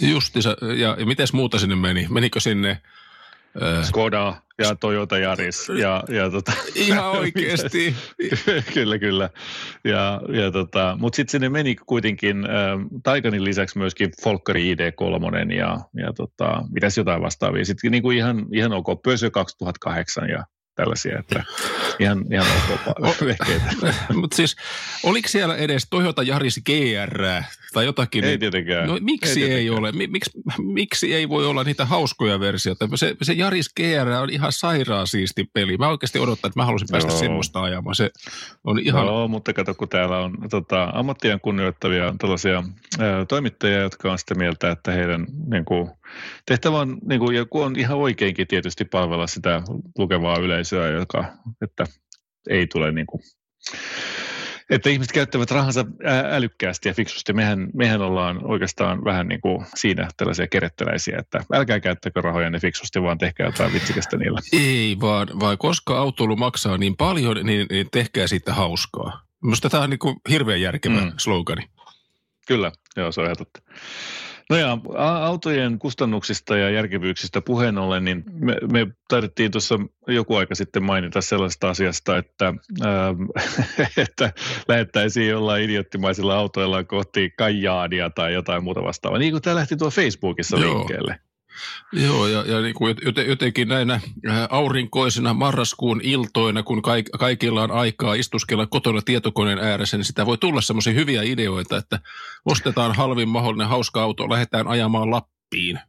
Justissa. 0.00 0.56
Ja, 0.78 0.96
ja 0.98 1.06
miten 1.06 1.26
muuta 1.32 1.58
sinne 1.58 1.76
meni? 1.76 2.06
Menikö 2.10 2.40
sinne 2.40 2.80
Skoda 3.82 4.34
ja 4.58 4.74
Toyota 4.74 5.18
Yaris. 5.18 5.68
Ja, 5.68 6.04
ja 6.08 6.30
tota, 6.30 6.52
Ihan 6.74 7.04
oikeasti. 7.04 7.96
kyllä, 8.74 8.98
kyllä. 8.98 9.30
Ja, 9.84 10.20
ja 10.32 10.50
tota, 10.50 10.96
Mutta 11.00 11.16
sitten 11.16 11.30
sinne 11.30 11.48
meni 11.48 11.76
kuitenkin 11.86 12.44
äh, 12.44 12.50
Taikanin 13.02 13.44
lisäksi 13.44 13.78
myöskin 13.78 14.10
Folkkari 14.22 14.74
ID3 14.74 15.52
ja, 15.52 15.78
ja 15.94 16.12
tota, 16.12 16.62
mitäs 16.70 16.98
jotain 16.98 17.22
vastaavia. 17.22 17.64
Sitten 17.64 17.90
niin 17.90 18.02
kuin 18.02 18.16
ihan, 18.16 18.46
ihan 18.52 18.72
ok, 18.72 19.02
Pösö 19.02 19.30
2008 19.30 20.28
ja 20.28 20.44
tällaisia, 20.78 21.18
että 21.18 21.44
ihan, 21.98 22.24
ihan 22.32 22.46
ok 23.00 23.16
Mutta 24.20 24.36
siis, 24.36 24.56
oliko 25.02 25.28
siellä 25.28 25.56
edes 25.56 25.86
Toyota 25.90 26.22
Yaris 26.22 26.60
GR 26.66 27.22
tai 27.72 27.84
jotakin? 27.84 28.24
Ei 28.24 28.38
tietenkään. 28.38 28.88
No, 28.88 28.98
miksi 29.00 29.30
ei, 29.30 29.34
tietenkään. 29.34 29.60
ei 29.60 29.70
ole? 29.70 29.92
Miksi, 29.92 30.30
miksi 30.58 31.14
ei 31.14 31.28
voi 31.28 31.46
olla 31.46 31.64
niitä 31.64 31.84
hauskoja 31.84 32.40
versioita? 32.40 32.88
Se, 32.94 33.16
se 33.22 33.32
Yaris 33.32 33.74
GR 33.74 34.08
on 34.22 34.30
ihan 34.30 34.52
sairaan 34.52 35.06
siisti 35.06 35.50
peli. 35.52 35.76
Mä 35.76 35.88
oikeasti 35.88 36.18
odotan, 36.18 36.48
että 36.48 36.60
mä 36.60 36.64
haluaisin 36.64 36.88
päästä 36.92 37.12
Joo. 37.12 37.18
semmoista 37.18 37.62
ajamaan. 37.62 37.94
Se 37.94 38.10
on 38.64 38.78
ihan... 38.78 39.06
Joo, 39.06 39.28
mutta 39.28 39.52
kato, 39.52 39.74
kun 39.74 39.88
täällä 39.88 40.18
on 40.18 40.36
tota, 40.50 40.90
ammattien 40.94 41.40
kunnioittavia 41.40 42.14
tällaisia 42.18 42.64
ää, 42.98 43.24
toimittajia, 43.24 43.78
jotka 43.78 44.12
on 44.12 44.18
sitä 44.18 44.34
mieltä, 44.34 44.70
että 44.70 44.92
heidän 44.92 45.26
niin 45.50 45.64
kuin, 45.64 45.90
tehtävä 46.46 46.78
on, 46.78 46.98
niin 47.08 47.20
kuin, 47.20 47.36
ja 47.36 47.44
kun 47.44 47.64
on 47.64 47.78
ihan 47.78 47.98
oikeinkin 47.98 48.46
tietysti 48.46 48.84
palvella 48.84 49.26
sitä 49.26 49.62
lukevaa 49.98 50.38
yleisöä, 50.38 50.88
joka, 50.88 51.24
että 51.62 51.84
ei 52.50 52.66
tule 52.66 52.92
niin 52.92 53.06
kuin, 53.06 53.22
että 54.70 54.90
ihmiset 54.90 55.12
käyttävät 55.12 55.50
rahansa 55.50 55.84
älykkäästi 56.30 56.88
ja 56.88 56.94
fiksusti. 56.94 57.32
Mehän, 57.32 57.68
mehän 57.74 58.02
ollaan 58.02 58.46
oikeastaan 58.46 59.04
vähän 59.04 59.28
niin 59.28 59.40
kuin 59.40 59.66
siinä 59.74 60.08
tällaisia 60.16 60.46
keretteläisiä, 60.46 61.18
että 61.18 61.44
älkää 61.52 61.80
käyttäkö 61.80 62.20
rahoja 62.20 62.50
ne 62.50 62.60
fiksusti, 62.60 63.02
vaan 63.02 63.18
tehkää 63.18 63.46
jotain 63.46 63.72
vitsikästä 63.72 64.16
niillä. 64.16 64.40
Ei, 64.52 64.96
vaan, 65.00 65.28
vaan 65.40 65.58
koska 65.58 65.98
autoilu 65.98 66.36
maksaa 66.36 66.78
niin 66.78 66.96
paljon, 66.96 67.46
niin, 67.46 67.66
niin 67.70 67.88
tehkää 67.92 68.26
siitä 68.26 68.54
hauskaa. 68.54 69.22
Minusta 69.42 69.70
tämä 69.70 69.82
on 69.82 69.90
niin 69.90 69.98
kuin 69.98 70.16
hirveän 70.30 70.60
järkevä 70.60 71.00
mm. 71.00 71.12
slogani. 71.16 71.62
Kyllä, 72.46 72.72
joo, 72.96 73.12
se 73.12 73.20
on 73.20 73.26
ihan 73.26 73.36
totta. 73.36 73.60
No 74.50 74.56
ja 74.56 74.78
autojen 75.22 75.78
kustannuksista 75.78 76.56
ja 76.56 76.70
järkevyyksistä 76.70 77.40
puheen 77.40 77.78
ollen, 77.78 78.04
niin 78.04 78.24
me, 78.32 78.56
me 78.72 78.86
taidettiin 79.08 79.50
tuossa 79.50 79.78
joku 80.06 80.34
aika 80.34 80.54
sitten 80.54 80.82
mainita 80.82 81.20
sellaista 81.20 81.70
asiasta, 81.70 82.16
että, 82.16 82.54
äh, 82.84 83.86
että 84.04 84.32
lähettäisiin 84.68 85.28
jollain 85.28 85.64
idioottimaisilla 85.64 86.36
autoilla 86.36 86.84
kohti 86.84 87.30
Kajaadia 87.30 88.10
tai 88.10 88.34
jotain 88.34 88.64
muuta 88.64 88.82
vastaavaa. 88.82 89.18
Niin 89.18 89.32
kuin 89.32 89.42
tämä 89.42 89.56
lähti 89.56 89.76
tuo 89.76 89.90
Facebookissa 89.90 90.56
Joo. 90.56 90.74
liikkeelle. 90.74 91.20
Joo, 91.92 92.26
ja, 92.26 92.44
ja 92.46 92.60
niin 92.60 92.74
kuin 92.74 92.96
jotenkin 93.26 93.68
näinä 93.68 93.94
äh, 93.94 94.46
aurinkoisina 94.50 95.34
marraskuun 95.34 96.00
iltoina, 96.04 96.62
kun 96.62 96.82
kaikilla 97.18 97.62
on 97.62 97.70
aikaa 97.70 98.14
istuskella 98.14 98.66
kotona 98.66 99.02
tietokoneen 99.02 99.58
ääressä, 99.58 99.96
niin 99.96 100.04
sitä 100.04 100.26
voi 100.26 100.38
tulla 100.38 100.60
semmoisia 100.60 100.92
hyviä 100.92 101.22
ideoita, 101.22 101.76
että 101.76 102.00
ostetaan 102.44 102.94
halvin 102.94 103.28
mahdollinen 103.28 103.68
hauska 103.68 104.02
auto, 104.02 104.30
lähdetään 104.30 104.68
ajamaan 104.68 105.10
Lappiin. 105.10 105.80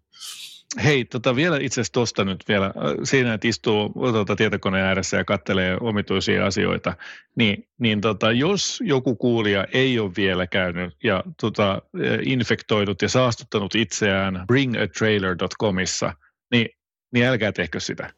Hei, 0.84 1.06
tota, 1.06 1.36
vielä 1.36 1.58
itse 1.58 1.82
asiassa 1.82 1.94
tuosta 1.94 2.26
nyt 2.26 2.44
vielä, 2.48 2.66
äh, 2.66 2.74
siinä, 3.04 3.34
että 3.34 3.48
istuu 3.48 3.90
tuota, 3.90 4.36
tietokoneen 4.36 4.86
ääressä 4.86 5.18
ja 5.18 5.26
kattelee 5.26 5.78
omituisia 5.82 6.46
asioita, 6.46 6.98
niin, 7.36 7.68
niin 7.80 8.02
tota, 8.02 8.32
jos 8.32 8.80
joku 8.86 9.16
kuulija 9.16 9.66
ei 9.74 10.00
ole 10.00 10.12
vielä 10.18 10.48
käynyt 10.48 10.96
ja 11.04 11.24
tota, 11.42 11.72
äh, 11.72 12.20
infektoinut 12.26 13.02
ja 13.02 13.10
saastuttanut 13.10 13.76
itseään 13.76 14.44
bringatrailer.comissa, 14.48 16.14
niin, 16.52 16.70
niin 17.14 17.26
älkää 17.26 17.52
tehkö 17.52 17.80
sitä. 17.80 18.14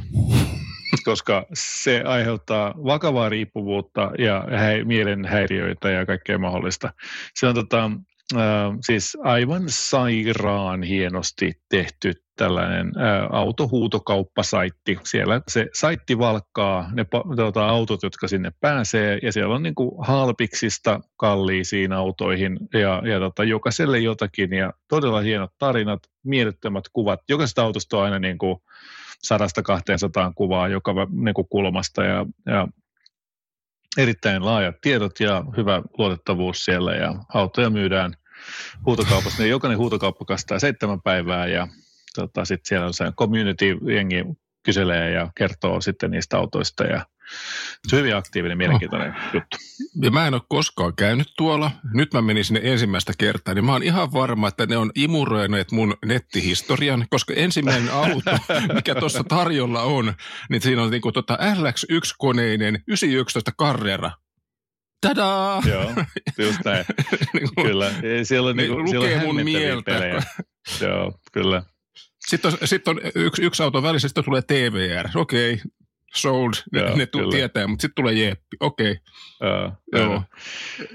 Koska 1.04 1.46
se 1.52 2.02
aiheuttaa 2.06 2.74
vakavaa 2.84 3.28
riippuvuutta 3.28 4.10
ja 4.18 4.44
hä- 4.50 4.84
mielenhäiriöitä 4.84 5.90
ja 5.90 6.06
kaikkea 6.06 6.38
mahdollista. 6.38 6.92
Se 7.34 7.46
on 7.46 7.54
tota, 7.54 7.90
siis 8.86 9.16
aivan 9.24 9.62
sairaan 9.66 10.82
hienosti 10.82 11.52
tehty 11.68 12.12
tällainen 12.36 12.92
autohuutokauppasaitti. 13.30 14.98
Siellä 15.04 15.40
se 15.48 15.66
saitti 15.74 16.18
valkkaa 16.18 16.90
ne 16.92 17.06
tuota, 17.36 17.68
autot, 17.68 18.02
jotka 18.02 18.28
sinne 18.28 18.50
pääsee, 18.60 19.18
ja 19.22 19.32
siellä 19.32 19.54
on 19.54 19.62
niin 19.62 19.74
kuin 19.74 19.90
halpiksista 20.06 21.00
kalliisiin 21.16 21.92
autoihin, 21.92 22.58
ja, 22.72 23.02
ja 23.04 23.20
tota, 23.20 23.44
jokaiselle 23.44 23.98
jotakin, 23.98 24.52
ja 24.52 24.72
todella 24.88 25.20
hienot 25.20 25.50
tarinat, 25.58 26.00
mielettömät 26.24 26.84
kuvat. 26.92 27.20
Jokaisesta 27.28 27.62
autosta 27.62 27.98
on 27.98 28.04
aina 28.04 28.18
niin 28.18 28.38
kuin 28.38 28.56
100-200 29.26 30.32
kuvaa 30.34 30.68
joka 30.68 30.94
niin 31.10 31.34
kuin 31.34 31.48
kulmasta, 31.48 32.04
ja, 32.04 32.26
ja 32.46 32.68
erittäin 33.98 34.44
laajat 34.44 34.74
tiedot 34.80 35.20
ja 35.20 35.44
hyvä 35.56 35.82
luotettavuus 35.98 36.64
siellä 36.64 36.92
ja 36.92 37.14
autoja 37.34 37.70
myydään 37.70 38.14
huutokaupassa. 38.86 39.42
Niin 39.42 39.50
jokainen 39.50 39.78
huutokauppa 39.78 40.24
kastaa 40.24 40.58
seitsemän 40.58 41.00
päivää 41.00 41.46
ja 41.46 41.68
tota, 42.14 42.44
sitten 42.44 42.68
siellä 42.68 42.86
on 42.86 42.94
se 42.94 43.04
community-jengi 43.04 44.24
kyselee 44.62 45.10
ja 45.10 45.30
kertoo 45.36 45.80
sitten 45.80 46.10
niistä 46.10 46.38
autoista 46.38 46.84
ja 46.84 47.06
se 47.88 47.96
on 47.96 48.00
hyvin 48.00 48.16
aktiivinen, 48.16 48.58
mielenkiintoinen 48.58 49.10
oh. 49.10 49.34
juttu. 49.34 49.56
Ja 50.02 50.10
mä 50.10 50.26
en 50.26 50.34
ole 50.34 50.42
koskaan 50.48 50.96
käynyt 50.96 51.28
tuolla. 51.36 51.70
Nyt 51.94 52.14
mä 52.14 52.22
menin 52.22 52.44
sinne 52.44 52.60
ensimmäistä 52.64 53.12
kertaa, 53.18 53.54
niin 53.54 53.64
mä 53.64 53.72
oon 53.72 53.82
ihan 53.82 54.12
varma, 54.12 54.48
että 54.48 54.66
ne 54.66 54.76
on 54.76 54.90
imuroineet 54.94 55.72
mun 55.72 55.94
nettihistorian, 56.04 57.06
koska 57.10 57.34
ensimmäinen 57.34 57.92
auto, 57.92 58.30
mikä 58.74 58.94
tuossa 58.94 59.24
tarjolla 59.24 59.82
on, 59.82 60.14
niin 60.50 60.62
siinä 60.62 60.82
on 60.82 60.90
niinku 60.90 61.12
tota 61.12 61.38
LX1-koneinen 61.42 62.82
911 62.88 63.52
Carrera. 63.60 64.10
Tadaa! 65.00 65.62
Joo, 65.68 65.94
just 66.38 66.58
näin. 66.64 66.84
niin 67.34 67.48
kuin, 67.54 67.66
kyllä. 67.66 67.90
Siellä 68.22 68.50
on, 68.50 68.56
niin, 68.56 68.70
niin, 68.70 68.88
siellä 68.88 69.20
on 69.20 69.22
mun 69.34 69.44
mieltä. 69.44 69.92
Pelejä. 69.92 70.22
Joo, 70.80 71.12
kyllä. 71.32 71.62
Sitten 72.28 72.52
on, 72.52 72.58
sitten 72.64 72.90
on 72.90 73.00
yksi, 73.14 73.42
yksi 73.42 73.62
auto 73.62 73.82
välissä, 73.82 74.08
sitten 74.08 74.24
tulee 74.24 74.42
TVR. 74.42 75.08
Okei, 75.14 75.60
sold, 76.14 76.52
Joo, 76.72 76.96
ne 76.96 77.06
tuu 77.06 77.30
tietää, 77.30 77.66
mutta 77.66 77.82
sitten 77.82 78.02
tulee 78.02 78.14
jeppi. 78.14 78.56
Okei. 78.60 78.96
Okay. 79.40 79.70
Joo. 79.92 80.22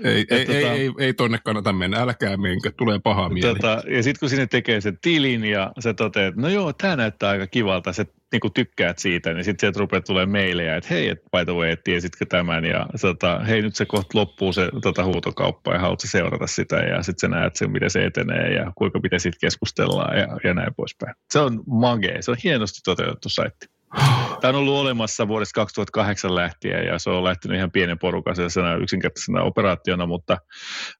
Ei, 0.03 0.25
ei, 0.29 0.45
tota, 0.45 0.57
ei, 0.57 0.65
ei, 0.65 0.91
ei 0.99 1.13
tonne 1.13 1.39
kannata 1.45 1.73
mennä, 1.73 1.97
älkää 1.97 2.37
menkö, 2.37 2.71
tulee 2.77 2.99
paha 2.99 3.29
mieli. 3.29 3.53
Tota, 3.53 3.83
ja 3.87 4.03
sitten 4.03 4.19
kun 4.19 4.29
sinne 4.29 4.47
tekee 4.47 4.81
sen 4.81 4.97
tilin 5.01 5.45
ja 5.45 5.71
se 5.79 5.93
toteaa, 5.93 6.27
että 6.27 6.41
no 6.41 6.49
joo, 6.49 6.73
tämä 6.73 6.95
näyttää 6.95 7.29
aika 7.29 7.47
kivalta, 7.47 7.93
se 7.93 8.05
niin 8.31 8.53
tykkäät 8.53 8.97
siitä, 8.97 9.33
niin 9.33 9.43
sitten 9.43 9.59
sieltä 9.59 9.79
rupeaa 9.79 10.01
tulee 10.01 10.25
meilejä, 10.25 10.75
että 10.75 10.93
hei, 10.93 11.09
että 11.09 11.29
by 11.37 11.45
the 11.45 11.53
way, 11.53 11.75
tiesitkö 11.83 12.25
tämän, 12.25 12.65
ja 12.65 12.87
tota, 13.01 13.39
hei, 13.39 13.61
nyt 13.61 13.75
se 13.75 13.85
kohta 13.85 14.17
loppuu 14.17 14.53
se 14.53 14.69
tota, 14.81 15.03
huutokauppa, 15.03 15.73
ja 15.73 15.79
haluatko 15.79 16.07
seurata 16.07 16.47
sitä, 16.47 16.75
ja 16.75 17.03
sitten 17.03 17.31
sä 17.31 17.35
näet 17.35 17.55
sen, 17.55 17.71
miten 17.71 17.89
se 17.89 18.05
etenee, 18.05 18.53
ja 18.53 18.71
kuinka 18.75 18.99
miten 19.03 19.19
siitä 19.19 19.37
keskustellaan, 19.41 20.17
ja, 20.17 20.27
ja 20.43 20.53
näin 20.53 20.73
poispäin. 20.75 21.15
Se 21.29 21.39
on 21.39 21.63
magee, 21.67 22.21
se 22.21 22.31
on 22.31 22.37
hienosti 22.43 22.79
toteutettu 22.83 23.29
saitti. 23.29 23.74
Tämä 24.41 24.49
on 24.49 24.55
ollut 24.55 24.73
olemassa 24.73 25.27
vuodesta 25.27 25.53
2008 25.55 26.35
lähtien 26.35 26.85
ja 26.85 26.99
se 26.99 27.09
on 27.09 27.23
lähtenyt 27.23 27.57
ihan 27.57 27.71
pienen 27.71 27.99
porukan 27.99 28.35
yksinkertaisena 28.81 29.43
operaationa, 29.43 30.05
mutta 30.05 30.37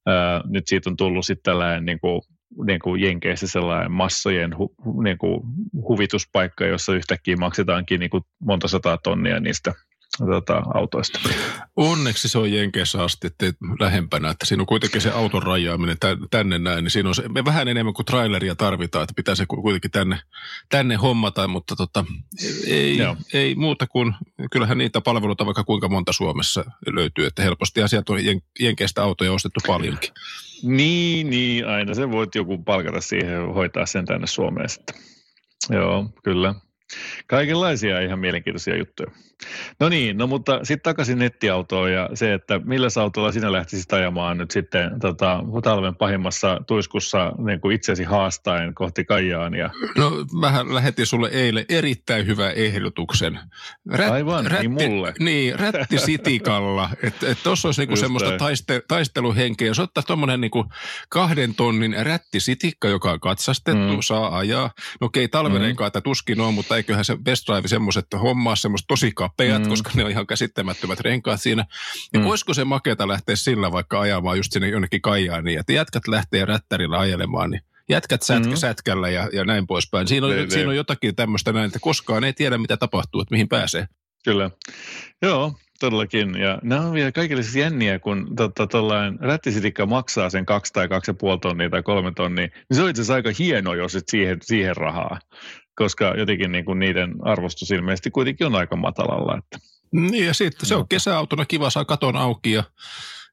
ää, 0.06 0.42
nyt 0.46 0.68
siitä 0.68 0.90
on 0.90 0.98
tullut 0.98 1.26
sitten 1.26 1.52
tällainen 1.52 1.86
niin 1.86 2.00
kuin, 2.00 2.22
niin 2.66 2.80
kuin 2.80 3.02
Jenkeissä 3.02 3.48
sellainen 3.48 3.92
massojen 3.92 4.58
hu, 4.58 4.76
niin 5.04 5.18
kuin 5.18 5.42
huvituspaikka, 5.74 6.66
jossa 6.66 6.94
yhtäkkiä 6.94 7.36
maksetaankin 7.38 8.00
niin 8.00 8.10
kuin 8.10 8.24
monta 8.40 8.68
sataa 8.68 8.98
tonnia 8.98 9.40
niistä 9.40 9.74
tota, 10.18 10.64
autoista. 10.74 11.20
Onneksi 11.76 12.28
se 12.28 12.38
on 12.38 12.52
Jenkeissä 12.52 13.04
asti 13.04 13.28
että 13.28 13.46
lähempänä, 13.80 14.30
että 14.30 14.46
siinä 14.46 14.62
on 14.62 14.68
kuitenkin 14.68 15.02
se 15.02 15.10
auton 15.10 15.44
rajaaminen 15.44 15.98
tänne 16.32 16.60
näin, 16.60 16.84
niin 16.84 16.92
siinä 16.92 17.10
on 17.10 17.16
se, 17.16 17.28
me 17.28 17.46
vähän 17.46 17.68
enemmän 17.68 17.94
kuin 17.94 18.06
traileria 18.06 18.56
tarvitaan, 18.56 19.04
että 19.04 19.14
pitää 19.16 19.36
se 19.36 19.46
kuitenkin 19.46 19.92
tänne, 19.92 20.20
tänne 20.70 20.96
hommata, 20.96 21.48
mutta 21.48 21.76
tota, 21.76 22.06
ei, 22.68 22.98
ei 23.34 23.56
muuta 23.56 23.88
kuin, 23.88 24.16
kyllähän 24.52 24.78
niitä 24.78 25.02
palveluita 25.02 25.46
vaikka 25.46 25.64
kuinka 25.64 25.90
monta 25.90 26.14
Suomessa 26.14 26.66
löytyy, 26.88 27.26
että 27.26 27.44
helposti 27.44 27.84
asiat 27.84 28.10
on 28.10 28.20
Jenkeistä 28.60 29.04
autoja 29.04 29.34
ostettu 29.34 29.60
paljonkin. 29.68 30.12
Niin, 30.64 31.30
niin, 31.30 31.68
aina 31.68 31.94
se 31.94 32.12
voit 32.12 32.36
joku 32.36 32.58
palkata 32.58 33.02
siihen 33.02 33.54
hoitaa 33.54 33.86
sen 33.86 34.06
tänne 34.06 34.28
Suomeen 34.28 34.70
sitten. 34.70 34.96
Joo, 35.70 36.10
kyllä. 36.24 36.56
Kaikenlaisia 37.28 38.02
ihan 38.02 38.20
mielenkiintoisia 38.20 38.78
juttuja. 38.78 39.12
No 39.80 39.90
niin, 39.90 40.18
no 40.18 40.28
mutta 40.28 40.60
sitten 40.64 40.84
takaisin 40.84 41.20
nettiautoon 41.20 41.92
ja 41.92 42.10
se, 42.14 42.34
että 42.34 42.60
millä 42.64 42.88
autolla 43.02 43.32
sinä 43.32 43.52
lähtisit 43.52 43.94
ajamaan 43.94 44.38
nyt 44.38 44.52
sitten 44.52 45.00
tota, 45.00 45.44
talven 45.64 45.96
pahimmassa 45.96 46.62
tuiskussa 46.68 47.32
niin 47.46 47.62
kuin 47.62 47.76
itsesi 47.76 48.04
haastaen 48.04 48.74
kohti 48.74 49.06
Kajaan. 49.06 49.54
Ja... 49.54 49.70
No 49.98 50.12
mä 50.40 50.74
lähetin 50.74 51.06
sulle 51.06 51.30
eilen 51.30 51.66
erittäin 51.70 52.28
hyvän 52.28 52.52
ehdotuksen. 52.56 53.40
Rät, 53.92 54.12
Aivan, 54.12 54.44
niin 54.44 54.52
rätti, 54.52 54.68
niin 54.68 54.92
mulle. 54.92 55.14
Niin, 55.20 55.60
rätti 55.60 55.98
sitikalla. 55.98 56.90
Että 57.04 57.30
et 57.30 57.38
tuossa 57.44 57.68
olisi 57.68 57.82
niinku 57.82 57.96
semmoista 57.96 58.38
taiste, 58.38 58.82
taisteluhenkeä. 58.88 59.68
Jos 59.68 59.80
ottaisi 59.80 60.08
tuommoinen 60.08 60.42
niinku 60.42 60.66
kahden 61.10 61.56
tonnin 61.56 61.96
rätti 62.06 62.40
sitikka, 62.40 62.88
joka 62.88 63.12
on 63.12 63.20
katsastettu, 63.20 63.94
mm. 63.94 64.02
saa 64.02 64.38
ajaa. 64.38 64.72
No 65.02 65.06
okei, 65.06 65.28
talverenkaita 65.28 66.00
mm. 66.00 66.04
tuskin 66.04 66.42
on, 66.42 66.54
mutta 66.54 66.78
eiköhän 66.78 67.06
se 67.06 67.18
best 67.24 67.48
drive 67.48 67.68
semmoiset 67.68 68.08
hommaa 68.22 68.56
semmoista 68.56 68.88
tosi 68.88 69.12
kapeat, 69.30 69.64
mm. 69.64 69.70
koska 69.70 69.92
ne 69.96 70.06
on 70.06 70.12
ihan 70.12 70.28
käsittämättömät 70.28 71.00
renkaat 71.00 71.42
siinä. 71.42 71.66
Ja 72.14 72.20
mm. 72.20 72.26
voisiko 72.26 72.54
se 72.54 72.64
maketa 72.64 73.08
lähteä 73.08 73.36
sillä 73.36 73.72
vaikka 73.72 74.00
ajamaan 74.00 74.38
just 74.38 74.52
sinne 74.52 74.70
jonnekin 74.70 75.02
kajaan 75.02 75.44
niin, 75.44 75.60
että 75.60 75.74
jätkät 75.74 76.08
lähtee 76.08 76.46
rättärillä 76.46 77.00
ajelemaan, 77.00 77.50
niin 77.50 77.62
jätkät 77.90 78.22
sätkä, 78.22 78.50
mm. 78.50 78.56
sätkällä 78.56 79.10
ja, 79.10 79.30
ja 79.34 79.46
näin 79.46 79.68
poispäin. 79.68 80.08
Siinä 80.08 80.28
on, 80.28 80.36
ne, 80.36 80.46
siinä 80.50 80.70
on 80.70 80.76
jotakin 80.76 81.16
tämmöistä 81.16 81.54
näin, 81.54 81.66
että 81.66 81.80
koskaan 81.82 82.24
ei 82.24 82.34
tiedä, 82.34 82.58
mitä 82.58 82.78
tapahtuu, 82.78 83.22
että 83.22 83.34
mihin 83.34 83.50
pääsee. 83.50 83.88
Kyllä. 84.26 84.52
Joo, 85.22 85.54
todellakin. 85.80 86.36
Ja 86.40 86.60
nämä 86.64 86.82
on 86.82 86.94
vielä 86.94 87.12
kaikille 87.12 87.44
siis 87.44 87.56
jänniä, 87.56 88.00
kun 88.00 88.36
tuollainen 88.72 89.20
rättisitikka 89.20 89.86
maksaa 89.86 90.30
sen 90.30 90.46
kaksi 90.46 90.74
tai 90.74 90.88
kaksi 90.88 91.12
ja 91.12 91.16
puoli 91.16 91.40
tonnia 91.40 91.70
tai 91.70 91.84
kolme 91.84 92.12
tonnia, 92.16 92.48
niin 92.48 92.78
se 92.78 92.84
on 92.84 92.90
itse 92.90 93.02
asiassa 93.02 93.14
aika 93.14 93.32
hieno, 93.40 93.74
jos 93.74 93.96
et 93.96 94.10
siihen, 94.10 94.38
siihen 94.42 94.78
rahaa 94.78 95.20
koska 95.76 96.14
jotenkin 96.18 96.52
niin 96.52 96.66
kuin 96.66 96.80
niiden 96.80 97.16
arvostus 97.22 97.72
ilmeisesti 97.72 98.12
kuitenkin 98.12 98.48
on 98.48 98.56
aika 98.56 98.76
matalalla. 98.76 99.38
Että. 99.38 99.60
Niin 99.92 100.26
ja 100.26 100.34
sitten 100.34 100.66
se 100.66 100.76
on 100.76 100.88
kesäautona 100.88 101.46
kiva, 101.46 101.70
saa 101.70 101.86
katon 101.86 102.16
auki 102.16 102.52
ja, 102.52 102.64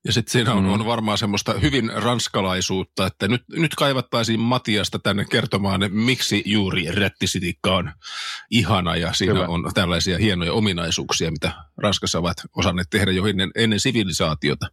Ja 0.04 0.12
sitten 0.12 0.32
siinä 0.32 0.52
on, 0.52 0.64
mm. 0.64 0.72
on 0.72 0.86
varmaan 0.86 1.18
semmoista 1.18 1.52
hyvin 1.52 1.90
ranskalaisuutta, 1.94 3.06
että 3.06 3.28
nyt, 3.28 3.42
nyt 3.48 3.74
kaivattaisiin 3.74 4.40
Matiasta 4.40 4.98
tänne 4.98 5.24
kertomaan, 5.24 5.80
miksi 5.90 6.42
juuri 6.46 6.84
rättisitikka 6.90 7.76
on 7.76 7.92
ihana 8.50 8.96
ja 8.96 9.12
siinä 9.12 9.32
Kyllä. 9.34 9.48
on 9.48 9.70
tällaisia 9.74 10.18
hienoja 10.18 10.52
ominaisuuksia, 10.52 11.30
mitä 11.30 11.52
Ranskassa 11.76 12.18
ovat 12.18 12.36
osanneet 12.56 12.90
tehdä 12.90 13.10
jo 13.10 13.26
ennen, 13.26 13.50
ennen 13.56 13.80
sivilisaatiota. 13.80 14.66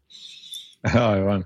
Aivan. 1.09 1.45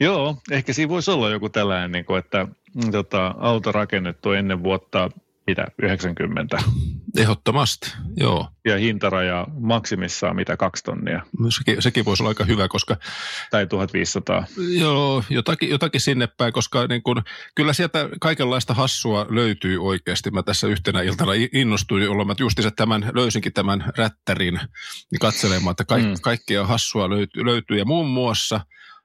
Joo, 0.00 0.36
ehkä 0.50 0.72
siinä 0.72 0.88
voisi 0.88 1.10
olla 1.10 1.30
joku 1.30 1.48
tällainen, 1.48 1.92
niin 1.92 2.04
kuin, 2.04 2.18
että 2.18 2.46
mm, 2.74 2.90
tota, 2.90 3.34
auto 3.38 3.72
rakennettu 3.72 4.32
ennen 4.32 4.62
vuotta 4.62 5.10
mitä, 5.50 5.66
90? 5.82 6.58
Ehdottomasti, 7.16 7.92
joo. 8.16 8.48
Ja 8.64 8.78
hintaraja 8.78 9.46
maksimissaan 9.60 10.36
mitä, 10.36 10.56
kaksi 10.56 10.84
tonnia? 10.84 11.22
No, 11.38 11.50
sekin, 11.50 11.82
sekin 11.82 12.04
voisi 12.04 12.22
olla 12.22 12.28
aika 12.28 12.44
hyvä, 12.44 12.68
koska... 12.68 12.96
Tai 13.50 13.66
1500. 13.66 14.44
Joo, 14.78 15.24
jotakin, 15.30 15.70
jotakin 15.70 16.00
sinne 16.00 16.26
päin, 16.26 16.52
koska 16.52 16.86
niin 16.86 17.02
kun, 17.02 17.22
kyllä 17.54 17.72
sieltä 17.72 18.08
kaikenlaista 18.20 18.74
hassua 18.74 19.26
löytyy 19.30 19.84
oikeasti. 19.84 20.30
Mä 20.30 20.42
tässä 20.42 20.66
yhtenä 20.66 21.02
iltana 21.02 21.32
innostuin 21.52 22.10
olla, 22.10 22.32
että 22.32 22.42
justiinsa 22.42 22.70
tämän, 22.70 23.10
löysinkin 23.14 23.52
tämän 23.52 23.84
rättärin 23.96 24.60
niin 25.10 25.20
katselemaan, 25.20 25.70
että 25.70 25.84
kaik, 25.84 26.04
mm. 26.04 26.14
kaikkea 26.22 26.66
hassua 26.66 27.10
löytyy, 27.10 27.44
löytyy. 27.44 27.78
Ja 27.78 27.84
muun 27.84 28.06
muassa 28.06 28.60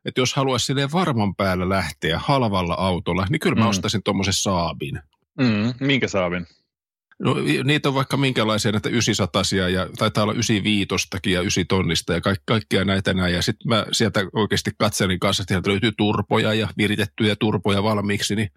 että 0.05 0.21
jos 0.21 0.33
haluaisi 0.33 0.65
silleen 0.65 0.91
varman 0.91 1.35
päällä 1.35 1.69
lähteä 1.69 2.19
halvalla 2.19 2.73
autolla, 2.73 3.27
niin 3.29 3.39
kyllä 3.39 3.55
mä 3.55 3.63
mm. 3.63 3.69
ostaisin 3.69 4.03
tuommoisen 4.03 4.33
Saabin. 4.33 5.01
Mm, 5.39 5.73
minkä 5.79 6.07
saavin? 6.07 6.47
No, 7.19 7.35
niitä 7.63 7.89
on 7.89 7.95
vaikka 7.95 8.17
minkälaisia 8.17 8.71
näitä 8.71 8.89
900 8.89 9.43
ja 9.73 9.89
taitaa 9.97 10.23
olla 10.23 10.33
95 10.33 11.07
ja 11.25 11.41
9 11.41 11.67
tonnista 11.67 12.13
ja 12.13 12.21
kaik, 12.21 12.39
kaikkia 12.45 12.85
näitä 12.85 13.13
näin. 13.13 13.33
Ja 13.33 13.41
sitten 13.41 13.67
mä 13.69 13.85
sieltä 13.91 14.25
oikeasti 14.33 14.71
katselin 14.77 15.19
kanssa, 15.19 15.43
että 15.43 15.53
sieltä 15.53 15.69
löytyy 15.69 15.91
turpoja 15.97 16.53
ja 16.53 16.67
viritettyjä 16.77 17.35
turpoja 17.35 17.83
valmiiksi, 17.83 18.35
niin 18.35 18.49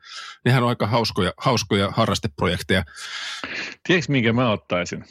nehän 0.44 0.62
on 0.62 0.68
aika 0.68 0.86
hauskoja, 0.86 1.32
hauskoja 1.36 1.90
harrasteprojekteja. 1.90 2.84
Tiedätkö, 3.86 4.12
minkä 4.12 4.32
mä 4.32 4.50
ottaisin? 4.50 5.04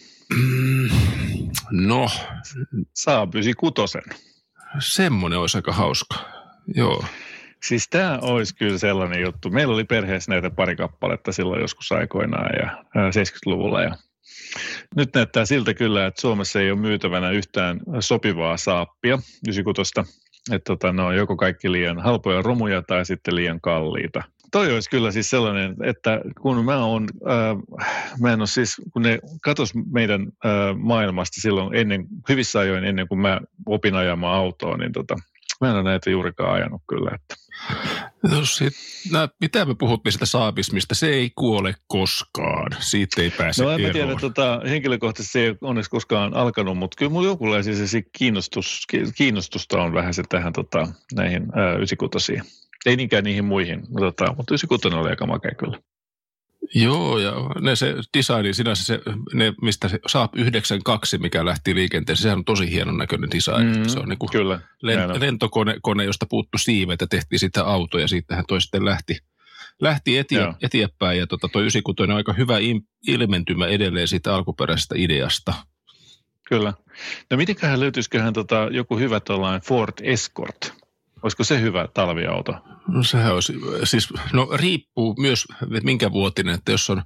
no. 1.72 2.10
Saa 2.94 3.28
pysi 3.28 3.54
kutosen. 3.54 4.04
Semmoinen 4.80 5.40
olisi 5.40 5.58
aika 5.58 5.74
hauska, 5.74 6.16
joo. 6.76 7.06
Siis 7.64 7.88
tämä 7.90 8.20
olisi 8.22 8.56
kyllä 8.56 8.78
sellainen 8.78 9.22
juttu. 9.22 9.50
Meillä 9.50 9.74
oli 9.74 9.84
perheessä 9.84 10.32
näitä 10.32 10.50
pari 10.50 10.76
kappaletta 10.76 11.32
silloin 11.32 11.62
joskus 11.62 11.92
aikoinaan 11.92 12.50
ja 12.60 12.84
70-luvulla 12.96 13.82
ja 13.82 13.96
nyt 14.96 15.10
näyttää 15.16 15.46
siltä 15.46 15.74
kyllä, 15.74 16.06
että 16.06 16.22
Suomessa 16.22 16.62
ei 16.62 16.72
ole 16.72 16.80
myytävänä 16.80 17.32
yhtään 17.32 17.80
sopivaa 18.00 18.58
saappia 18.58 19.20
96. 19.48 19.92
Että 20.52 20.66
tota, 20.66 20.94
ne 20.94 21.02
on 21.02 21.16
joko 21.16 21.36
kaikki 21.36 21.72
liian 21.72 22.00
halpoja 22.00 22.42
romuja 22.42 22.82
tai 22.82 23.06
sitten 23.06 23.36
liian 23.36 23.62
kalliita. 23.62 24.24
Toi 24.52 24.74
olisi 24.74 24.90
kyllä 24.90 25.12
siis 25.12 25.30
sellainen, 25.30 25.76
että 25.84 26.22
kun 26.42 26.66
mä 26.66 26.86
oon, 26.86 27.08
äh, 27.30 27.58
mä 28.20 28.34
en 28.34 28.40
ole 28.40 28.48
siis, 28.48 28.82
kun 28.94 29.02
ne 29.02 29.20
katos 29.42 29.72
meidän 29.92 30.22
äh, 30.22 30.78
maailmasta 30.78 31.42
silloin 31.42 31.76
ennen, 31.76 32.08
hyvissä 32.30 32.60
ajoin 32.60 32.84
ennen 32.84 33.08
kuin 33.08 33.20
mä 33.20 33.42
opin 33.66 33.96
ajamaan 33.96 34.38
autoa, 34.38 34.78
niin 34.78 34.92
tota, 34.92 35.16
mä 35.62 35.70
en 35.70 35.76
ole 35.76 35.84
näitä 35.84 36.10
juurikaan 36.10 36.54
ajanut 36.54 36.82
kyllä. 36.90 37.12
Että. 37.16 37.36
No 38.32 38.46
sit, 38.46 38.74
nää, 39.12 39.30
mitä 39.42 39.66
me 39.66 39.76
puhuttiin 39.76 40.14
sitä 40.14 40.26
saabismista, 40.26 40.96
se 40.96 41.10
ei 41.10 41.32
kuole 41.36 41.76
koskaan, 41.88 42.72
siitä 42.80 43.22
ei 43.22 43.32
pääse 43.32 43.64
No 43.64 43.72
en 43.72 43.82
mä 43.82 43.90
tiedä, 43.90 44.16
tota, 44.22 44.62
henkilökohtaisesti 44.70 45.34
se 45.34 45.40
ei 45.40 45.56
onneksi 45.62 45.92
koskaan 45.92 46.34
alkanut, 46.34 46.78
mutta 46.78 46.96
kyllä 46.98 47.12
mulla 47.12 47.28
joku 47.28 47.46
se 47.88 48.02
kiinnostus, 48.18 48.88
kiinnostusta 49.16 49.82
on 49.82 49.94
vähän 49.94 50.14
se 50.14 50.24
tähän 50.30 50.54
tota, 50.54 50.88
näihin 51.14 51.48
ysikutosiin. 51.82 52.44
Ei 52.86 52.96
niinkään 52.96 53.24
niihin 53.24 53.46
muihin, 53.46 53.80
mutta, 53.80 54.12
tota, 54.12 54.34
mutta 54.38 54.54
ysikutonen 54.54 55.00
oli 55.00 55.10
aika 55.10 55.26
makea 55.26 55.52
kyllä. 55.58 55.80
Joo, 56.76 57.20
ja 57.20 57.34
ne 57.62 57.76
se 57.76 57.96
designi 58.18 58.54
sinänsä, 58.54 58.84
se, 58.84 59.02
ne, 59.34 59.54
mistä 59.62 59.88
se 59.88 60.00
Saab 60.08 60.36
92, 60.36 61.18
mikä 61.18 61.46
lähti 61.46 61.76
liikenteeseen, 61.76 62.24
sehän 62.24 62.38
on 62.38 62.46
tosi 62.46 62.72
hienon 62.72 62.98
näköinen 62.98 63.32
design. 63.32 63.78
Mm, 63.78 63.88
se 63.88 64.00
on 64.00 64.10
niin 64.10 64.20
kuin 64.20 64.30
kyllä, 64.32 64.60
lent, 64.82 65.18
lentokone, 65.20 65.78
kone, 65.82 66.04
josta 66.04 66.26
puuttu 66.30 66.58
siivet 66.58 67.02
ja 67.02 67.08
tehtiin 67.08 67.40
sitä 67.40 67.64
auto 67.64 68.00
ja 68.00 68.08
siitähän 68.08 68.46
toi 68.48 68.62
sitten 68.62 68.86
lähti, 68.86 69.18
lähti 69.82 70.18
etie, 70.18 70.54
eteenpäin. 70.62 71.20
Ja 71.20 71.28
tota, 71.28 71.48
toi 71.48 71.62
96 71.62 72.12
on 72.12 72.18
aika 72.18 72.34
hyvä 72.34 72.58
ilmentymä 73.08 73.68
edelleen 73.68 74.08
siitä 74.08 74.36
alkuperäisestä 74.36 74.96
ideasta. 74.98 75.54
Kyllä. 76.48 76.74
No 77.32 77.38
mitenköhän 77.38 77.80
löytyisiköhän 77.80 78.34
tota, 78.34 78.68
joku 78.72 78.98
hyvä 78.98 79.20
tuollainen 79.20 79.62
Ford 79.62 79.94
Escort? 80.02 80.74
Olisiko 81.24 81.44
se 81.44 81.62
hyvä 81.62 81.88
talviauto? 81.94 82.54
No 82.88 83.04
sehän 83.04 83.34
olisi, 83.34 83.54
siis 83.84 84.10
no 84.34 84.50
riippuu 84.54 85.16
myös, 85.20 85.46
että 85.62 85.84
minkä 85.84 86.12
vuotinen, 86.12 86.56
että 86.56 86.72
jos 86.72 86.90
on, 86.90 87.04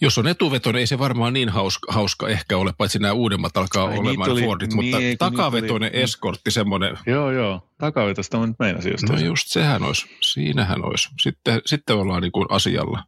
jos 0.00 0.18
on 0.18 0.26
etuveto, 0.26 0.72
niin 0.72 0.80
ei 0.80 0.86
se 0.86 0.98
varmaan 0.98 1.32
niin 1.32 1.48
hauska, 1.48 1.92
hauska 1.92 2.28
ehkä 2.28 2.56
ole, 2.56 2.72
paitsi 2.78 2.98
nämä 2.98 3.12
uudemmat 3.12 3.56
alkaa 3.56 3.88
Ai, 3.88 3.98
olemaan 3.98 4.30
oli, 4.30 4.42
Fordit, 4.42 4.74
niin, 4.74 4.96
mutta 5.16 5.30
takavetoinen 5.30 5.90
oli, 5.94 6.02
eskortti 6.02 6.50
semmoinen. 6.50 6.98
Joo, 7.06 7.30
joo, 7.30 7.68
takavetosta 7.78 8.38
on 8.38 8.48
nyt 8.48 8.58
meinasin 8.58 8.92
just. 8.92 9.08
No 9.08 9.18
just 9.18 9.48
sehän 9.48 9.82
olisi, 9.82 10.06
siinähän 10.20 10.84
olisi. 10.84 11.08
Sitten, 11.20 11.60
sitten 11.66 11.96
ollaan 11.96 12.22
niin 12.22 12.32
kuin 12.32 12.46
asialla. 12.50 13.04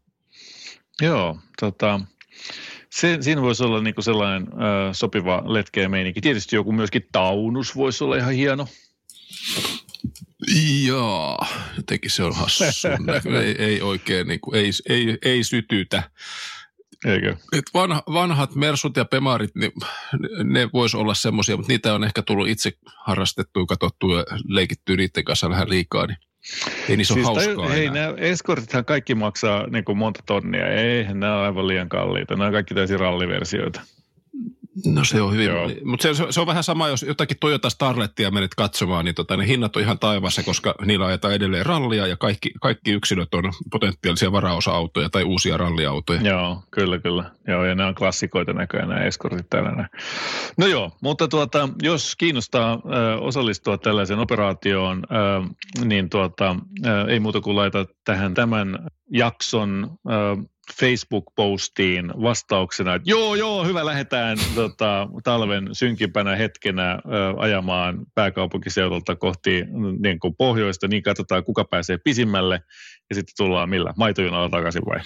Joo, 1.02 1.38
tota, 1.60 2.00
se, 2.90 3.18
siinä 3.20 3.42
voisi 3.42 3.64
olla 3.64 3.80
niin 3.80 3.94
kuin 3.94 4.04
sellainen 4.04 4.48
ö, 4.52 4.94
sopiva 4.94 5.42
letkeä 5.46 5.88
meininki. 5.88 6.20
Tietysti 6.20 6.56
joku 6.56 6.72
myöskin 6.72 7.08
taunus 7.12 7.76
voisi 7.76 8.04
olla 8.04 8.16
ihan 8.16 8.32
hieno. 8.32 8.66
Joo, 10.86 11.38
jotenkin 11.76 12.10
se 12.10 12.22
on 12.22 12.34
hassu. 12.34 12.64
ei, 13.42 13.56
ei 13.58 13.82
oikein, 13.82 14.28
niin 14.28 14.40
kuin, 14.40 14.60
ei, 14.60 14.70
ei, 14.88 15.18
ei 15.22 15.44
sytytä. 15.44 16.02
Eikö? 17.04 17.36
Et 17.52 17.64
vanha, 17.74 18.02
vanhat 18.12 18.54
Mersut 18.54 18.96
ja 18.96 19.04
Pemarit, 19.04 19.50
niin 19.54 19.72
ne 20.44 20.68
vois 20.72 20.94
olla 20.94 21.14
semmoisia, 21.14 21.56
mutta 21.56 21.72
niitä 21.72 21.94
on 21.94 22.04
ehkä 22.04 22.22
tullut 22.22 22.48
itse 22.48 22.72
harrastettua, 22.96 23.66
katsottua 23.66 24.18
ja 24.18 24.24
leikittyä 24.48 24.96
niiden 24.96 25.24
kanssa 25.24 25.50
vähän 25.50 25.68
liikaa, 25.68 26.06
niin 26.06 26.18
ei 26.88 26.96
niissä 26.96 27.14
siis 27.14 27.26
ole 27.26 27.44
hauskaa 27.44 27.68
Hei, 27.68 27.90
nämä 27.90 28.14
eskortithan 28.16 28.84
kaikki 28.84 29.14
maksaa 29.14 29.66
niin 29.66 29.84
kuin 29.84 29.98
monta 29.98 30.22
tonnia. 30.26 30.68
Ei, 30.68 31.04
nämä 31.14 31.36
on 31.36 31.44
aivan 31.44 31.68
liian 31.68 31.88
kalliita. 31.88 32.34
Nämä 32.34 32.46
on 32.46 32.52
kaikki 32.52 32.74
täysin 32.74 33.00
ralliversioita. 33.00 33.80
No 34.86 35.04
se 35.04 35.22
on 35.22 35.32
hyvin, 35.32 35.50
mutta 35.84 36.14
se, 36.14 36.26
se, 36.30 36.40
on 36.40 36.46
vähän 36.46 36.64
sama, 36.64 36.88
jos 36.88 37.02
jotakin 37.02 37.36
Toyota 37.40 37.70
Starlettia 37.70 38.30
menet 38.30 38.54
katsomaan, 38.54 39.04
niin 39.04 39.14
tota, 39.14 39.36
ne 39.36 39.46
hinnat 39.46 39.76
on 39.76 39.82
ihan 39.82 39.98
taivassa, 39.98 40.42
koska 40.42 40.74
niillä 40.84 41.06
ajetaan 41.06 41.34
edelleen 41.34 41.66
rallia 41.66 42.06
ja 42.06 42.16
kaikki, 42.16 42.50
kaikki 42.60 42.92
yksilöt 42.92 43.34
on 43.34 43.44
potentiaalisia 43.70 44.32
varaosa-autoja 44.32 45.10
tai 45.10 45.24
uusia 45.24 45.56
ralliautoja. 45.56 46.20
Joo, 46.20 46.62
kyllä, 46.70 46.98
kyllä. 46.98 47.30
Joo, 47.48 47.64
ja 47.64 47.74
nämä 47.74 47.88
on 47.88 47.94
klassikoita 47.94 48.52
näköjään 48.52 48.88
nämä 48.88 49.04
eskortit 49.04 49.46
tällainen. 49.50 49.86
No 50.56 50.66
joo, 50.66 50.90
mutta 51.02 51.28
tuota, 51.28 51.68
jos 51.82 52.16
kiinnostaa 52.16 52.74
ö, 52.74 53.18
osallistua 53.20 53.78
tällaiseen 53.78 54.20
operaatioon, 54.20 55.02
ö, 55.10 55.48
niin 55.84 56.10
tuota, 56.10 56.56
ö, 56.86 57.04
ei 57.08 57.20
muuta 57.20 57.40
kuin 57.40 57.56
laita 57.56 57.86
tähän 58.04 58.34
tämän 58.34 58.78
jakson 59.10 59.90
ö, 60.10 60.12
Facebook-postiin 60.80 62.12
vastauksena, 62.22 62.94
että 62.94 63.10
joo, 63.10 63.34
joo, 63.34 63.64
hyvä, 63.64 63.86
lähdetään 63.86 64.38
tota, 64.54 65.08
talven 65.24 65.68
synkimpänä 65.72 66.36
hetkenä 66.36 66.92
ö, 66.92 66.98
ajamaan 67.36 68.06
pääkaupunkiseudulta 68.14 69.16
kohti 69.16 69.64
niin 69.98 70.20
kuin 70.20 70.36
pohjoista, 70.36 70.88
niin 70.88 71.02
katsotaan, 71.02 71.44
kuka 71.44 71.64
pääsee 71.64 71.98
pisimmälle, 71.98 72.60
ja 73.10 73.14
sitten 73.14 73.34
tullaan 73.36 73.68
millä? 73.68 73.94
Maitojunalla 73.96 74.48
takaisin 74.48 74.82
vai? 74.86 75.00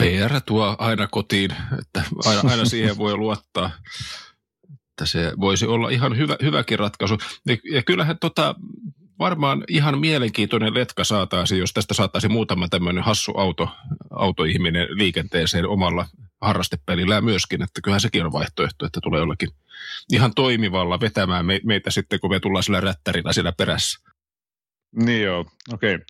VR 0.00 0.40
tuo 0.46 0.76
aina 0.78 1.06
kotiin, 1.06 1.50
että 1.78 2.02
aina, 2.24 2.50
aina 2.50 2.64
siihen 2.64 2.98
voi 2.98 3.16
luottaa. 3.16 3.70
Että 4.90 5.06
se 5.06 5.32
voisi 5.40 5.66
olla 5.66 5.88
ihan 5.88 6.16
hyvä, 6.16 6.36
hyväkin 6.42 6.78
ratkaisu. 6.78 7.18
Ja, 7.46 7.56
ja 7.72 7.82
kyllähän 7.82 8.18
tota, 8.18 8.54
varmaan 9.18 9.64
ihan 9.68 9.98
mielenkiintoinen 9.98 10.74
letka 10.74 11.04
saataisiin, 11.04 11.60
jos 11.60 11.72
tästä 11.72 11.94
saataisiin 11.94 12.32
muutama 12.32 12.68
tämmöinen 12.68 13.04
hassu 13.04 13.32
auto, 13.36 13.68
autoihminen 14.12 14.86
liikenteeseen 14.90 15.68
omalla 15.68 16.06
harrastepelillä 16.40 17.20
myöskin, 17.20 17.62
että 17.62 17.80
kyllähän 17.82 18.00
sekin 18.00 18.26
on 18.26 18.32
vaihtoehto, 18.32 18.86
että 18.86 19.00
tulee 19.02 19.20
jollakin 19.20 19.48
ihan 20.12 20.32
toimivalla 20.34 21.00
vetämään 21.00 21.46
meitä 21.64 21.90
sitten, 21.90 22.20
kun 22.20 22.30
me 22.30 22.40
tullaan 22.40 22.62
sillä 22.62 22.80
rättärillä 22.80 23.32
siellä 23.32 23.52
perässä. 23.52 24.12
Niin 24.96 25.22
joo, 25.22 25.40
okei. 25.72 25.94
Okay. 25.94 26.06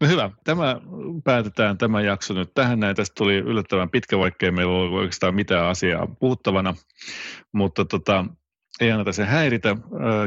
No 0.00 0.06
hyvä, 0.06 0.30
tämä 0.44 0.80
päätetään 1.24 1.78
tämä 1.78 2.00
jakso 2.00 2.34
nyt 2.34 2.54
tähän 2.54 2.80
näin. 2.80 2.96
Tästä 2.96 3.14
tuli 3.14 3.34
yllättävän 3.34 3.90
pitkä, 3.90 4.18
vaikkei 4.18 4.50
meillä 4.50 4.72
ole 4.72 4.98
oikeastaan 4.98 5.34
mitään 5.34 5.66
asiaa 5.66 6.06
puhuttavana, 6.06 6.74
mutta 7.52 7.84
tota, 7.84 8.24
ei 8.80 8.92
anneta 8.92 9.12
se 9.12 9.24
häiritä. 9.24 9.76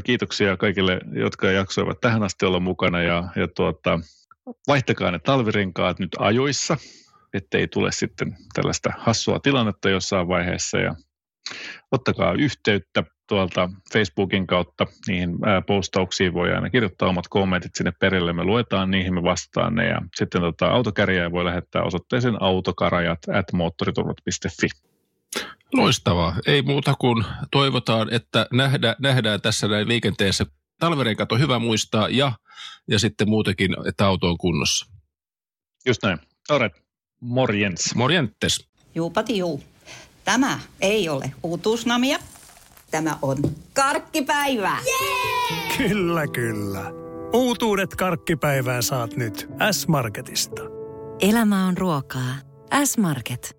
Kiitoksia 0.03 0.57
kaikille, 0.57 0.99
jotka 1.13 1.51
jaksoivat 1.51 2.01
tähän 2.01 2.23
asti 2.23 2.45
olla 2.45 2.59
mukana 2.59 3.01
ja, 3.01 3.23
ja 3.35 3.47
tuota, 3.47 3.99
vaihtakaa 4.67 5.11
ne 5.11 5.19
talvirenkaat 5.19 5.99
nyt 5.99 6.15
ajoissa, 6.19 6.77
ettei 7.33 7.67
tule 7.67 7.91
sitten 7.91 8.37
tällaista 8.53 8.89
hassua 8.97 9.39
tilannetta 9.39 9.89
jossain 9.89 10.27
vaiheessa 10.27 10.77
ja 10.77 10.95
ottakaa 11.91 12.33
yhteyttä 12.33 13.03
tuolta 13.27 13.69
Facebookin 13.93 14.47
kautta. 14.47 14.85
Niihin 15.07 15.29
postauksiin 15.67 16.33
voi 16.33 16.53
aina 16.53 16.69
kirjoittaa 16.69 17.09
omat 17.09 17.27
kommentit 17.29 17.75
sinne 17.75 17.91
perille. 17.99 18.33
Me 18.33 18.43
luetaan 18.43 18.91
niihin, 18.91 19.13
me 19.13 19.23
vastaan 19.23 19.75
ne 19.75 19.87
ja 19.87 20.01
sitten 20.15 20.41
tota, 20.41 20.67
autokärjää 20.67 21.31
voi 21.31 21.45
lähettää 21.45 21.83
osoitteeseen 21.83 22.41
autokarajat 22.41 23.19
at 23.33 23.53
moottoriturvat.fi. 23.53 24.67
Loistavaa. 25.73 26.35
Ei 26.47 26.61
muuta 26.61 26.93
kuin 26.99 27.25
toivotaan, 27.51 28.13
että 28.13 28.47
nähdä, 28.53 28.95
nähdään 28.99 29.41
tässä 29.41 29.67
näin 29.67 29.87
liikenteessä. 29.87 30.45
Talverenkat 30.79 31.31
on 31.31 31.39
hyvä 31.39 31.59
muistaa 31.59 32.09
ja, 32.09 32.31
ja 32.87 32.99
sitten 32.99 33.29
muutenkin, 33.29 33.75
että 33.87 34.05
auto 34.05 34.29
on 34.29 34.37
kunnossa. 34.37 34.85
Just 35.85 36.03
näin. 36.03 36.19
Alright. 36.49 36.83
Morjens. 37.21 37.95
Morjentes. 37.95 38.67
Juupati 38.95 39.37
juu. 39.37 39.63
Tämä 40.25 40.59
ei 40.81 41.09
ole 41.09 41.31
uutuusnamia. 41.43 42.19
Tämä 42.91 43.17
on 43.21 43.37
karkkipäivää. 43.73 44.79
Yeah! 44.85 45.77
Kyllä, 45.77 46.27
kyllä. 46.27 46.91
Uutuudet 47.33 47.95
karkkipäivään 47.95 48.83
saat 48.83 49.15
nyt 49.15 49.49
S-Marketista. 49.71 50.61
Elämä 51.21 51.67
on 51.67 51.77
ruokaa. 51.77 52.35
S-Market. 52.85 53.56